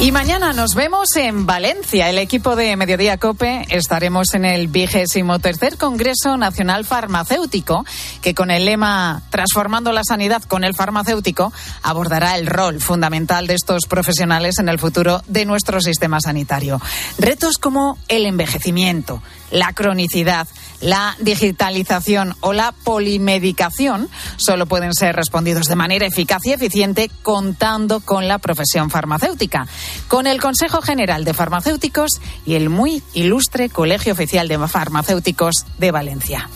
Y 0.00 0.12
mañana 0.12 0.54
nos 0.54 0.74
vemos 0.74 1.14
en 1.16 1.44
Valencia. 1.44 2.08
El 2.08 2.16
equipo 2.16 2.56
de 2.56 2.74
Mediodía 2.74 3.18
Cope 3.18 3.66
estaremos 3.68 4.32
en 4.32 4.46
el 4.46 4.68
vigésimo 4.68 5.38
tercer 5.40 5.76
Congreso 5.76 6.38
Nacional 6.38 6.86
Farmacéutico, 6.86 7.84
que 8.22 8.34
con 8.34 8.50
el 8.50 8.64
lema 8.64 9.20
Transformando 9.28 9.92
la 9.92 10.02
sanidad 10.02 10.42
con 10.44 10.64
el 10.64 10.74
farmacéutico 10.74 11.52
abordará 11.82 12.38
el 12.38 12.46
rol 12.46 12.80
fundamental 12.80 13.46
de 13.46 13.54
estos 13.56 13.82
profesionales 13.86 14.58
en 14.58 14.70
el 14.70 14.78
futuro 14.78 15.22
de 15.26 15.44
nuestro 15.44 15.82
sistema 15.82 16.18
sanitario. 16.18 16.80
Retos 17.18 17.58
como 17.58 17.98
el 18.08 18.24
envejecimiento, 18.24 19.22
la 19.50 19.74
cronicidad, 19.74 20.48
la 20.80 21.14
digitalización 21.20 22.34
o 22.40 22.52
la 22.52 22.72
polimedicación 22.72 24.08
solo 24.36 24.66
pueden 24.66 24.94
ser 24.94 25.14
respondidos 25.14 25.66
de 25.66 25.76
manera 25.76 26.06
eficaz 26.06 26.44
y 26.46 26.52
eficiente 26.52 27.10
contando 27.22 28.00
con 28.00 28.28
la 28.28 28.38
profesión 28.38 28.90
farmacéutica, 28.90 29.66
con 30.08 30.26
el 30.26 30.40
Consejo 30.40 30.82
General 30.82 31.24
de 31.24 31.34
Farmacéuticos 31.34 32.20
y 32.46 32.54
el 32.54 32.68
muy 32.68 33.02
ilustre 33.14 33.68
Colegio 33.68 34.12
Oficial 34.12 34.48
de 34.48 34.58
Farmacéuticos 34.66 35.66
de 35.78 35.90
Valencia. 35.90 36.48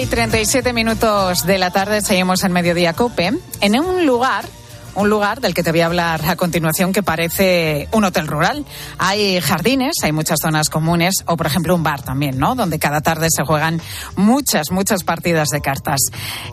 Y 0.00 0.06
37 0.06 0.72
minutos 0.72 1.44
de 1.44 1.58
la 1.58 1.72
tarde 1.72 2.02
seguimos 2.02 2.44
en 2.44 2.52
Mediodía 2.52 2.92
Cope, 2.92 3.32
en 3.60 3.80
un 3.80 4.06
lugar 4.06 4.44
un 4.94 5.10
lugar 5.10 5.40
del 5.40 5.54
que 5.54 5.62
te 5.62 5.70
voy 5.72 5.80
a 5.80 5.86
hablar 5.86 6.24
a 6.24 6.36
continuación 6.36 6.92
que 6.92 7.02
parece 7.02 7.88
un 7.92 8.04
hotel 8.04 8.26
rural. 8.26 8.64
Hay 8.98 9.40
jardines, 9.40 9.94
hay 10.02 10.12
muchas 10.12 10.38
zonas 10.42 10.70
comunes 10.70 11.24
o, 11.26 11.36
por 11.36 11.46
ejemplo, 11.46 11.74
un 11.74 11.82
bar 11.82 12.02
también, 12.02 12.38
¿no? 12.38 12.54
Donde 12.54 12.78
cada 12.78 13.00
tarde 13.00 13.28
se 13.30 13.44
juegan 13.44 13.80
muchas, 14.16 14.70
muchas 14.70 15.04
partidas 15.04 15.48
de 15.48 15.60
cartas. 15.60 16.00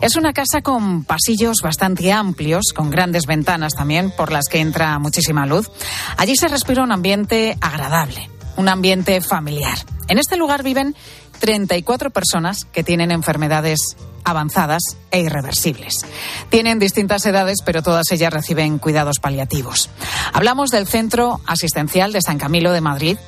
Es 0.00 0.16
una 0.16 0.32
casa 0.32 0.62
con 0.62 1.04
pasillos 1.04 1.60
bastante 1.62 2.12
amplios, 2.12 2.72
con 2.74 2.90
grandes 2.90 3.26
ventanas 3.26 3.74
también 3.74 4.12
por 4.16 4.32
las 4.32 4.46
que 4.48 4.60
entra 4.60 4.98
muchísima 4.98 5.46
luz. 5.46 5.70
Allí 6.16 6.34
se 6.36 6.48
respira 6.48 6.82
un 6.82 6.92
ambiente 6.92 7.56
agradable, 7.60 8.30
un 8.56 8.68
ambiente 8.68 9.20
familiar. 9.20 9.78
En 10.08 10.18
este 10.18 10.36
lugar 10.36 10.62
viven 10.62 10.94
34 11.38 12.10
personas 12.10 12.64
que 12.66 12.84
tienen 12.84 13.10
enfermedades 13.10 13.96
avanzadas 14.24 14.82
e 15.10 15.20
irreversibles. 15.20 16.04
Tienen 16.50 16.78
distintas 16.78 17.24
edades, 17.26 17.58
pero 17.64 17.82
todas 17.82 18.10
ellas 18.10 18.32
reciben 18.32 18.78
cuidados 18.78 19.20
paliativos. 19.20 19.88
Hablamos 20.32 20.70
del 20.70 20.86
Centro 20.86 21.40
Asistencial 21.46 22.12
de 22.12 22.22
San 22.22 22.38
Camilo 22.38 22.72
de 22.72 22.80
Madrid, 22.80 23.18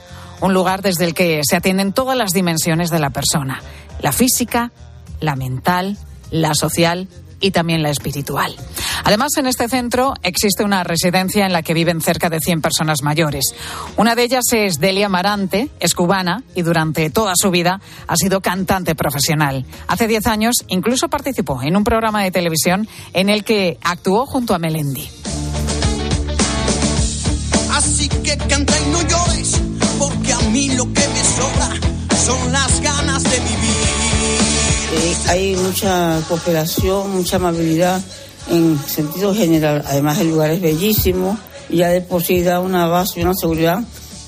un 0.40 0.54
lugar 0.54 0.82
desde 0.82 1.04
el 1.04 1.14
que 1.14 1.40
se 1.44 1.56
atienden 1.56 1.92
todas 1.92 2.16
las 2.16 2.32
dimensiones 2.32 2.90
de 2.90 2.98
la 2.98 3.10
persona, 3.10 3.62
la 4.00 4.12
física, 4.12 4.72
la 5.20 5.36
mental, 5.36 5.96
la 6.30 6.54
social 6.54 7.08
y 7.40 7.50
también 7.50 7.82
la 7.82 7.90
espiritual. 7.90 8.54
Además, 9.04 9.32
en 9.36 9.46
este 9.46 9.68
centro 9.68 10.14
existe 10.22 10.64
una 10.64 10.84
residencia 10.84 11.46
en 11.46 11.52
la 11.52 11.62
que 11.62 11.74
viven 11.74 12.00
cerca 12.00 12.28
de 12.28 12.40
100 12.40 12.60
personas 12.60 13.02
mayores. 13.02 13.54
Una 13.96 14.14
de 14.14 14.24
ellas 14.24 14.44
es 14.52 14.80
Delia 14.80 15.08
Marante, 15.08 15.70
es 15.80 15.94
cubana 15.94 16.42
y 16.54 16.62
durante 16.62 17.10
toda 17.10 17.32
su 17.36 17.50
vida 17.50 17.80
ha 18.06 18.16
sido 18.16 18.40
cantante 18.40 18.94
profesional. 18.94 19.64
Hace 19.86 20.08
10 20.08 20.26
años 20.26 20.56
incluso 20.68 21.08
participó 21.08 21.62
en 21.62 21.76
un 21.76 21.84
programa 21.84 22.22
de 22.22 22.30
televisión 22.30 22.88
en 23.12 23.28
el 23.28 23.44
que 23.44 23.78
actuó 23.82 24.26
junto 24.26 24.54
a 24.54 24.58
Melendi. 24.58 25.08
Así 27.72 28.08
que 28.08 28.36
canta 28.36 28.74
y 28.80 28.90
no 28.90 29.02
llores, 29.02 29.60
porque 29.98 30.32
a 30.32 30.40
mí 30.50 30.70
lo 30.70 30.84
que 30.92 31.08
me 31.08 31.24
sobra 31.24 31.70
son 32.26 32.52
las 32.52 32.80
ganas 32.80 33.22
de 33.22 33.38
vivir. 33.38 34.07
Eh, 34.90 35.16
hay 35.28 35.56
mucha 35.56 36.20
cooperación, 36.28 37.10
mucha 37.10 37.36
amabilidad 37.36 38.00
en 38.50 38.78
sentido 38.86 39.34
general. 39.34 39.84
Además 39.86 40.18
el 40.18 40.30
lugar 40.30 40.50
es 40.50 40.60
bellísimo 40.60 41.38
y 41.68 41.78
ya 41.78 41.88
de 41.88 42.00
por 42.00 42.22
sí 42.22 42.42
da 42.42 42.60
una 42.60 42.86
base 42.86 43.20
y 43.20 43.22
una 43.22 43.34
seguridad 43.34 43.80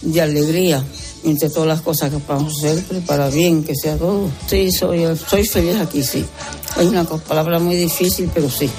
de 0.02 0.20
alegría 0.20 0.84
entre 1.24 1.48
todas 1.48 1.68
las 1.68 1.80
cosas 1.80 2.10
que 2.10 2.18
podamos 2.18 2.54
hacer, 2.58 2.82
para 3.06 3.28
bien, 3.28 3.64
que 3.64 3.74
sea 3.74 3.96
todo. 3.96 4.28
Sí, 4.46 4.70
soy, 4.70 5.04
soy 5.16 5.46
feliz 5.46 5.76
aquí, 5.80 6.02
sí. 6.02 6.24
Es 6.78 6.86
una 6.86 7.04
palabra 7.04 7.58
muy 7.58 7.76
difícil, 7.76 8.30
pero 8.32 8.50
sí. 8.50 8.70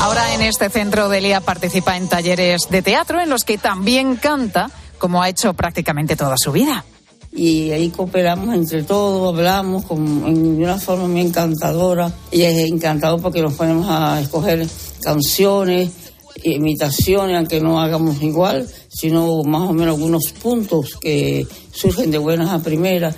Ahora 0.00 0.34
en 0.34 0.42
este 0.42 0.70
centro 0.70 1.08
Delia 1.08 1.40
participa 1.40 1.96
en 1.96 2.08
talleres 2.08 2.62
de 2.70 2.82
teatro 2.82 3.20
en 3.20 3.28
los 3.28 3.44
que 3.44 3.58
también 3.58 4.16
canta, 4.16 4.70
como 4.98 5.22
ha 5.22 5.28
hecho 5.28 5.52
prácticamente 5.54 6.16
toda 6.16 6.36
su 6.38 6.52
vida 6.52 6.84
y 7.38 7.70
ahí 7.70 7.90
cooperamos 7.90 8.52
entre 8.52 8.82
todos, 8.82 9.32
hablamos 9.32 9.84
con, 9.84 10.26
en 10.26 10.60
una 10.60 10.76
forma 10.76 11.06
muy 11.06 11.20
encantadora 11.20 12.12
y 12.32 12.42
es 12.42 12.68
encantado 12.68 13.18
porque 13.18 13.40
nos 13.40 13.54
ponemos 13.54 13.86
a 13.88 14.20
escoger 14.20 14.66
canciones, 15.00 15.90
imitaciones, 16.42 17.36
aunque 17.36 17.60
no 17.60 17.80
hagamos 17.80 18.20
igual, 18.22 18.68
sino 18.88 19.42
más 19.44 19.70
o 19.70 19.72
menos 19.72 19.94
algunos 19.94 20.32
puntos 20.32 20.96
que 21.00 21.46
surgen 21.72 22.10
de 22.10 22.18
buenas 22.18 22.50
a 22.50 22.60
primeras. 22.60 23.14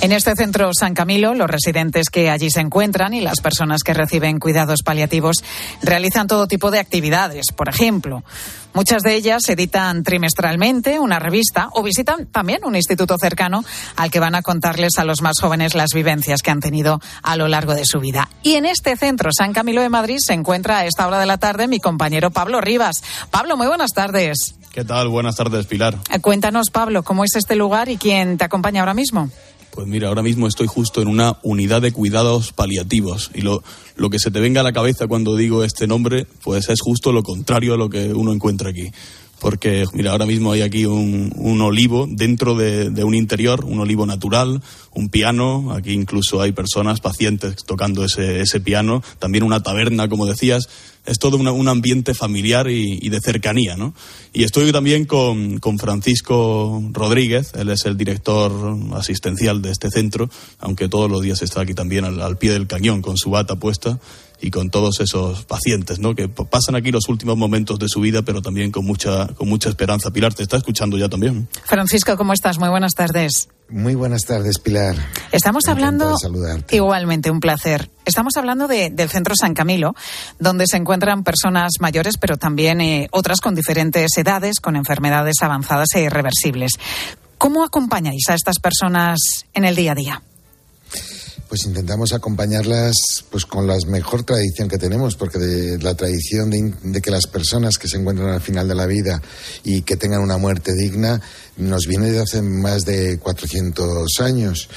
En 0.00 0.12
este 0.12 0.36
centro 0.36 0.70
San 0.72 0.94
Camilo, 0.94 1.34
los 1.34 1.50
residentes 1.50 2.08
que 2.08 2.30
allí 2.30 2.50
se 2.50 2.60
encuentran 2.60 3.14
y 3.14 3.20
las 3.20 3.40
personas 3.40 3.82
que 3.82 3.94
reciben 3.94 4.38
cuidados 4.38 4.82
paliativos 4.84 5.42
realizan 5.82 6.28
todo 6.28 6.46
tipo 6.46 6.70
de 6.70 6.78
actividades. 6.78 7.46
Por 7.54 7.68
ejemplo, 7.68 8.22
muchas 8.74 9.02
de 9.02 9.16
ellas 9.16 9.48
editan 9.48 10.04
trimestralmente 10.04 11.00
una 11.00 11.18
revista 11.18 11.68
o 11.72 11.82
visitan 11.82 12.26
también 12.26 12.64
un 12.64 12.76
instituto 12.76 13.16
cercano 13.20 13.64
al 13.96 14.10
que 14.12 14.20
van 14.20 14.36
a 14.36 14.42
contarles 14.42 14.98
a 14.98 15.04
los 15.04 15.20
más 15.20 15.40
jóvenes 15.40 15.74
las 15.74 15.90
vivencias 15.92 16.42
que 16.42 16.52
han 16.52 16.60
tenido 16.60 17.00
a 17.22 17.36
lo 17.36 17.48
largo 17.48 17.74
de 17.74 17.84
su 17.84 17.98
vida. 17.98 18.28
Y 18.44 18.54
en 18.54 18.66
este 18.66 18.96
centro 18.96 19.30
San 19.36 19.52
Camilo 19.52 19.82
de 19.82 19.88
Madrid 19.88 20.18
se 20.24 20.32
encuentra 20.32 20.78
a 20.78 20.86
esta 20.86 21.08
hora 21.08 21.18
de 21.18 21.26
la 21.26 21.38
tarde 21.38 21.66
mi 21.66 21.80
compañero 21.80 22.30
Pablo 22.30 22.60
Rivas. 22.60 23.02
Pablo, 23.32 23.56
muy 23.56 23.66
buenas 23.66 23.90
tardes. 23.90 24.54
¿Qué 24.72 24.84
tal? 24.84 25.08
Buenas 25.08 25.34
tardes, 25.34 25.66
Pilar. 25.66 25.96
Eh, 26.10 26.20
Cuéntanos, 26.20 26.70
Pablo, 26.70 27.02
cómo 27.02 27.24
es 27.24 27.34
este 27.34 27.56
lugar 27.56 27.88
y 27.88 27.96
quién 27.96 28.38
te 28.38 28.44
acompaña 28.44 28.80
ahora 28.80 28.94
mismo. 28.94 29.28
Pues 29.78 29.86
mira, 29.86 30.08
ahora 30.08 30.24
mismo 30.24 30.48
estoy 30.48 30.66
justo 30.66 31.00
en 31.02 31.06
una 31.06 31.38
unidad 31.44 31.80
de 31.80 31.92
cuidados 31.92 32.50
paliativos 32.50 33.30
y 33.32 33.42
lo, 33.42 33.62
lo 33.94 34.10
que 34.10 34.18
se 34.18 34.32
te 34.32 34.40
venga 34.40 34.62
a 34.62 34.64
la 34.64 34.72
cabeza 34.72 35.06
cuando 35.06 35.36
digo 35.36 35.62
este 35.62 35.86
nombre, 35.86 36.26
pues 36.42 36.68
es 36.68 36.80
justo 36.80 37.12
lo 37.12 37.22
contrario 37.22 37.74
a 37.74 37.76
lo 37.76 37.88
que 37.88 38.12
uno 38.12 38.32
encuentra 38.32 38.70
aquí. 38.70 38.90
Porque, 39.40 39.84
mira, 39.92 40.12
ahora 40.12 40.26
mismo 40.26 40.52
hay 40.52 40.62
aquí 40.62 40.84
un, 40.84 41.32
un 41.36 41.60
olivo 41.60 42.06
dentro 42.08 42.54
de, 42.54 42.90
de 42.90 43.04
un 43.04 43.14
interior, 43.14 43.64
un 43.64 43.80
olivo 43.80 44.04
natural, 44.04 44.60
un 44.92 45.08
piano, 45.08 45.72
aquí 45.72 45.92
incluso 45.92 46.40
hay 46.40 46.52
personas, 46.52 47.00
pacientes 47.00 47.56
tocando 47.64 48.04
ese, 48.04 48.40
ese 48.40 48.60
piano, 48.60 49.02
también 49.18 49.44
una 49.44 49.62
taberna, 49.62 50.08
como 50.08 50.26
decías, 50.26 50.68
es 51.06 51.18
todo 51.18 51.38
un 51.38 51.68
ambiente 51.68 52.12
familiar 52.12 52.68
y, 52.68 53.08
de 53.08 53.20
cercanía, 53.20 53.76
¿no? 53.76 53.94
Y 54.34 54.44
estoy 54.44 54.70
también 54.72 55.06
con, 55.06 55.58
con 55.58 55.78
Francisco 55.78 56.82
Rodríguez, 56.92 57.52
él 57.54 57.70
es 57.70 57.86
el 57.86 57.96
director 57.96 58.76
asistencial 58.92 59.62
de 59.62 59.70
este 59.70 59.88
centro, 59.90 60.28
aunque 60.58 60.88
todos 60.88 61.10
los 61.10 61.22
días 61.22 61.40
está 61.40 61.62
aquí 61.62 61.72
también 61.72 62.04
al 62.04 62.36
pie 62.36 62.52
del 62.52 62.66
cañón 62.66 63.00
con 63.00 63.16
su 63.16 63.30
bata 63.30 63.56
puesta 63.56 63.98
y 64.40 64.50
con 64.50 64.70
todos 64.70 65.00
esos 65.00 65.44
pacientes, 65.44 65.98
¿no? 65.98 66.14
Que 66.14 66.28
pasan 66.28 66.76
aquí 66.76 66.90
los 66.92 67.08
últimos 67.08 67.36
momentos 67.36 67.78
de 67.78 67.88
su 67.88 68.00
vida, 68.00 68.22
pero 68.22 68.40
también 68.42 68.70
con 68.70 68.84
mucha, 68.84 69.26
con 69.28 69.48
mucha 69.48 69.68
esperanza. 69.68 70.10
Pilar, 70.10 70.32
¿te 70.34 70.42
está 70.42 70.56
escuchando 70.56 70.96
ya 70.96 71.08
también? 71.08 71.48
Francisco, 71.64 72.16
¿cómo 72.16 72.32
estás? 72.32 72.58
Muy 72.58 72.68
buenas 72.68 72.92
tardes. 72.94 73.48
Muy 73.70 73.94
buenas 73.94 74.22
tardes, 74.24 74.58
Pilar. 74.58 74.96
Estamos 75.32 75.64
hablando. 75.68 76.08
de 76.10 76.14
saludarte. 76.20 76.76
Igualmente, 76.76 77.30
un 77.30 77.40
placer. 77.40 77.90
Estamos 78.06 78.36
hablando 78.36 78.66
de- 78.66 78.88
del 78.90 79.10
Centro 79.10 79.34
San 79.36 79.52
Camilo, 79.54 79.94
donde 80.38 80.64
se 80.66 80.78
encuentran 80.78 81.22
personas 81.24 81.72
mayores, 81.80 82.16
pero 82.16 82.36
también 82.38 82.80
eh, 82.80 83.08
otras 83.10 83.40
con 83.40 83.54
diferentes 83.54 84.10
edades, 84.16 84.60
con 84.60 84.76
enfermedades 84.76 85.36
avanzadas 85.42 85.88
e 85.96 86.02
irreversibles. 86.02 86.72
¿Cómo 87.36 87.62
acompañáis 87.62 88.28
a 88.30 88.34
estas 88.34 88.58
personas 88.58 89.18
en 89.52 89.64
el 89.64 89.76
día 89.76 89.92
a 89.92 89.94
día? 89.94 90.22
Pues 91.48 91.64
intentamos 91.64 92.12
acompañarlas 92.12 93.24
pues 93.30 93.46
con 93.46 93.66
la 93.66 93.76
mejor 93.86 94.22
tradición 94.22 94.68
que 94.68 94.76
tenemos, 94.76 95.16
porque 95.16 95.38
de 95.38 95.78
la 95.78 95.94
tradición 95.94 96.50
de, 96.50 96.74
de 96.82 97.00
que 97.00 97.10
las 97.10 97.26
personas 97.26 97.78
que 97.78 97.88
se 97.88 97.96
encuentran 97.96 98.28
al 98.28 98.42
final 98.42 98.68
de 98.68 98.74
la 98.74 98.84
vida 98.84 99.22
y 99.64 99.80
que 99.80 99.96
tengan 99.96 100.20
una 100.20 100.36
muerte 100.36 100.74
digna 100.74 101.22
nos 101.58 101.86
viene 101.86 102.10
de 102.10 102.20
hace 102.20 102.40
más 102.40 102.84
de 102.84 103.18
400 103.18 104.08
años. 104.20 104.68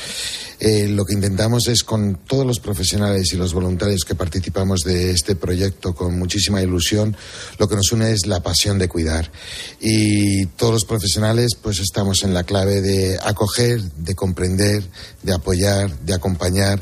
Eh, 0.59 0.87
lo 0.87 1.05
que 1.05 1.13
intentamos 1.13 1.67
es 1.67 1.83
con 1.83 2.19
todos 2.27 2.45
los 2.45 2.59
profesionales 2.59 3.33
y 3.33 3.35
los 3.35 3.53
voluntarios 3.53 4.05
que 4.05 4.13
participamos 4.13 4.81
de 4.81 5.09
este 5.09 5.35
proyecto 5.35 5.95
con 5.95 6.19
muchísima 6.19 6.61
ilusión, 6.61 7.17
lo 7.57 7.67
que 7.67 7.75
nos 7.75 7.91
une 7.91 8.11
es 8.11 8.27
la 8.27 8.43
pasión 8.43 8.77
de 8.77 8.87
cuidar. 8.87 9.31
Y 9.79 10.45
todos 10.47 10.73
los 10.73 10.85
profesionales 10.85 11.51
pues 11.59 11.79
estamos 11.79 12.23
en 12.23 12.35
la 12.35 12.43
clave 12.43 12.81
de 12.81 13.17
acoger, 13.23 13.81
de 13.81 14.13
comprender, 14.13 14.83
de 15.23 15.33
apoyar, 15.33 15.97
de 16.01 16.13
acompañar, 16.13 16.79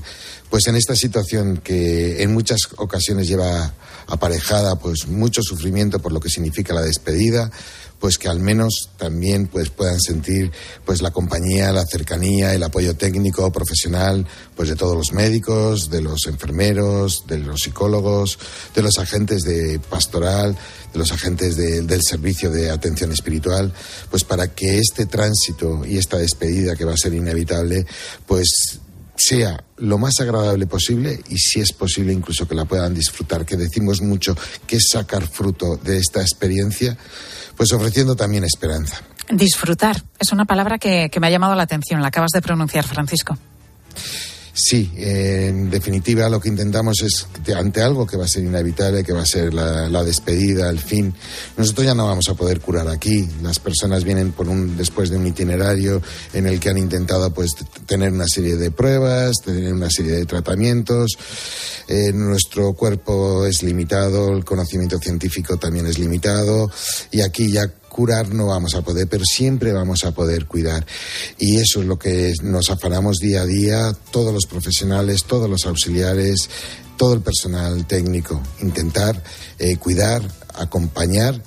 pues 0.49 0.67
en 0.67 0.75
esta 0.75 0.95
situación 0.95 1.57
que 1.57 2.23
en 2.23 2.33
muchas 2.33 2.59
ocasiones 2.77 3.27
lleva 3.27 3.73
aparejada 4.07 4.77
pues 4.79 5.07
mucho 5.07 5.41
sufrimiento 5.43 5.99
por 5.99 6.11
lo 6.11 6.19
que 6.19 6.29
significa 6.29 6.73
la 6.73 6.81
despedida, 6.81 7.51
pues 7.99 8.17
que 8.17 8.29
al 8.29 8.39
menos 8.39 8.89
también 8.97 9.47
pues 9.47 9.69
puedan 9.69 9.99
sentir 9.99 10.51
pues 10.85 11.01
la 11.01 11.11
compañía, 11.11 11.71
la 11.73 11.85
cercanía, 11.85 12.53
el 12.53 12.63
apoyo 12.63 12.95
técnico, 12.95 13.51
profesional, 13.51 14.25
pues 14.55 14.69
de 14.69 14.75
todos 14.77 14.95
los 14.95 15.11
médicos, 15.11 15.89
de 15.89 16.01
los 16.01 16.25
enfermeros, 16.27 17.25
de 17.27 17.39
los 17.39 17.61
psicólogos, 17.61 18.39
de 18.73 18.81
los 18.81 18.97
agentes 18.97 19.43
de 19.43 19.79
pastoral, 19.79 20.57
de 20.93 20.97
los 20.97 21.11
agentes 21.11 21.55
de- 21.57 21.81
del 21.81 22.01
servicio 22.01 22.49
de 22.49 22.71
atención 22.71 23.11
espiritual, 23.11 23.71
pues 24.09 24.23
para 24.23 24.47
que 24.55 24.79
este 24.79 25.05
tránsito 25.05 25.85
y 25.85 25.97
esta 25.97 26.17
despedida 26.17 26.75
que 26.77 26.85
va 26.85 26.93
a 26.93 26.97
ser 26.97 27.13
inevitable, 27.13 27.85
pues 28.25 28.79
sea 29.19 29.63
lo 29.77 29.97
más 29.97 30.13
agradable 30.19 30.65
posible 30.65 31.19
y 31.29 31.37
si 31.37 31.59
es 31.59 31.73
posible 31.73 32.13
incluso 32.13 32.47
que 32.47 32.55
la 32.55 32.65
puedan 32.65 32.93
disfrutar, 32.93 33.45
que 33.45 33.57
decimos 33.57 34.01
mucho 34.01 34.35
que 34.65 34.77
es 34.77 34.89
sacar 34.91 35.27
fruto 35.27 35.77
de 35.77 35.97
esta 35.97 36.21
experiencia, 36.21 36.97
pues 37.55 37.71
ofreciendo 37.73 38.15
también 38.15 38.43
esperanza. 38.43 39.01
Disfrutar. 39.29 40.03
Es 40.17 40.31
una 40.31 40.45
palabra 40.45 40.79
que, 40.79 41.09
que 41.11 41.19
me 41.19 41.27
ha 41.27 41.29
llamado 41.29 41.55
la 41.55 41.63
atención. 41.63 42.01
La 42.01 42.07
acabas 42.07 42.31
de 42.31 42.41
pronunciar, 42.41 42.85
Francisco. 42.85 43.37
Sí, 44.53 44.91
en 44.97 45.69
definitiva 45.69 46.27
lo 46.29 46.39
que 46.39 46.49
intentamos 46.49 47.01
es, 47.01 47.27
ante 47.55 47.81
algo 47.81 48.05
que 48.05 48.17
va 48.17 48.25
a 48.25 48.27
ser 48.27 48.43
inevitable, 48.43 49.03
que 49.03 49.13
va 49.13 49.21
a 49.21 49.25
ser 49.25 49.53
la, 49.53 49.87
la 49.89 50.03
despedida, 50.03 50.69
el 50.69 50.79
fin, 50.79 51.13
nosotros 51.57 51.85
ya 51.85 51.95
no 51.95 52.07
vamos 52.07 52.27
a 52.29 52.33
poder 52.33 52.59
curar 52.59 52.87
aquí. 52.87 53.27
Las 53.41 53.59
personas 53.59 54.03
vienen 54.03 54.31
por 54.31 54.49
un, 54.49 54.75
después 54.75 55.09
de 55.09 55.17
un 55.17 55.27
itinerario 55.27 56.01
en 56.33 56.47
el 56.47 56.59
que 56.59 56.69
han 56.69 56.77
intentado 56.77 57.31
pues, 57.33 57.51
tener 57.85 58.11
una 58.11 58.27
serie 58.27 58.57
de 58.57 58.71
pruebas, 58.71 59.37
tener 59.43 59.73
una 59.73 59.89
serie 59.89 60.13
de 60.13 60.25
tratamientos. 60.25 61.11
Eh, 61.87 62.11
nuestro 62.13 62.73
cuerpo 62.73 63.45
es 63.45 63.63
limitado, 63.63 64.35
el 64.35 64.45
conocimiento 64.45 64.99
científico 64.99 65.57
también 65.57 65.87
es 65.87 65.97
limitado 65.97 66.69
y 67.11 67.21
aquí 67.21 67.51
ya 67.51 67.71
curar 67.89 68.33
no 68.33 68.47
vamos 68.47 68.75
a 68.75 68.81
poder, 68.81 69.07
pero 69.07 69.25
siempre 69.25 69.73
vamos 69.73 70.05
a 70.05 70.11
poder 70.11 70.45
cuidar. 70.45 70.85
Y 71.37 71.57
eso 71.57 71.81
es 71.81 71.87
lo 71.87 71.99
que 71.99 72.33
nos 72.43 72.69
afanamos 72.69 73.17
día 73.17 73.41
a 73.41 73.45
día, 73.45 73.91
todos 74.11 74.33
los 74.33 74.45
profesionales, 74.45 75.25
todos 75.25 75.49
los 75.49 75.65
auxiliares, 75.65 76.49
todo 76.95 77.13
el 77.13 77.21
personal 77.21 77.85
técnico, 77.85 78.41
intentar 78.61 79.21
eh, 79.57 79.77
cuidar, 79.77 80.21
acompañar, 80.55 81.41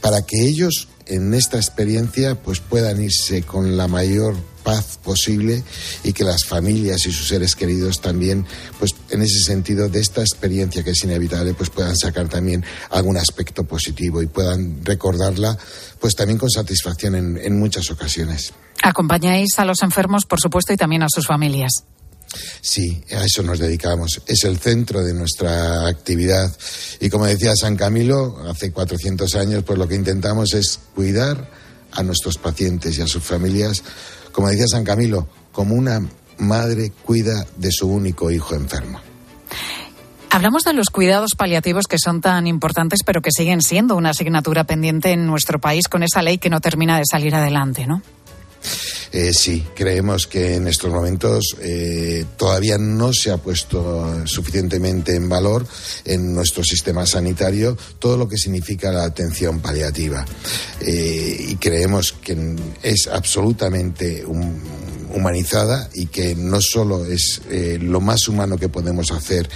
para 0.00 0.22
que 0.22 0.46
ellos 0.46 0.88
en 1.06 1.34
esta 1.34 1.56
experiencia 1.56 2.34
pues 2.34 2.60
puedan 2.60 3.02
irse 3.02 3.42
con 3.42 3.76
la 3.76 3.88
mayor 3.88 4.34
paz 4.64 4.98
posible 5.02 5.62
y 6.02 6.12
que 6.12 6.24
las 6.24 6.44
familias 6.44 7.06
y 7.06 7.12
sus 7.12 7.28
seres 7.28 7.54
queridos 7.54 8.00
también 8.00 8.44
pues 8.78 8.92
en 9.10 9.22
ese 9.22 9.40
sentido 9.40 9.88
de 9.88 10.00
esta 10.00 10.22
experiencia 10.22 10.82
que 10.82 10.90
es 10.90 11.04
inevitable 11.04 11.54
pues 11.54 11.70
puedan 11.70 11.96
sacar 11.96 12.28
también 12.28 12.64
algún 12.90 13.16
aspecto 13.16 13.64
positivo 13.64 14.22
y 14.22 14.26
puedan 14.26 14.84
recordarla 14.84 15.56
pues 16.00 16.16
también 16.16 16.38
con 16.38 16.50
satisfacción 16.50 17.14
en, 17.14 17.38
en 17.38 17.58
muchas 17.58 17.90
ocasiones. 17.90 18.52
Acompañáis 18.82 19.58
a 19.58 19.64
los 19.64 19.82
enfermos, 19.82 20.26
por 20.26 20.40
supuesto, 20.40 20.72
y 20.72 20.76
también 20.76 21.02
a 21.02 21.08
sus 21.08 21.26
familias. 21.26 21.84
Sí, 22.60 23.02
a 23.12 23.24
eso 23.24 23.42
nos 23.42 23.58
dedicamos. 23.58 24.20
Es 24.26 24.44
el 24.44 24.58
centro 24.58 25.02
de 25.02 25.14
nuestra 25.14 25.86
actividad. 25.86 26.54
Y 27.00 27.08
como 27.08 27.26
decía 27.26 27.52
San 27.54 27.76
Camilo, 27.76 28.44
hace 28.48 28.72
400 28.72 29.34
años, 29.36 29.64
pues 29.64 29.78
lo 29.78 29.88
que 29.88 29.94
intentamos 29.94 30.52
es 30.54 30.80
cuidar 30.94 31.50
a 31.92 32.02
nuestros 32.02 32.38
pacientes 32.38 32.98
y 32.98 33.02
a 33.02 33.06
sus 33.06 33.22
familias, 33.22 33.82
como 34.34 34.48
decía 34.48 34.66
San 34.66 34.84
Camilo, 34.84 35.28
como 35.52 35.76
una 35.76 36.00
madre 36.38 36.90
cuida 37.04 37.46
de 37.56 37.70
su 37.70 37.88
único 37.88 38.30
hijo 38.32 38.56
enfermo. 38.56 39.00
Hablamos 40.30 40.64
de 40.64 40.72
los 40.72 40.90
cuidados 40.90 41.36
paliativos 41.36 41.86
que 41.86 41.96
son 41.96 42.20
tan 42.20 42.48
importantes, 42.48 43.00
pero 43.06 43.22
que 43.22 43.30
siguen 43.30 43.62
siendo 43.62 43.94
una 43.94 44.10
asignatura 44.10 44.64
pendiente 44.64 45.12
en 45.12 45.26
nuestro 45.26 45.60
país 45.60 45.86
con 45.86 46.02
esa 46.02 46.22
ley 46.22 46.38
que 46.38 46.50
no 46.50 46.60
termina 46.60 46.98
de 46.98 47.04
salir 47.08 47.36
adelante, 47.36 47.86
¿no? 47.86 48.02
Eh, 49.16 49.32
sí, 49.32 49.64
creemos 49.76 50.26
que 50.26 50.56
en 50.56 50.66
estos 50.66 50.90
momentos 50.90 51.56
eh, 51.60 52.24
todavía 52.36 52.78
no 52.78 53.12
se 53.12 53.30
ha 53.30 53.36
puesto 53.36 54.26
suficientemente 54.26 55.14
en 55.14 55.28
valor 55.28 55.64
en 56.04 56.34
nuestro 56.34 56.64
sistema 56.64 57.06
sanitario 57.06 57.76
todo 58.00 58.16
lo 58.16 58.28
que 58.28 58.36
significa 58.36 58.90
la 58.90 59.04
atención 59.04 59.60
paliativa. 59.60 60.24
Eh, 60.80 61.46
y 61.50 61.54
creemos 61.56 62.12
que 62.20 62.56
es 62.82 63.06
absolutamente 63.06 64.24
hum- 64.26 64.58
humanizada 65.14 65.88
y 65.94 66.06
que 66.06 66.34
no 66.34 66.60
solo 66.60 67.04
es 67.06 67.40
lo 67.80 68.00
más 68.00 68.26
humano 68.26 68.58
que 68.58 68.68
podemos 68.68 69.12
hacer 69.12 69.48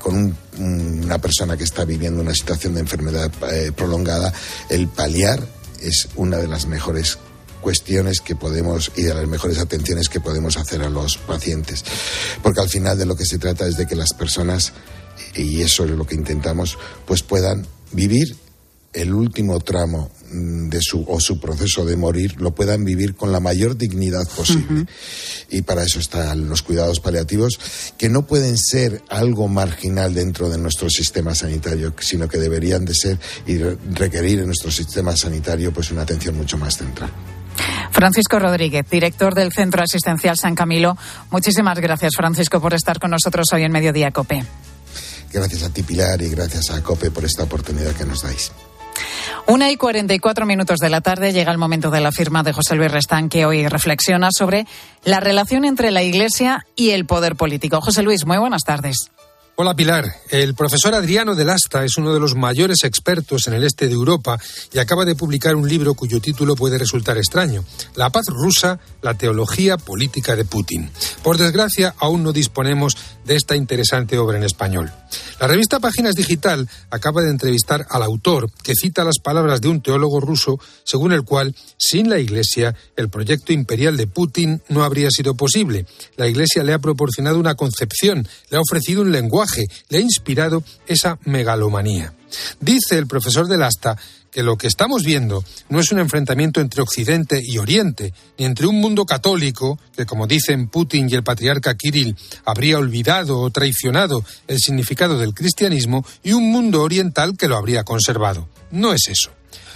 con 0.00 0.16
un- 0.58 1.02
una 1.04 1.18
persona 1.20 1.56
que 1.56 1.62
está 1.62 1.84
viviendo 1.84 2.20
una 2.20 2.34
situación 2.34 2.74
de 2.74 2.80
enfermedad 2.80 3.30
prolongada, 3.76 4.32
el 4.70 4.88
paliar 4.88 5.46
es 5.80 6.08
una 6.16 6.38
de 6.38 6.48
las 6.48 6.66
mejores 6.66 7.16
cuestiones 7.62 8.20
que 8.20 8.36
podemos 8.36 8.92
y 8.96 9.02
de 9.02 9.14
las 9.14 9.26
mejores 9.26 9.58
atenciones 9.58 10.10
que 10.10 10.20
podemos 10.20 10.58
hacer 10.58 10.82
a 10.82 10.90
los 10.90 11.16
pacientes. 11.16 11.82
Porque 12.42 12.60
al 12.60 12.68
final 12.68 12.98
de 12.98 13.06
lo 13.06 13.16
que 13.16 13.24
se 13.24 13.38
trata 13.38 13.66
es 13.66 13.78
de 13.78 13.86
que 13.86 13.96
las 13.96 14.12
personas, 14.12 14.74
y 15.34 15.62
eso 15.62 15.84
es 15.84 15.90
lo 15.92 16.06
que 16.06 16.16
intentamos, 16.16 16.76
pues 17.06 17.22
puedan 17.22 17.66
vivir 17.92 18.36
el 18.92 19.14
último 19.14 19.60
tramo 19.60 20.10
mm, 20.30 20.68
de 20.68 20.78
su 20.82 21.04
o 21.08 21.18
su 21.18 21.40
proceso 21.40 21.84
de 21.84 21.96
morir 21.96 22.40
lo 22.40 22.54
puedan 22.54 22.84
vivir 22.84 23.14
con 23.14 23.32
la 23.32 23.40
mayor 23.40 23.76
dignidad 23.76 24.28
posible. 24.28 24.86
Y 25.50 25.62
para 25.62 25.82
eso 25.82 25.98
están 25.98 26.48
los 26.48 26.62
cuidados 26.62 27.00
paliativos, 27.00 27.58
que 27.96 28.08
no 28.08 28.26
pueden 28.26 28.58
ser 28.58 29.02
algo 29.08 29.48
marginal 29.48 30.14
dentro 30.14 30.48
de 30.50 30.58
nuestro 30.58 30.90
sistema 30.90 31.34
sanitario, 31.34 31.94
sino 32.00 32.28
que 32.28 32.38
deberían 32.38 32.84
de 32.84 32.94
ser 32.94 33.18
y 33.46 33.58
requerir 33.58 34.40
en 34.40 34.46
nuestro 34.46 34.70
sistema 34.70 35.16
sanitario 35.16 35.72
pues 35.72 35.90
una 35.90 36.02
atención 36.02 36.36
mucho 36.36 36.58
más 36.58 36.76
central. 36.76 37.10
Francisco 37.90 38.38
Rodríguez, 38.38 38.88
director 38.90 39.34
del 39.34 39.52
Centro 39.52 39.82
Asistencial 39.82 40.36
San 40.36 40.54
Camilo. 40.54 40.96
Muchísimas 41.30 41.78
gracias, 41.78 42.12
Francisco, 42.16 42.60
por 42.60 42.74
estar 42.74 42.98
con 42.98 43.10
nosotros 43.10 43.46
hoy 43.52 43.64
en 43.64 43.72
Mediodía 43.72 44.10
Cope. 44.10 44.44
Gracias 45.32 45.62
a 45.62 45.72
ti, 45.72 45.82
Pilar, 45.82 46.20
y 46.20 46.28
gracias 46.28 46.70
a 46.70 46.82
COPE 46.82 47.10
por 47.10 47.24
esta 47.24 47.44
oportunidad 47.44 47.92
que 47.92 48.04
nos 48.04 48.22
dais. 48.22 48.52
Una 49.46 49.70
y 49.70 49.76
cuarenta 49.76 50.14
y 50.14 50.18
cuatro 50.18 50.46
minutos 50.46 50.78
de 50.78 50.90
la 50.90 51.00
tarde 51.00 51.32
llega 51.32 51.50
el 51.50 51.58
momento 51.58 51.90
de 51.90 52.00
la 52.00 52.12
firma 52.12 52.42
de 52.42 52.52
José 52.52 52.74
Luis 52.74 52.92
Restán, 52.92 53.28
que 53.28 53.46
hoy 53.46 53.66
reflexiona 53.66 54.28
sobre 54.30 54.66
la 55.04 55.20
relación 55.20 55.64
entre 55.64 55.90
la 55.90 56.02
Iglesia 56.02 56.66
y 56.76 56.90
el 56.90 57.06
poder 57.06 57.34
político. 57.34 57.80
José 57.80 58.02
Luis, 58.02 58.26
muy 58.26 58.38
buenas 58.38 58.62
tardes. 58.62 59.10
Hola 59.54 59.76
Pilar, 59.76 60.10
el 60.30 60.54
profesor 60.54 60.94
Adriano 60.94 61.34
del 61.34 61.50
Asta 61.50 61.84
es 61.84 61.98
uno 61.98 62.14
de 62.14 62.18
los 62.18 62.34
mayores 62.34 62.84
expertos 62.84 63.46
en 63.48 63.52
el 63.52 63.64
este 63.64 63.86
de 63.86 63.92
Europa 63.92 64.40
y 64.72 64.78
acaba 64.78 65.04
de 65.04 65.14
publicar 65.14 65.56
un 65.56 65.68
libro 65.68 65.92
cuyo 65.92 66.22
título 66.22 66.56
puede 66.56 66.78
resultar 66.78 67.18
extraño, 67.18 67.62
La 67.94 68.08
paz 68.08 68.24
rusa, 68.28 68.80
la 69.02 69.12
teología 69.12 69.76
política 69.76 70.36
de 70.36 70.46
Putin. 70.46 70.90
Por 71.22 71.36
desgracia, 71.36 71.94
aún 71.98 72.22
no 72.22 72.32
disponemos 72.32 72.96
de 73.26 73.36
esta 73.36 73.54
interesante 73.54 74.16
obra 74.16 74.38
en 74.38 74.44
español. 74.44 74.90
La 75.38 75.48
revista 75.48 75.80
Páginas 75.80 76.14
Digital 76.14 76.68
acaba 76.88 77.20
de 77.20 77.30
entrevistar 77.30 77.86
al 77.90 78.02
autor, 78.02 78.50
que 78.62 78.74
cita 78.74 79.04
las 79.04 79.18
palabras 79.18 79.60
de 79.60 79.68
un 79.68 79.82
teólogo 79.82 80.20
ruso, 80.20 80.58
según 80.84 81.12
el 81.12 81.24
cual, 81.24 81.54
sin 81.76 82.08
la 82.08 82.18
Iglesia, 82.18 82.74
el 82.96 83.10
proyecto 83.10 83.52
imperial 83.52 83.96
de 83.96 84.06
Putin 84.06 84.62
no 84.68 84.82
habría 84.82 85.10
sido 85.10 85.34
posible. 85.34 85.84
La 86.16 86.28
Iglesia 86.28 86.62
le 86.62 86.72
ha 86.72 86.78
proporcionado 86.78 87.38
una 87.38 87.54
concepción, 87.54 88.26
le 88.50 88.56
ha 88.56 88.60
ofrecido 88.60 89.02
un 89.02 89.12
lenguaje, 89.12 89.41
le 89.88 89.98
ha 89.98 90.00
inspirado 90.00 90.62
esa 90.86 91.18
megalomanía. 91.24 92.12
Dice 92.60 92.98
el 92.98 93.06
profesor 93.06 93.46
del 93.46 93.62
Asta 93.62 93.96
que 94.32 94.42
lo 94.42 94.56
que 94.56 94.66
estamos 94.66 95.04
viendo 95.04 95.44
no 95.68 95.78
es 95.78 95.92
un 95.92 95.98
enfrentamiento 95.98 96.60
entre 96.60 96.82
Occidente 96.82 97.40
y 97.44 97.58
Oriente, 97.58 98.14
ni 98.38 98.46
entre 98.46 98.66
un 98.66 98.80
mundo 98.80 99.04
católico, 99.04 99.78
que 99.94 100.06
como 100.06 100.26
dicen 100.26 100.68
Putin 100.68 101.08
y 101.08 101.14
el 101.14 101.22
patriarca 101.22 101.76
Kirill, 101.76 102.16
habría 102.46 102.78
olvidado 102.78 103.40
o 103.40 103.50
traicionado 103.50 104.24
el 104.48 104.58
significado 104.58 105.18
del 105.18 105.34
cristianismo, 105.34 106.04
y 106.22 106.32
un 106.32 106.50
mundo 106.50 106.82
oriental 106.82 107.36
que 107.36 107.46
lo 107.46 107.58
habría 107.58 107.84
conservado. 107.84 108.48
No 108.70 108.94
es 108.94 109.08
eso. 109.08 109.30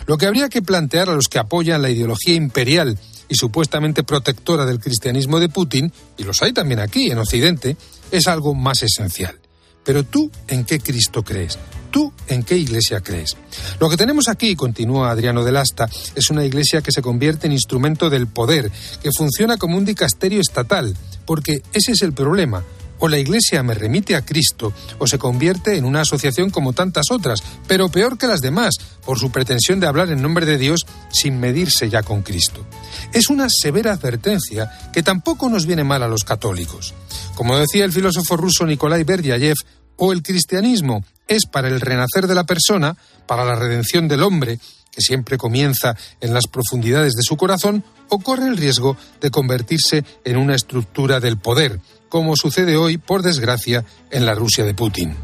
Lo 0.06 0.16
que 0.16 0.26
habría 0.26 0.48
que 0.48 0.62
plantear 0.62 1.10
a 1.10 1.14
los 1.14 1.28
que 1.28 1.38
apoyan 1.38 1.82
la 1.82 1.90
ideología 1.90 2.34
imperial 2.34 2.98
y 3.28 3.34
supuestamente 3.34 4.04
protectora 4.04 4.64
del 4.64 4.80
cristianismo 4.80 5.38
de 5.38 5.50
Putin, 5.50 5.92
y 6.16 6.24
los 6.24 6.42
hay 6.42 6.52
también 6.52 6.80
aquí, 6.80 7.10
en 7.10 7.18
Occidente, 7.18 7.76
es 8.10 8.26
algo 8.26 8.54
más 8.54 8.82
esencial. 8.82 9.38
Pero 9.86 10.04
tú, 10.04 10.30
¿en 10.48 10.64
qué 10.64 10.80
Cristo 10.80 11.22
crees? 11.22 11.58
¿Tú 11.90 12.12
en 12.26 12.42
qué 12.42 12.58
iglesia 12.58 13.00
crees? 13.00 13.36
Lo 13.80 13.88
que 13.88 13.96
tenemos 13.96 14.28
aquí, 14.28 14.54
continúa 14.56 15.10
Adriano 15.10 15.44
del 15.44 15.56
Asta, 15.56 15.88
es 16.14 16.28
una 16.28 16.44
iglesia 16.44 16.82
que 16.82 16.92
se 16.92 17.00
convierte 17.00 17.46
en 17.46 17.52
instrumento 17.52 18.10
del 18.10 18.26
poder, 18.26 18.70
que 19.02 19.10
funciona 19.16 19.56
como 19.56 19.78
un 19.78 19.84
dicasterio 19.84 20.40
estatal, 20.40 20.94
porque 21.24 21.62
ese 21.72 21.92
es 21.92 22.02
el 22.02 22.12
problema. 22.12 22.64
O 22.98 23.08
la 23.08 23.18
iglesia 23.18 23.62
me 23.62 23.74
remite 23.74 24.16
a 24.16 24.24
Cristo, 24.24 24.72
o 24.98 25.06
se 25.06 25.18
convierte 25.18 25.76
en 25.76 25.84
una 25.84 26.00
asociación 26.00 26.50
como 26.50 26.72
tantas 26.72 27.10
otras, 27.10 27.42
pero 27.66 27.88
peor 27.88 28.18
que 28.18 28.26
las 28.26 28.40
demás, 28.40 28.74
por 29.04 29.18
su 29.18 29.30
pretensión 29.30 29.80
de 29.80 29.86
hablar 29.86 30.10
en 30.10 30.22
nombre 30.22 30.46
de 30.46 30.58
Dios 30.58 30.86
sin 31.10 31.38
medirse 31.38 31.88
ya 31.90 32.02
con 32.02 32.22
Cristo. 32.22 32.66
Es 33.12 33.28
una 33.28 33.48
severa 33.50 33.92
advertencia 33.92 34.70
que 34.92 35.02
tampoco 35.02 35.48
nos 35.48 35.66
viene 35.66 35.84
mal 35.84 36.02
a 36.02 36.08
los 36.08 36.24
católicos. 36.24 36.94
Como 37.34 37.56
decía 37.56 37.84
el 37.84 37.92
filósofo 37.92 38.36
ruso 38.36 38.66
Nikolai 38.66 39.04
Berdyaev, 39.04 39.56
o 39.96 40.12
el 40.12 40.22
cristianismo 40.22 41.04
es 41.26 41.46
para 41.46 41.68
el 41.68 41.80
renacer 41.80 42.26
de 42.26 42.34
la 42.34 42.44
persona, 42.44 42.96
para 43.26 43.44
la 43.44 43.56
redención 43.56 44.08
del 44.08 44.22
hombre, 44.22 44.58
que 44.90 45.02
siempre 45.02 45.36
comienza 45.36 45.96
en 46.20 46.32
las 46.32 46.46
profundidades 46.46 47.12
de 47.12 47.22
su 47.22 47.36
corazón, 47.36 47.84
o 48.08 48.18
corre 48.20 48.46
el 48.46 48.56
riesgo 48.56 48.96
de 49.20 49.30
convertirse 49.30 50.04
en 50.24 50.36
una 50.36 50.54
estructura 50.54 51.20
del 51.20 51.38
poder, 51.38 51.80
como 52.08 52.36
sucede 52.36 52.76
hoy, 52.76 52.98
por 52.98 53.22
desgracia, 53.22 53.84
en 54.10 54.26
la 54.26 54.34
Rusia 54.34 54.64
de 54.64 54.74
Putin. 54.74 55.14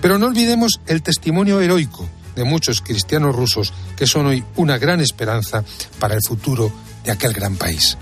Pero 0.00 0.18
no 0.18 0.26
olvidemos 0.26 0.80
el 0.86 1.02
testimonio 1.02 1.60
heroico 1.60 2.08
de 2.34 2.44
muchos 2.44 2.80
cristianos 2.80 3.34
rusos 3.34 3.72
que 3.96 4.06
son 4.06 4.26
hoy 4.26 4.44
una 4.56 4.78
gran 4.78 5.00
esperanza 5.00 5.64
para 5.98 6.14
el 6.14 6.20
futuro 6.26 6.72
de 7.04 7.12
aquel 7.12 7.32
gran 7.32 7.56
país. 7.56 7.96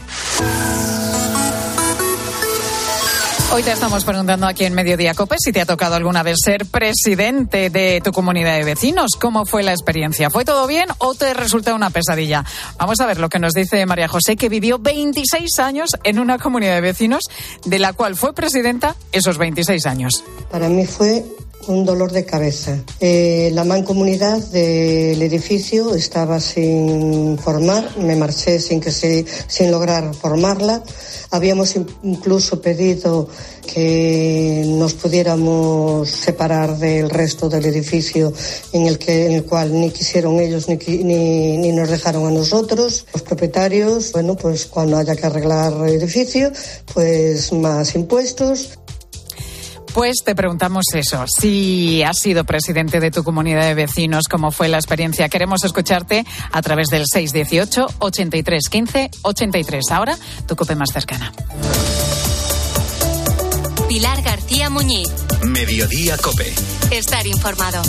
Hoy 3.52 3.64
te 3.64 3.72
estamos 3.72 4.04
preguntando 4.04 4.46
aquí 4.46 4.64
en 4.64 4.74
Mediodía 4.74 5.12
Cope 5.12 5.34
si 5.40 5.50
te 5.50 5.60
ha 5.60 5.66
tocado 5.66 5.96
alguna 5.96 6.22
vez 6.22 6.36
ser 6.44 6.66
presidente 6.66 7.68
de 7.68 8.00
tu 8.00 8.12
comunidad 8.12 8.54
de 8.54 8.62
vecinos. 8.62 9.16
¿Cómo 9.20 9.44
fue 9.44 9.64
la 9.64 9.72
experiencia? 9.72 10.30
¿Fue 10.30 10.44
todo 10.44 10.68
bien 10.68 10.88
o 10.98 11.16
te 11.16 11.34
resulta 11.34 11.74
una 11.74 11.90
pesadilla? 11.90 12.44
Vamos 12.78 13.00
a 13.00 13.06
ver 13.06 13.18
lo 13.18 13.28
que 13.28 13.40
nos 13.40 13.52
dice 13.52 13.84
María 13.86 14.06
José, 14.06 14.36
que 14.36 14.48
vivió 14.48 14.78
26 14.78 15.58
años 15.58 15.90
en 16.04 16.20
una 16.20 16.38
comunidad 16.38 16.76
de 16.76 16.80
vecinos, 16.80 17.24
de 17.64 17.80
la 17.80 17.92
cual 17.92 18.14
fue 18.14 18.32
presidenta 18.32 18.94
esos 19.10 19.36
26 19.36 19.84
años. 19.84 20.22
Para 20.52 20.68
mí 20.68 20.86
fue 20.86 21.24
un 21.66 21.84
dolor 21.84 22.12
de 22.12 22.24
cabeza. 22.24 22.76
Eh, 23.00 23.50
la 23.52 23.64
mancomunidad 23.64 24.38
del 24.38 25.20
edificio 25.22 25.94
estaba 25.94 26.40
sin 26.40 27.38
formar, 27.38 27.96
me 27.98 28.16
marché 28.16 28.58
sin, 28.58 28.80
que 28.80 28.90
se, 28.90 29.24
sin 29.46 29.70
lograr 29.70 30.14
formarla. 30.14 30.82
Habíamos 31.30 31.76
incluso 32.02 32.60
pedido 32.60 33.28
que 33.72 34.64
nos 34.66 34.94
pudiéramos 34.94 36.10
separar 36.10 36.76
del 36.78 37.08
resto 37.08 37.48
del 37.48 37.66
edificio 37.66 38.32
en 38.72 38.86
el, 38.86 38.98
que, 38.98 39.26
en 39.26 39.32
el 39.32 39.44
cual 39.44 39.72
ni 39.72 39.90
quisieron 39.90 40.40
ellos 40.40 40.68
ni, 40.68 40.76
ni, 40.76 41.56
ni 41.58 41.72
nos 41.72 41.88
dejaron 41.88 42.26
a 42.26 42.30
nosotros. 42.30 43.06
Los 43.12 43.22
propietarios, 43.22 44.12
bueno, 44.12 44.36
pues 44.36 44.66
cuando 44.66 44.96
haya 44.96 45.14
que 45.14 45.26
arreglar 45.26 45.72
el 45.86 45.94
edificio, 45.94 46.50
pues 46.92 47.52
más 47.52 47.94
impuestos. 47.94 48.78
Pues 49.94 50.18
te 50.24 50.34
preguntamos 50.36 50.84
eso, 50.94 51.24
si 51.26 52.02
has 52.02 52.18
sido 52.18 52.44
presidente 52.44 53.00
de 53.00 53.10
tu 53.10 53.24
comunidad 53.24 53.62
de 53.62 53.74
vecinos, 53.74 54.28
cómo 54.28 54.52
fue 54.52 54.68
la 54.68 54.76
experiencia. 54.76 55.28
Queremos 55.28 55.64
escucharte 55.64 56.24
a 56.52 56.62
través 56.62 56.88
del 56.88 57.04
618 57.10 57.86
83 57.98 58.68
15 58.70 59.10
83. 59.22 59.90
Ahora, 59.90 60.16
tu 60.46 60.54
cope 60.54 60.76
más 60.76 60.90
cercana. 60.92 61.32
Pilar 63.88 64.22
García 64.22 64.70
Muñiz. 64.70 65.08
Mediodía 65.42 66.16
Cope. 66.18 66.52
Estar 66.92 67.26
informado. 67.26 67.82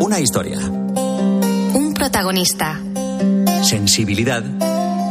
Una 0.00 0.20
historia. 0.20 0.58
Un 0.58 1.94
protagonista. 1.94 2.78
Sensibilidad 3.62 4.44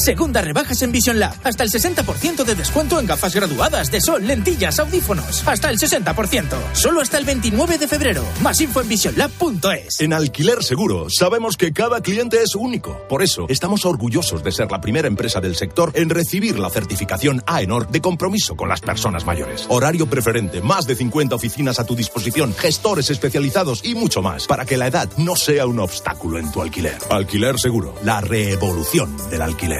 Segunda 0.00 0.40
rebajas 0.40 0.80
en 0.82 0.92
Vision 0.92 1.18
Lab. 1.18 1.34
Hasta 1.42 1.64
el 1.64 1.70
60% 1.70 2.44
de 2.44 2.54
descuento 2.54 2.98
en 3.00 3.06
gafas 3.06 3.34
graduadas 3.34 3.90
de 3.90 4.00
sol, 4.00 4.24
lentillas, 4.24 4.78
audífonos. 4.78 5.46
Hasta 5.46 5.68
el 5.68 5.78
60%. 5.78 6.44
Solo 6.72 7.00
hasta 7.00 7.18
el 7.18 7.24
29 7.24 7.76
de 7.76 7.88
febrero. 7.88 8.24
Más 8.40 8.60
info 8.60 8.80
en 8.80 8.88
visionlab.es. 8.88 10.00
En 10.00 10.12
Alquiler 10.12 10.62
Seguro 10.62 11.10
sabemos 11.10 11.56
que 11.56 11.72
cada 11.72 12.00
cliente 12.00 12.40
es 12.42 12.54
único. 12.54 12.98
Por 13.08 13.22
eso 13.22 13.46
estamos 13.48 13.84
orgullosos 13.84 14.44
de 14.44 14.52
ser 14.52 14.70
la 14.70 14.80
primera 14.80 15.08
empresa 15.08 15.40
del 15.40 15.56
sector 15.56 15.90
en 15.94 16.08
recibir 16.08 16.58
la 16.58 16.70
certificación 16.70 17.42
AENOR 17.46 17.88
de 17.88 18.00
compromiso 18.00 18.56
con 18.56 18.68
las 18.68 18.80
personas 18.80 19.26
mayores. 19.26 19.66
Horario 19.68 20.06
preferente, 20.08 20.62
más 20.62 20.86
de 20.86 20.94
50 20.94 21.34
oficinas 21.34 21.80
a 21.80 21.84
tu 21.84 21.96
disposición, 21.96 22.54
gestores 22.54 23.10
especializados 23.10 23.84
y 23.84 23.96
mucho 23.96 24.22
más 24.22 24.46
para 24.46 24.64
que 24.64 24.76
la 24.76 24.86
edad 24.86 25.10
no 25.18 25.34
sea 25.34 25.66
un 25.66 25.80
obstáculo 25.80 26.38
en 26.38 26.50
tu 26.52 26.62
alquiler. 26.62 26.96
Alquiler 27.10 27.58
Seguro, 27.58 27.94
la 28.04 28.20
revolución 28.20 29.16
del 29.30 29.42
alquiler. 29.42 29.79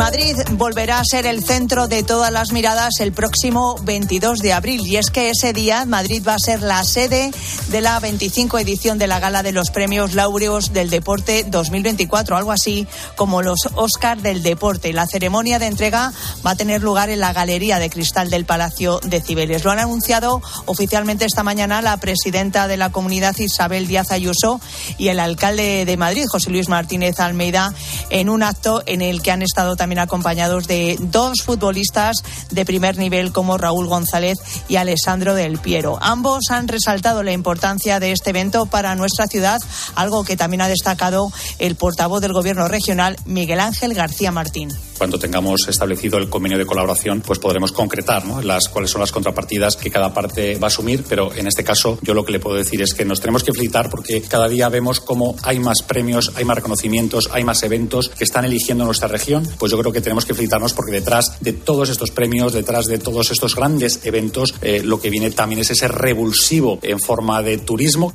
Madrid 0.00 0.34
volverá 0.52 0.98
a 0.98 1.04
ser 1.04 1.26
el 1.26 1.44
centro 1.44 1.86
de 1.86 2.02
todas 2.02 2.32
las 2.32 2.52
miradas 2.52 3.00
el 3.00 3.12
próximo 3.12 3.76
22 3.82 4.38
de 4.38 4.54
abril. 4.54 4.80
Y 4.86 4.96
es 4.96 5.10
que 5.10 5.28
ese 5.28 5.52
día 5.52 5.84
Madrid 5.84 6.22
va 6.26 6.36
a 6.36 6.38
ser 6.38 6.62
la 6.62 6.82
sede 6.84 7.30
de 7.68 7.80
la 7.82 8.00
25 8.00 8.58
edición 8.58 8.96
de 8.96 9.06
la 9.06 9.20
Gala 9.20 9.42
de 9.42 9.52
los 9.52 9.70
Premios 9.70 10.14
Laureos 10.14 10.72
del 10.72 10.88
Deporte 10.88 11.44
2024, 11.46 12.34
algo 12.34 12.50
así 12.50 12.88
como 13.14 13.42
los 13.42 13.68
Oscar 13.74 14.22
del 14.22 14.42
Deporte. 14.42 14.94
La 14.94 15.06
ceremonia 15.06 15.58
de 15.58 15.66
entrega 15.66 16.14
va 16.46 16.52
a 16.52 16.56
tener 16.56 16.82
lugar 16.82 17.10
en 17.10 17.20
la 17.20 17.34
Galería 17.34 17.78
de 17.78 17.90
Cristal 17.90 18.30
del 18.30 18.46
Palacio 18.46 19.00
de 19.04 19.20
Cibeles. 19.20 19.64
Lo 19.64 19.70
han 19.70 19.80
anunciado 19.80 20.40
oficialmente 20.64 21.26
esta 21.26 21.42
mañana 21.42 21.82
la 21.82 21.98
presidenta 21.98 22.68
de 22.68 22.78
la 22.78 22.90
comunidad 22.90 23.36
Isabel 23.36 23.86
Díaz 23.86 24.12
Ayuso 24.12 24.62
y 24.96 25.08
el 25.08 25.20
alcalde 25.20 25.84
de 25.84 25.96
Madrid, 25.98 26.24
José 26.26 26.48
Luis 26.48 26.70
Martínez 26.70 27.20
Almeida, 27.20 27.74
en 28.08 28.30
un 28.30 28.42
acto 28.42 28.82
en 28.86 29.02
el 29.02 29.20
que 29.20 29.30
han 29.30 29.42
estado 29.42 29.76
también 29.76 29.89
acompañados 29.98 30.66
de 30.66 30.96
dos 31.00 31.42
futbolistas 31.44 32.16
de 32.50 32.64
primer 32.64 32.98
nivel 32.98 33.32
como 33.32 33.58
Raúl 33.58 33.86
González 33.86 34.38
y 34.68 34.76
Alessandro 34.76 35.34
del 35.34 35.58
Piero. 35.58 35.98
Ambos 36.00 36.50
han 36.50 36.68
resaltado 36.68 37.22
la 37.22 37.32
importancia 37.32 38.00
de 38.00 38.12
este 38.12 38.30
evento 38.30 38.66
para 38.66 38.94
nuestra 38.94 39.26
ciudad, 39.26 39.58
algo 39.94 40.24
que 40.24 40.36
también 40.36 40.62
ha 40.62 40.68
destacado 40.68 41.32
el 41.58 41.76
portavoz 41.76 42.20
del 42.20 42.32
Gobierno 42.32 42.68
regional, 42.68 43.16
Miguel 43.24 43.60
Ángel 43.60 43.94
García 43.94 44.32
Martín 44.32 44.70
cuando 45.00 45.18
tengamos 45.18 45.66
establecido 45.66 46.18
el 46.18 46.28
convenio 46.28 46.58
de 46.58 46.66
colaboración, 46.66 47.22
pues 47.22 47.38
podremos 47.38 47.72
concretar 47.72 48.22
las, 48.44 48.68
cuáles 48.68 48.90
son 48.90 49.00
las 49.00 49.10
contrapartidas 49.10 49.76
que 49.76 49.90
cada 49.90 50.12
parte 50.12 50.58
va 50.58 50.66
a 50.66 50.68
asumir. 50.68 51.04
Pero 51.08 51.34
en 51.34 51.46
este 51.46 51.64
caso, 51.64 51.98
yo 52.02 52.12
lo 52.12 52.22
que 52.22 52.32
le 52.32 52.38
puedo 52.38 52.54
decir 52.54 52.82
es 52.82 52.92
que 52.92 53.06
nos 53.06 53.18
tenemos 53.18 53.42
que 53.42 53.50
felicitar 53.50 53.88
porque 53.88 54.20
cada 54.20 54.46
día 54.46 54.68
vemos 54.68 55.00
cómo 55.00 55.36
hay 55.42 55.58
más 55.58 55.80
premios, 55.80 56.32
hay 56.34 56.44
más 56.44 56.56
reconocimientos, 56.56 57.30
hay 57.32 57.44
más 57.44 57.62
eventos 57.62 58.10
que 58.10 58.24
están 58.24 58.44
eligiendo 58.44 58.84
nuestra 58.84 59.08
región. 59.08 59.48
Pues 59.58 59.72
yo 59.72 59.78
creo 59.78 59.90
que 59.90 60.02
tenemos 60.02 60.26
que 60.26 60.34
felicitarnos 60.34 60.74
porque 60.74 60.92
detrás 60.92 61.38
de 61.40 61.54
todos 61.54 61.88
estos 61.88 62.10
premios, 62.10 62.52
detrás 62.52 62.84
de 62.84 62.98
todos 62.98 63.30
estos 63.30 63.56
grandes 63.56 64.00
eventos, 64.04 64.54
eh, 64.60 64.82
lo 64.84 65.00
que 65.00 65.08
viene 65.08 65.30
también 65.30 65.62
es 65.62 65.70
ese 65.70 65.88
revulsivo 65.88 66.78
en 66.82 67.00
forma 67.00 67.42
de 67.42 67.56
turismo. 67.56 68.12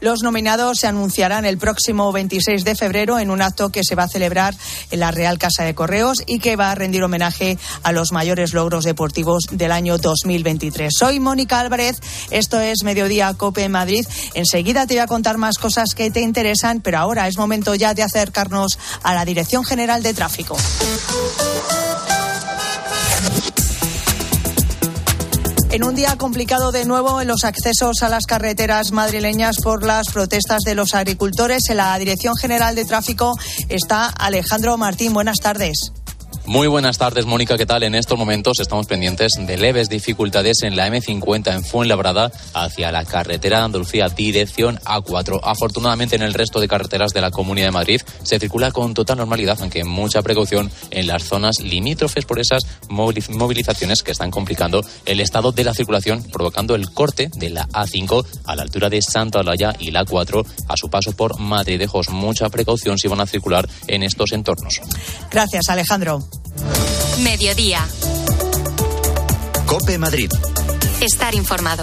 Los 0.00 0.22
nominados 0.22 0.78
se 0.78 0.86
anunciarán 0.86 1.44
el 1.44 1.58
próximo 1.58 2.12
26 2.12 2.64
de 2.64 2.74
febrero 2.74 3.18
en 3.18 3.30
un 3.30 3.42
acto 3.42 3.70
que 3.70 3.82
se 3.84 3.94
va 3.94 4.04
a 4.04 4.08
celebrar 4.08 4.54
en 4.90 5.00
la 5.00 5.10
Real 5.10 5.38
Casa 5.38 5.64
de 5.64 5.74
Correos 5.74 6.18
y 6.26 6.38
que 6.38 6.56
va 6.56 6.70
a 6.70 6.74
rendir 6.74 7.02
homenaje 7.02 7.58
a 7.82 7.92
los 7.92 8.12
mayores 8.12 8.52
logros 8.52 8.84
deportivos 8.84 9.44
del 9.50 9.72
año 9.72 9.98
2023. 9.98 10.92
Soy 10.96 11.20
Mónica 11.20 11.60
Álvarez, 11.60 12.00
esto 12.30 12.60
es 12.60 12.82
Mediodía 12.84 13.32
Cope 13.34 13.64
en 13.64 13.72
Madrid. 13.72 14.06
Enseguida 14.34 14.86
te 14.86 14.94
voy 14.94 15.00
a 15.00 15.06
contar 15.06 15.38
más 15.38 15.58
cosas 15.58 15.94
que 15.94 16.10
te 16.10 16.20
interesan, 16.20 16.80
pero 16.80 16.98
ahora 16.98 17.28
es 17.28 17.36
momento 17.36 17.74
ya 17.74 17.94
de 17.94 18.02
acercarnos 18.02 18.78
a 19.02 19.14
la 19.14 19.24
Dirección 19.24 19.64
General 19.64 20.02
de 20.02 20.14
Tráfico. 20.14 20.56
En 25.72 25.84
un 25.84 25.94
día 25.94 26.18
complicado 26.18 26.70
de 26.70 26.84
nuevo 26.84 27.22
en 27.22 27.28
los 27.28 27.44
accesos 27.44 28.02
a 28.02 28.10
las 28.10 28.26
carreteras 28.26 28.92
madrileñas 28.92 29.56
por 29.56 29.86
las 29.86 30.10
protestas 30.12 30.60
de 30.66 30.74
los 30.74 30.94
agricultores, 30.94 31.70
en 31.70 31.78
la 31.78 31.98
Dirección 31.98 32.36
General 32.36 32.74
de 32.74 32.84
Tráfico 32.84 33.32
está 33.70 34.08
Alejandro 34.08 34.76
Martín. 34.76 35.14
Buenas 35.14 35.38
tardes. 35.38 35.92
Muy 36.44 36.66
buenas 36.66 36.98
tardes, 36.98 37.24
Mónica. 37.24 37.56
¿Qué 37.56 37.66
tal? 37.66 37.84
En 37.84 37.94
estos 37.94 38.18
momentos 38.18 38.58
estamos 38.58 38.86
pendientes 38.86 39.34
de 39.38 39.56
leves 39.56 39.88
dificultades 39.88 40.62
en 40.64 40.74
la 40.74 40.88
M50 40.88 41.54
en 41.54 41.64
Fuenlabrada 41.64 42.32
hacia 42.52 42.90
la 42.90 43.04
carretera 43.04 43.58
de 43.58 43.64
Andalucía, 43.64 44.08
dirección 44.08 44.80
A4. 44.80 45.38
Afortunadamente, 45.44 46.16
en 46.16 46.22
el 46.22 46.34
resto 46.34 46.58
de 46.58 46.66
carreteras 46.66 47.12
de 47.12 47.20
la 47.20 47.30
Comunidad 47.30 47.68
de 47.68 47.72
Madrid 47.72 48.02
se 48.24 48.40
circula 48.40 48.72
con 48.72 48.92
total 48.92 49.18
normalidad, 49.18 49.56
aunque 49.60 49.84
mucha 49.84 50.20
precaución 50.22 50.68
en 50.90 51.06
las 51.06 51.22
zonas 51.22 51.60
limítrofes 51.60 52.24
por 52.24 52.40
esas 52.40 52.64
movilizaciones 52.88 54.02
que 54.02 54.10
están 54.10 54.32
complicando 54.32 54.84
el 55.06 55.20
estado 55.20 55.52
de 55.52 55.62
la 55.62 55.74
circulación, 55.74 56.24
provocando 56.24 56.74
el 56.74 56.90
corte 56.90 57.30
de 57.36 57.50
la 57.50 57.68
A5 57.68 58.26
a 58.46 58.56
la 58.56 58.62
altura 58.62 58.90
de 58.90 59.00
Santa 59.00 59.40
Olaya 59.40 59.76
y 59.78 59.92
la 59.92 60.04
A4 60.04 60.44
a 60.68 60.76
su 60.76 60.90
paso 60.90 61.12
por 61.12 61.38
Madridejos. 61.38 62.10
Mucha 62.10 62.50
precaución 62.50 62.98
si 62.98 63.06
van 63.06 63.20
a 63.20 63.26
circular 63.26 63.68
en 63.86 64.02
estos 64.02 64.32
entornos. 64.32 64.80
Gracias, 65.30 65.68
Alejandro. 65.68 66.41
Mediodía. 67.22 67.80
Cope 69.66 69.98
Madrid. 69.98 70.30
Estar 71.00 71.34
informado. 71.34 71.82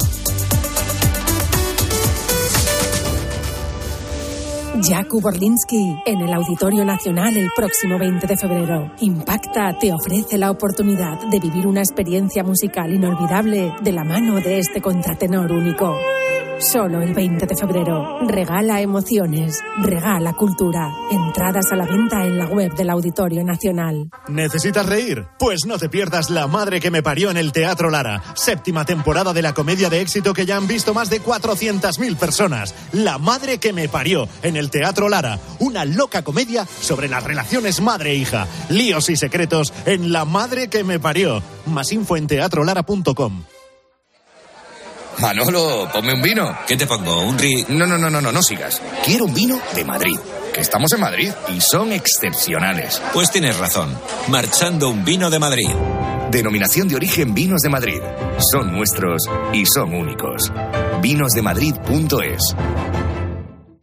Jakub 4.81 5.25
Orlinsky 5.25 5.97
en 6.05 6.21
el 6.21 6.33
Auditorio 6.33 6.85
Nacional 6.85 7.35
el 7.35 7.49
próximo 7.55 7.99
20 7.99 8.25
de 8.27 8.37
febrero. 8.37 8.91
Impacta 9.01 9.77
te 9.77 9.91
ofrece 9.91 10.37
la 10.37 10.51
oportunidad 10.51 11.19
de 11.29 11.39
vivir 11.39 11.67
una 11.67 11.81
experiencia 11.81 12.43
musical 12.43 12.93
inolvidable 12.93 13.73
de 13.81 13.91
la 13.91 14.03
mano 14.03 14.39
de 14.39 14.59
este 14.59 14.81
contratenor 14.81 15.51
único. 15.51 15.97
Solo 16.59 17.01
el 17.01 17.13
20 17.13 17.45
de 17.45 17.55
febrero. 17.55 18.19
Regala 18.27 18.81
emociones, 18.81 19.63
regala 19.81 20.33
cultura. 20.33 20.91
Entradas 21.09 21.71
a 21.71 21.77
la 21.77 21.85
venta 21.85 22.25
en 22.25 22.37
la 22.37 22.47
web 22.47 22.75
del 22.75 22.89
Auditorio 22.89 23.45
Nacional. 23.45 24.09
¿Necesitas 24.27 24.85
reír? 24.85 25.25
Pues 25.39 25.65
no 25.65 25.77
te 25.77 25.87
pierdas 25.87 26.29
La 26.29 26.47
Madre 26.47 26.81
que 26.81 26.91
me 26.91 27.01
parió 27.01 27.31
en 27.31 27.37
el 27.37 27.53
Teatro 27.53 27.89
Lara. 27.89 28.21
Séptima 28.33 28.83
temporada 28.83 29.31
de 29.31 29.41
la 29.41 29.53
comedia 29.53 29.89
de 29.89 30.01
éxito 30.01 30.33
que 30.33 30.45
ya 30.45 30.57
han 30.57 30.67
visto 30.67 30.93
más 30.93 31.09
de 31.09 31.23
400.000 31.23 32.17
personas. 32.17 32.75
La 32.91 33.17
Madre 33.17 33.59
que 33.59 33.71
me 33.71 33.87
parió 33.87 34.27
en 34.43 34.57
el 34.57 34.69
Teatro 34.69 35.07
Lara. 35.07 35.39
Una 35.59 35.85
loca 35.85 36.23
comedia 36.23 36.65
sobre 36.65 37.07
las 37.07 37.23
relaciones 37.23 37.79
madre-hija. 37.79 38.47
Líos 38.67 39.09
y 39.09 39.15
secretos 39.15 39.73
en 39.85 40.11
La 40.11 40.25
Madre 40.25 40.67
que 40.67 40.83
me 40.83 40.99
parió. 40.99 41.41
Más 41.67 41.93
info 41.93 42.17
en 42.17 42.27
teatrolara.com. 42.27 43.43
Manolo, 45.21 45.89
ponme 45.91 46.13
un 46.13 46.21
vino. 46.21 46.57
¿Qué 46.67 46.77
te 46.77 46.87
pongo? 46.87 47.21
¿Un 47.21 47.37
ri...? 47.37 47.65
No, 47.69 47.85
no, 47.85 47.97
no, 47.97 48.09
no, 48.09 48.21
no, 48.21 48.31
no 48.31 48.41
sigas. 48.41 48.81
Quiero 49.03 49.25
un 49.25 49.33
vino 49.33 49.59
de 49.75 49.83
Madrid. 49.83 50.17
Que 50.53 50.61
estamos 50.61 50.91
en 50.93 51.01
Madrid 51.01 51.31
y 51.49 51.59
son 51.61 51.91
excepcionales. 51.91 53.01
Pues 53.13 53.29
tienes 53.29 53.57
razón. 53.57 53.95
Marchando 54.29 54.89
un 54.89 55.03
vino 55.03 55.29
de 55.29 55.39
Madrid. 55.39 55.69
Denominación 56.31 56.87
de 56.87 56.95
origen 56.95 57.33
Vinos 57.33 57.61
de 57.61 57.69
Madrid. 57.69 58.01
Son 58.51 58.71
nuestros 58.71 59.23
y 59.53 59.65
son 59.65 59.93
únicos. 59.93 60.51
Vinosdemadrid.es 61.01 62.55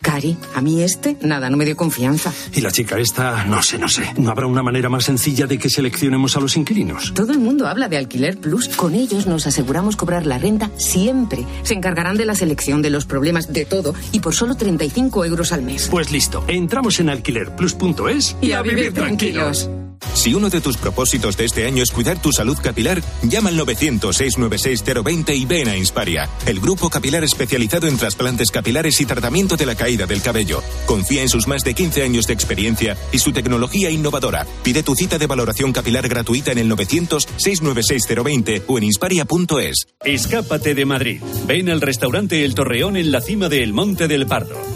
Cari, 0.07 0.37
a 0.55 0.61
mí 0.61 0.85
este, 0.85 1.17
nada, 1.23 1.51
no 1.51 1.57
me 1.57 1.65
dio 1.65 1.77
confianza. 1.77 2.33
Y 2.55 2.61
la 2.61 2.71
chica 2.71 2.97
esta, 2.97 3.45
no 3.45 3.61
sé, 3.61 3.77
no 3.77 3.89
sé. 3.89 4.15
¿No 4.17 4.31
habrá 4.31 4.47
una 4.47 4.63
manera 4.63 4.89
más 4.89 5.03
sencilla 5.03 5.49
de 5.49 5.59
que 5.59 5.69
seleccionemos 5.69 6.37
a 6.37 6.41
los 6.41 6.57
inquilinos? 6.57 7.13
Todo 7.13 7.33
el 7.33 7.41
mundo 7.41 7.67
habla 7.67 7.89
de 7.89 7.97
Alquiler 7.97 8.39
Plus. 8.39 8.69
Con 8.69 8.95
ellos 8.95 9.27
nos 9.27 9.49
aseguramos 9.49 9.97
cobrar 9.97 10.25
la 10.25 10.39
renta 10.39 10.71
siempre. 10.77 11.45
Se 11.65 11.75
encargarán 11.75 12.17
de 12.17 12.25
la 12.25 12.37
selección, 12.37 12.83
de 12.83 12.91
los 12.91 13.05
problemas, 13.05 13.53
de 13.53 13.65
todo. 13.65 13.97
Y 14.13 14.21
por 14.21 14.33
solo 14.33 14.57
35 14.57 15.25
euros 15.25 15.51
al 15.51 15.63
mes. 15.63 15.89
Pues 15.91 16.13
listo, 16.13 16.45
entramos 16.47 17.01
en 17.01 17.11
alquilerplus.es 17.11 18.37
y, 18.41 18.53
a, 18.53 18.63
vivir, 18.63 18.93
tranquilos. 18.93 19.69
Si 20.15 20.35
uno 20.35 20.51
de 20.51 20.61
tus 20.61 20.77
propósitos 20.77 21.37
de 21.37 21.45
este 21.45 21.67
año 21.67 21.83
es 21.83 21.91
cuidar 21.91 22.21
tu 22.21 22.33
salud 22.33 22.57
capilar, 22.63 23.03
llama 23.23 23.51
al 23.51 23.59
900-696-020 23.59 25.37
y 25.37 25.45
ven 25.45 25.69
a 25.69 25.77
Insparia, 25.77 26.29
el 26.47 26.61
grupo 26.61 26.91
capilar 26.91 27.25
especializado 27.25 27.87
en 27.87 27.97
trasplantes 27.97 28.51
capilares 28.51 29.01
y 29.01 29.07
tratamiento 29.07 29.57
de 29.57 29.67
la 29.67 29.75
caída 29.75 30.07
del 30.07 30.23
cabello. 30.23 30.63
Confía 30.87 31.23
en 31.23 31.29
sus 31.29 31.47
más 31.47 31.63
de 31.63 31.75
15 31.75 32.03
años 32.03 32.27
de 32.27 32.35
experiencia 32.35 32.97
y 33.13 33.19
su 33.19 33.33
tecnología 33.33 33.91
innovadora. 33.91 34.47
Pide 34.63 34.83
tu 34.83 34.95
cita 34.95 35.19
de 35.19 35.27
valoración 35.27 35.73
capilar 35.73 36.09
gratuita 36.09 36.53
en 36.53 36.59
el 36.59 36.71
900-696-020 36.71 38.63
o 38.67 38.79
en 38.79 38.85
insparia.es. 38.85 39.87
Escápate 40.05 40.75
de 40.75 40.85
Madrid. 40.85 41.21
Ven 41.47 41.71
al 41.71 41.81
restaurante 41.81 42.45
El 42.45 42.55
Torreón 42.55 42.97
en 42.97 43.13
la 43.13 43.21
cima 43.21 43.49
del 43.49 43.73
Monte 43.73 44.09
del 44.09 44.27
Pardo. 44.27 44.76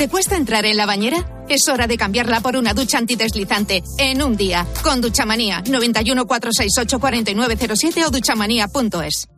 ¿Te 0.00 0.08
cuesta 0.08 0.34
entrar 0.34 0.64
en 0.64 0.78
la 0.78 0.86
bañera? 0.86 1.44
Es 1.46 1.68
hora 1.68 1.86
de 1.86 1.98
cambiarla 1.98 2.40
por 2.40 2.56
una 2.56 2.72
ducha 2.72 2.96
antideslizante 2.96 3.82
en 3.98 4.22
un 4.22 4.34
día. 4.34 4.66
Con 4.82 5.02
Duchamanía 5.02 5.62
91 5.68 6.26
468 6.26 6.98
4907 6.98 8.06
o 8.06 8.10
duchamanía.es. 8.10 9.28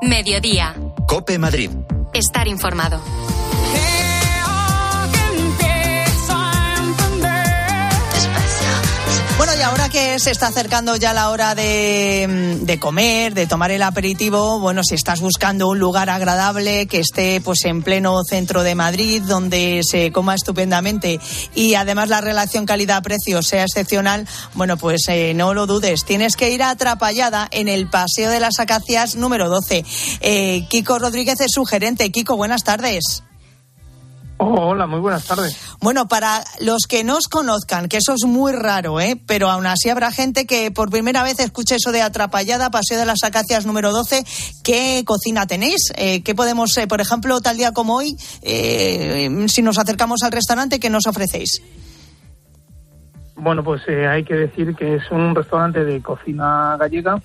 Mediodía. 0.00 0.74
Cope 1.06 1.38
Madrid. 1.38 1.68
Estar 2.14 2.48
informado. 2.48 2.98
Bueno, 9.38 9.52
y 9.56 9.62
ahora 9.62 9.88
que 9.88 10.18
se 10.18 10.32
está 10.32 10.48
acercando 10.48 10.96
ya 10.96 11.14
la 11.14 11.30
hora 11.30 11.54
de, 11.54 12.58
de, 12.60 12.78
comer, 12.80 13.34
de 13.34 13.46
tomar 13.46 13.70
el 13.70 13.84
aperitivo, 13.84 14.58
bueno, 14.58 14.82
si 14.82 14.96
estás 14.96 15.20
buscando 15.20 15.68
un 15.68 15.78
lugar 15.78 16.10
agradable 16.10 16.86
que 16.86 16.98
esté 16.98 17.40
pues 17.40 17.60
en 17.64 17.84
pleno 17.84 18.20
centro 18.28 18.64
de 18.64 18.74
Madrid, 18.74 19.22
donde 19.22 19.82
se 19.88 20.10
coma 20.10 20.34
estupendamente 20.34 21.20
y 21.54 21.74
además 21.74 22.08
la 22.08 22.20
relación 22.20 22.66
calidad-precio 22.66 23.40
sea 23.42 23.62
excepcional, 23.62 24.26
bueno, 24.54 24.76
pues 24.76 25.02
eh, 25.06 25.34
no 25.34 25.54
lo 25.54 25.68
dudes, 25.68 26.04
tienes 26.04 26.34
que 26.34 26.50
ir 26.50 26.64
Atrapallada 26.64 27.46
en 27.52 27.68
el 27.68 27.88
Paseo 27.88 28.30
de 28.30 28.40
las 28.40 28.58
Acacias 28.58 29.14
número 29.14 29.48
12. 29.48 29.84
Eh, 30.20 30.66
Kiko 30.68 30.98
Rodríguez 30.98 31.40
es 31.40 31.52
su 31.52 31.64
gerente. 31.64 32.10
Kiko, 32.10 32.36
buenas 32.36 32.64
tardes. 32.64 33.22
Oh, 34.40 34.68
hola, 34.68 34.86
muy 34.86 35.00
buenas 35.00 35.26
tardes. 35.26 35.58
Bueno, 35.80 36.06
para 36.06 36.44
los 36.60 36.82
que 36.88 37.02
no 37.02 37.16
os 37.16 37.26
conozcan, 37.26 37.88
que 37.88 37.96
eso 37.96 38.14
es 38.14 38.24
muy 38.24 38.52
raro, 38.52 39.00
¿eh? 39.00 39.20
pero 39.26 39.50
aún 39.50 39.66
así 39.66 39.88
habrá 39.88 40.12
gente 40.12 40.46
que 40.46 40.70
por 40.70 40.90
primera 40.90 41.24
vez 41.24 41.40
escuche 41.40 41.74
eso 41.74 41.90
de 41.90 42.02
Atrapallada, 42.02 42.70
Paseo 42.70 42.98
de 42.98 43.04
las 43.04 43.24
Acacias 43.24 43.66
número 43.66 43.90
12. 43.90 44.24
¿Qué 44.62 45.02
cocina 45.04 45.48
tenéis? 45.48 45.92
Eh, 45.96 46.22
¿Qué 46.22 46.36
podemos, 46.36 46.76
eh, 46.78 46.86
por 46.86 47.00
ejemplo, 47.00 47.40
tal 47.40 47.56
día 47.56 47.72
como 47.72 47.96
hoy, 47.96 48.16
eh, 48.42 49.46
si 49.48 49.60
nos 49.62 49.76
acercamos 49.76 50.22
al 50.22 50.30
restaurante, 50.30 50.78
qué 50.78 50.88
nos 50.88 51.08
ofrecéis? 51.08 51.60
Bueno, 53.34 53.64
pues 53.64 53.82
hay 53.88 54.24
que 54.24 54.34
decir 54.34 54.76
que 54.76 54.96
es 54.96 55.10
un 55.10 55.34
restaurante 55.34 55.84
de 55.84 56.00
cocina 56.00 56.76
gallega 56.78 57.20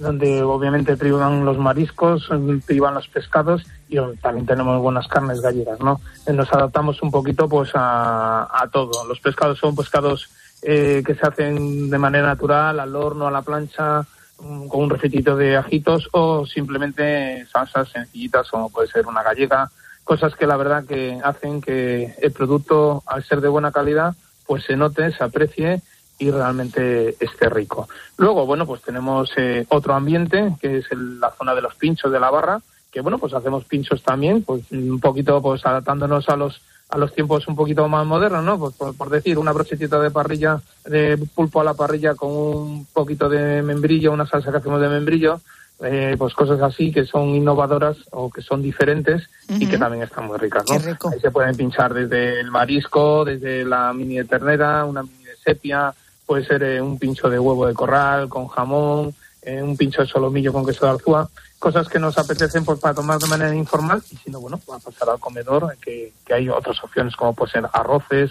donde 0.00 0.42
obviamente 0.42 0.96
privan 0.96 1.44
los 1.44 1.58
mariscos, 1.58 2.28
privan 2.66 2.94
los 2.94 3.08
pescados 3.08 3.64
y 3.88 3.98
también 4.20 4.46
tenemos 4.46 4.80
buenas 4.80 5.08
carnes 5.08 5.40
gallegas, 5.40 5.80
¿no? 5.80 6.00
Nos 6.32 6.52
adaptamos 6.52 7.02
un 7.02 7.10
poquito 7.10 7.48
pues 7.48 7.70
a, 7.74 8.68
todo. 8.72 9.06
Los 9.06 9.20
pescados 9.20 9.58
son 9.58 9.74
pescados 9.74 10.28
eh, 10.62 11.02
que 11.06 11.14
se 11.14 11.26
hacen 11.26 11.90
de 11.90 11.98
manera 11.98 12.26
natural, 12.26 12.80
al 12.80 12.94
horno, 12.94 13.26
a 13.26 13.30
la 13.30 13.42
plancha, 13.42 14.04
um, 14.38 14.68
con 14.68 14.82
un 14.82 14.90
refitito 14.90 15.36
de 15.36 15.56
ajitos 15.56 16.08
o 16.12 16.46
simplemente 16.46 17.46
salsas 17.46 17.88
sencillitas 17.90 18.50
como 18.50 18.70
puede 18.70 18.88
ser 18.88 19.06
una 19.06 19.22
gallega, 19.22 19.70
cosas 20.04 20.34
que 20.34 20.46
la 20.46 20.56
verdad 20.56 20.84
que 20.84 21.18
hacen 21.22 21.60
que 21.60 22.14
el 22.20 22.32
producto, 22.32 23.02
al 23.06 23.24
ser 23.24 23.40
de 23.40 23.48
buena 23.48 23.72
calidad, 23.72 24.14
pues 24.46 24.64
se 24.64 24.76
note, 24.76 25.12
se 25.12 25.22
aprecie 25.22 25.82
y 26.18 26.30
realmente 26.30 27.16
esté 27.20 27.48
rico. 27.48 27.88
Luego, 28.16 28.44
bueno, 28.46 28.66
pues 28.66 28.82
tenemos 28.82 29.30
eh, 29.36 29.66
otro 29.68 29.94
ambiente, 29.94 30.54
que 30.60 30.78
es 30.78 30.90
el, 30.90 31.20
la 31.20 31.30
zona 31.30 31.54
de 31.54 31.62
los 31.62 31.74
pinchos 31.76 32.10
de 32.10 32.20
la 32.20 32.30
barra, 32.30 32.60
que 32.90 33.00
bueno, 33.00 33.18
pues 33.18 33.34
hacemos 33.34 33.64
pinchos 33.64 34.02
también, 34.02 34.42
pues 34.42 34.64
un 34.72 35.00
poquito 35.00 35.40
pues 35.42 35.64
adaptándonos 35.64 36.28
a 36.28 36.36
los 36.36 36.60
a 36.90 36.96
los 36.96 37.12
tiempos 37.12 37.46
un 37.48 37.54
poquito 37.54 37.86
más 37.86 38.06
modernos, 38.06 38.42
¿no? 38.42 38.58
Pues 38.58 38.74
por, 38.74 38.96
por 38.96 39.10
decir, 39.10 39.38
una 39.38 39.52
brochetita 39.52 40.00
de 40.00 40.10
parrilla, 40.10 40.60
de 40.86 41.18
pulpo 41.34 41.60
a 41.60 41.64
la 41.64 41.74
parrilla 41.74 42.14
con 42.14 42.30
un 42.30 42.86
poquito 42.86 43.28
de 43.28 43.62
membrillo, 43.62 44.10
una 44.10 44.26
salsa 44.26 44.50
que 44.50 44.56
hacemos 44.56 44.80
de 44.80 44.88
membrillo, 44.88 45.38
eh, 45.80 46.16
pues 46.18 46.34
cosas 46.34 46.60
así 46.60 46.90
que 46.90 47.04
son 47.04 47.28
innovadoras 47.28 47.96
o 48.10 48.30
que 48.30 48.42
son 48.42 48.62
diferentes 48.62 49.28
y 49.48 49.68
que 49.68 49.78
también 49.78 50.02
están 50.02 50.26
muy 50.26 50.38
ricas, 50.38 50.64
¿no? 50.68 51.10
Ahí 51.10 51.20
se 51.20 51.30
pueden 51.30 51.54
pinchar 51.56 51.94
desde 51.94 52.40
el 52.40 52.50
marisco, 52.50 53.24
desde 53.24 53.64
la 53.64 53.92
mini 53.92 54.16
de 54.16 54.24
ternera, 54.24 54.84
una 54.84 55.02
mini 55.02 55.24
de 55.24 55.36
sepia, 55.36 55.94
puede 56.28 56.44
ser 56.44 56.62
eh, 56.62 56.80
un 56.80 56.98
pincho 56.98 57.30
de 57.30 57.38
huevo 57.38 57.66
de 57.66 57.72
corral 57.72 58.28
con 58.28 58.48
jamón, 58.48 59.14
eh, 59.40 59.62
un 59.62 59.78
pincho 59.78 60.02
de 60.02 60.08
solomillo 60.08 60.52
con 60.52 60.66
queso 60.66 60.84
de 60.84 60.92
arzúa, 60.92 61.26
cosas 61.58 61.88
que 61.88 61.98
nos 61.98 62.18
apetecen 62.18 62.66
pues 62.66 62.78
para 62.78 62.94
tomar 62.94 63.18
de 63.18 63.26
manera 63.26 63.54
informal 63.54 64.02
y 64.10 64.16
si 64.16 64.30
no, 64.30 64.38
bueno, 64.38 64.60
va 64.70 64.76
a 64.76 64.78
pasar 64.78 65.08
al 65.08 65.18
comedor, 65.18 65.74
que, 65.80 66.12
que 66.26 66.34
hay 66.34 66.50
otras 66.50 66.76
opciones 66.84 67.16
como 67.16 67.34
pueden 67.34 67.52
ser 67.52 67.70
arroces. 67.72 68.30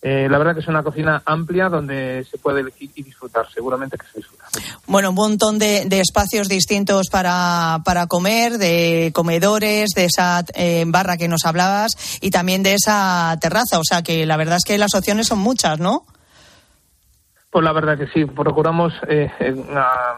Eh, 0.00 0.26
la 0.30 0.38
verdad 0.38 0.54
que 0.54 0.60
es 0.60 0.68
una 0.68 0.82
cocina 0.82 1.22
amplia 1.26 1.68
donde 1.68 2.26
se 2.30 2.38
puede 2.38 2.60
elegir 2.60 2.90
y 2.94 3.02
disfrutar, 3.02 3.46
seguramente 3.52 3.98
que 3.98 4.06
se 4.06 4.18
disfruta. 4.18 4.44
Bueno, 4.86 5.10
un 5.10 5.14
montón 5.14 5.58
de, 5.58 5.84
de 5.84 6.00
espacios 6.00 6.48
distintos 6.48 7.08
para, 7.10 7.80
para, 7.84 8.06
comer, 8.06 8.56
de 8.56 9.12
comedores, 9.14 9.90
de 9.94 10.06
esa 10.06 10.44
eh, 10.54 10.84
barra 10.86 11.18
que 11.18 11.28
nos 11.28 11.44
hablabas 11.44 11.92
y 12.22 12.30
también 12.30 12.62
de 12.62 12.74
esa 12.74 13.36
terraza. 13.40 13.78
O 13.78 13.84
sea 13.86 14.02
que 14.02 14.24
la 14.24 14.38
verdad 14.38 14.56
es 14.56 14.64
que 14.64 14.78
las 14.78 14.94
opciones 14.94 15.26
son 15.26 15.40
muchas, 15.40 15.78
¿no? 15.78 16.04
Pues 17.54 17.62
la 17.62 17.72
verdad 17.72 17.96
que 17.96 18.08
sí, 18.08 18.24
procuramos 18.24 18.92
eh, 19.06 19.30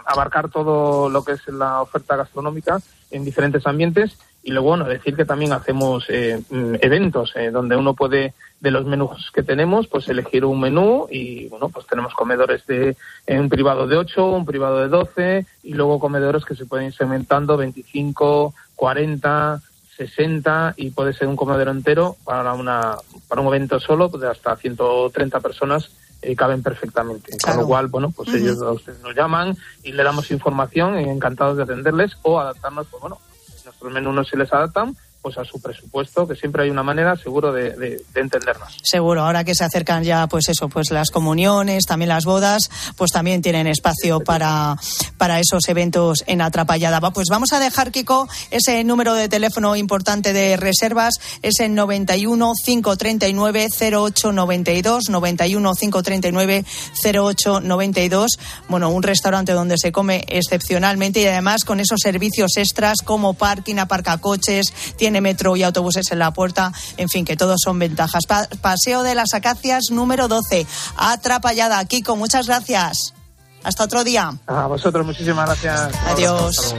abarcar 0.07 0.49
todo 0.49 1.11
lo 1.11 1.23
que 1.23 1.33
es 1.33 1.47
la 1.49 1.83
oferta 1.83 2.17
gastronómica 2.17 2.79
en 3.11 3.27
diferentes 3.27 3.67
ambientes 3.67 4.17
y 4.43 4.53
luego 4.53 4.69
bueno, 4.69 4.87
decir 4.87 5.15
que 5.15 5.27
también 5.27 5.53
hacemos 5.53 6.07
eh, 6.09 6.41
eventos 6.81 7.35
eh, 7.37 7.51
donde 7.51 7.77
uno 7.77 7.93
puede 7.93 8.33
de 8.59 8.71
los 8.71 8.87
menús 8.87 9.31
que 9.35 9.43
tenemos 9.43 9.87
pues 9.87 10.09
elegir 10.09 10.47
un 10.47 10.61
menú 10.61 11.09
y 11.11 11.47
bueno 11.49 11.69
pues 11.69 11.87
tenemos 11.87 12.15
comedores 12.15 12.67
de 12.67 12.97
un 13.29 13.51
privado 13.51 13.87
de 13.87 13.99
8, 13.99 14.31
un 14.31 14.47
privado 14.47 14.79
de 14.79 14.89
12 14.89 15.47
y 15.65 15.75
luego 15.75 16.01
comedores 16.01 16.47
que 16.47 16.55
se 16.55 16.65
pueden 16.65 16.87
ir 16.87 16.95
segmentando 16.95 17.59
25, 17.59 18.55
40, 18.77 19.61
60 19.95 20.75
y 20.79 20.89
puede 20.89 21.13
ser 21.13 21.29
un 21.29 21.37
comedor 21.37 21.69
entero 21.69 22.17
para 22.25 22.55
una 22.55 22.97
para 23.29 23.43
un 23.43 23.49
evento 23.49 23.79
solo 23.79 24.09
pues 24.09 24.23
de 24.23 24.31
hasta 24.31 24.57
130 24.57 25.39
personas 25.41 25.91
eh, 26.27 26.37
caben 26.37 26.63
perfectamente. 26.63 27.37
Claro. 27.37 27.59
Con 27.59 27.63
lo 27.63 27.69
cual, 27.69 27.87
bueno, 27.89 28.11
pues 28.11 28.29
uh 28.29 28.33
-huh. 28.33 28.37
ellos 28.37 28.63
a 28.63 28.73
ustedes 28.73 29.01
nos 29.01 29.15
llaman 29.15 29.57
y 29.83 29.93
le 29.93 30.03
damos 30.03 30.31
información 30.31 30.99
y 31.01 31.05
encantados 31.05 31.57
de 31.57 31.63
atenderles 31.63 32.17
o 32.23 32.41
adaptarnos, 32.41 32.87
pues 32.89 33.01
bueno, 33.01 33.19
nuestros 33.65 33.93
menús 33.93 34.15
no 34.15 34.25
se 34.25 34.37
les 34.37 34.53
adaptan, 34.53 34.97
pues 35.27 35.39
a 35.39 35.45
su 35.45 35.61
presupuesto, 35.61 36.29
que 36.29 36.37
siempre 36.37 36.63
hay 36.63 36.71
una 36.71 36.85
manera 36.85 37.17
seguro 37.17 37.53
de, 37.53 37.71
de, 37.71 38.01
de, 38.15 38.21
entendernos. 38.21 38.77
Seguro, 38.81 39.25
ahora 39.25 39.43
que 39.43 39.57
se 39.57 39.65
acercan 39.65 40.05
ya, 40.05 40.29
pues 40.29 40.49
eso, 40.49 40.69
pues 40.69 40.93
las 40.93 41.11
comuniones, 41.11 41.83
también 41.85 42.11
las 42.11 42.25
bodas, 42.25 42.71
pues 42.97 43.11
también 43.11 43.43
tienen 43.43 43.67
espacio 43.67 44.21
para, 44.21 44.77
para 45.19 45.41
esos 45.41 45.69
eventos 45.69 46.23
en 46.29 46.43
Atrapallada. 46.43 47.01
Pues 47.11 47.27
vamos 47.29 47.53
a 47.53 47.59
dejar, 47.59 47.91
Kiko, 47.91 48.29
ese 48.53 48.85
número 48.85 49.15
de 49.15 49.29
teléfono 49.29 49.75
importante 49.75 50.33
de 50.33 50.57
reservas, 50.57 51.15
es 51.43 51.59
el 51.59 51.75
91 51.75 52.53
539 52.65 53.67
0892, 53.81 55.11
91 55.11 55.75
539 55.75 56.65
0892. 57.03 58.39
Bueno, 58.69 58.91
un 58.91 59.03
restaurante 59.03 59.51
donde 59.51 59.75
se 59.77 59.91
come 59.91 60.25
excepcionalmente 60.29 61.21
y 61.21 61.27
además 61.27 61.65
con 61.65 61.81
esos 61.81 61.99
servicios 62.01 62.57
extras 62.57 62.99
como 63.05 63.35
parking, 63.35 63.79
aparcacoches, 63.79 64.73
tiene 64.97 65.16
tiene 65.17 65.31
metro 65.31 65.57
y 65.57 65.63
autobuses 65.63 66.11
en 66.13 66.19
la 66.19 66.31
puerta, 66.31 66.73
en 66.99 67.09
fin, 67.09 67.25
que 67.25 67.37
todos 67.37 67.61
son 67.65 67.79
ventajas. 67.79 68.25
Paseo 68.61 69.03
de 69.03 69.15
las 69.15 69.33
Acacias 69.33 69.85
número 69.91 70.29
12, 70.29 70.67
atrapallada. 70.97 71.83
Kiko, 71.87 72.17
muchas 72.17 72.47
gracias. 72.47 73.15
Hasta 73.65 73.85
otro 73.85 74.05
día. 74.05 74.35
A 74.47 74.67
vosotros, 74.67 75.07
muchísimas 75.07 75.47
gracias. 75.47 75.91
Adiós. 76.09 76.75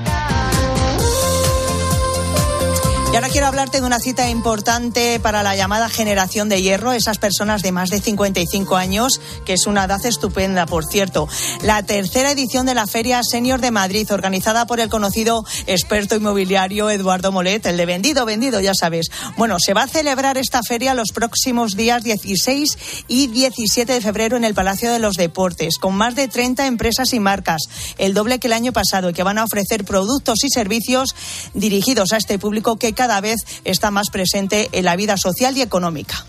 Ahora 3.17 3.29
quiero 3.29 3.47
hablarte 3.47 3.81
de 3.81 3.87
una 3.87 3.97
cita 3.97 4.29
importante 4.29 5.19
para 5.19 5.41
la 5.41 5.55
llamada 5.55 5.89
generación 5.89 6.49
de 6.49 6.61
hierro, 6.61 6.93
esas 6.93 7.17
personas 7.17 7.63
de 7.63 7.71
más 7.71 7.89
de 7.89 7.99
55 7.99 8.75
años, 8.75 9.19
que 9.43 9.53
es 9.53 9.65
una 9.65 9.85
edad 9.85 10.05
estupenda, 10.05 10.67
por 10.67 10.85
cierto. 10.85 11.27
La 11.63 11.81
tercera 11.81 12.29
edición 12.29 12.67
de 12.67 12.75
la 12.75 12.85
Feria 12.85 13.23
Senior 13.23 13.59
de 13.59 13.71
Madrid, 13.71 14.07
organizada 14.11 14.67
por 14.67 14.79
el 14.79 14.89
conocido 14.89 15.43
experto 15.65 16.15
inmobiliario 16.15 16.91
Eduardo 16.91 17.31
Molet, 17.31 17.65
el 17.65 17.77
de 17.77 17.87
vendido, 17.87 18.23
vendido, 18.23 18.59
ya 18.59 18.75
sabes. 18.75 19.07
Bueno, 19.35 19.57
se 19.59 19.73
va 19.73 19.81
a 19.81 19.87
celebrar 19.87 20.37
esta 20.37 20.61
feria 20.61 20.93
los 20.93 21.11
próximos 21.11 21.75
días 21.75 22.03
16 22.03 22.77
y 23.07 23.25
17 23.29 23.93
de 23.93 24.01
febrero 24.01 24.37
en 24.37 24.43
el 24.43 24.53
Palacio 24.53 24.93
de 24.93 24.99
los 24.99 25.15
Deportes, 25.15 25.79
con 25.79 25.95
más 25.95 26.13
de 26.13 26.27
30 26.27 26.67
empresas 26.67 27.11
y 27.13 27.19
marcas, 27.19 27.63
el 27.97 28.13
doble 28.13 28.37
que 28.37 28.45
el 28.45 28.53
año 28.53 28.73
pasado, 28.73 29.11
que 29.11 29.23
van 29.23 29.39
a 29.39 29.43
ofrecer 29.43 29.85
productos 29.85 30.43
y 30.43 30.49
servicios 30.51 31.15
dirigidos 31.55 32.13
a 32.13 32.17
este 32.17 32.37
público 32.37 32.77
que 32.77 32.93
cada 33.07 33.21
vez 33.21 33.39
está 33.63 33.89
más 33.89 34.09
presente 34.11 34.67
en 34.73 34.83
la 34.83 34.97
vida 34.97 35.15
social 35.15 35.55
y 35.55 35.61
económica. 35.61 36.25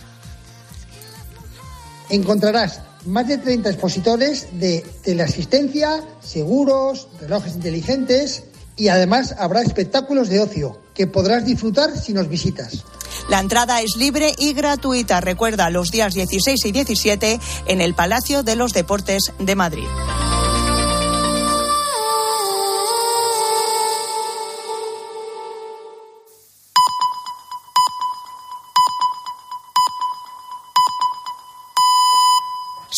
Encontrarás 2.09 2.83
más 3.05 3.27
de 3.27 3.39
30 3.39 3.69
expositores 3.69 4.47
de 4.61 4.87
teleasistencia, 5.03 6.05
seguros, 6.23 7.09
relojes 7.21 7.55
inteligentes 7.55 8.45
y 8.77 8.89
además 8.89 9.35
habrá 9.41 9.63
espectáculos 9.63 10.29
de 10.29 10.39
ocio 10.39 10.79
que 10.95 11.09
podrás 11.09 11.45
disfrutar 11.45 11.99
si 11.99 12.13
nos 12.13 12.29
visitas. 12.29 12.85
La 13.29 13.41
entrada 13.41 13.83
es 13.83 13.97
libre 13.97 14.33
y 14.39 14.53
gratuita. 14.53 15.21
Recuerda 15.21 15.71
los 15.71 15.91
días 15.91 16.15
16 16.15 16.65
y 16.65 16.71
17 16.71 17.41
en 17.67 17.81
el 17.81 17.95
Palacio 17.95 18.45
de 18.45 18.55
los 18.55 18.73
Deportes 18.73 19.33
de 19.41 19.57
Madrid. 19.57 19.89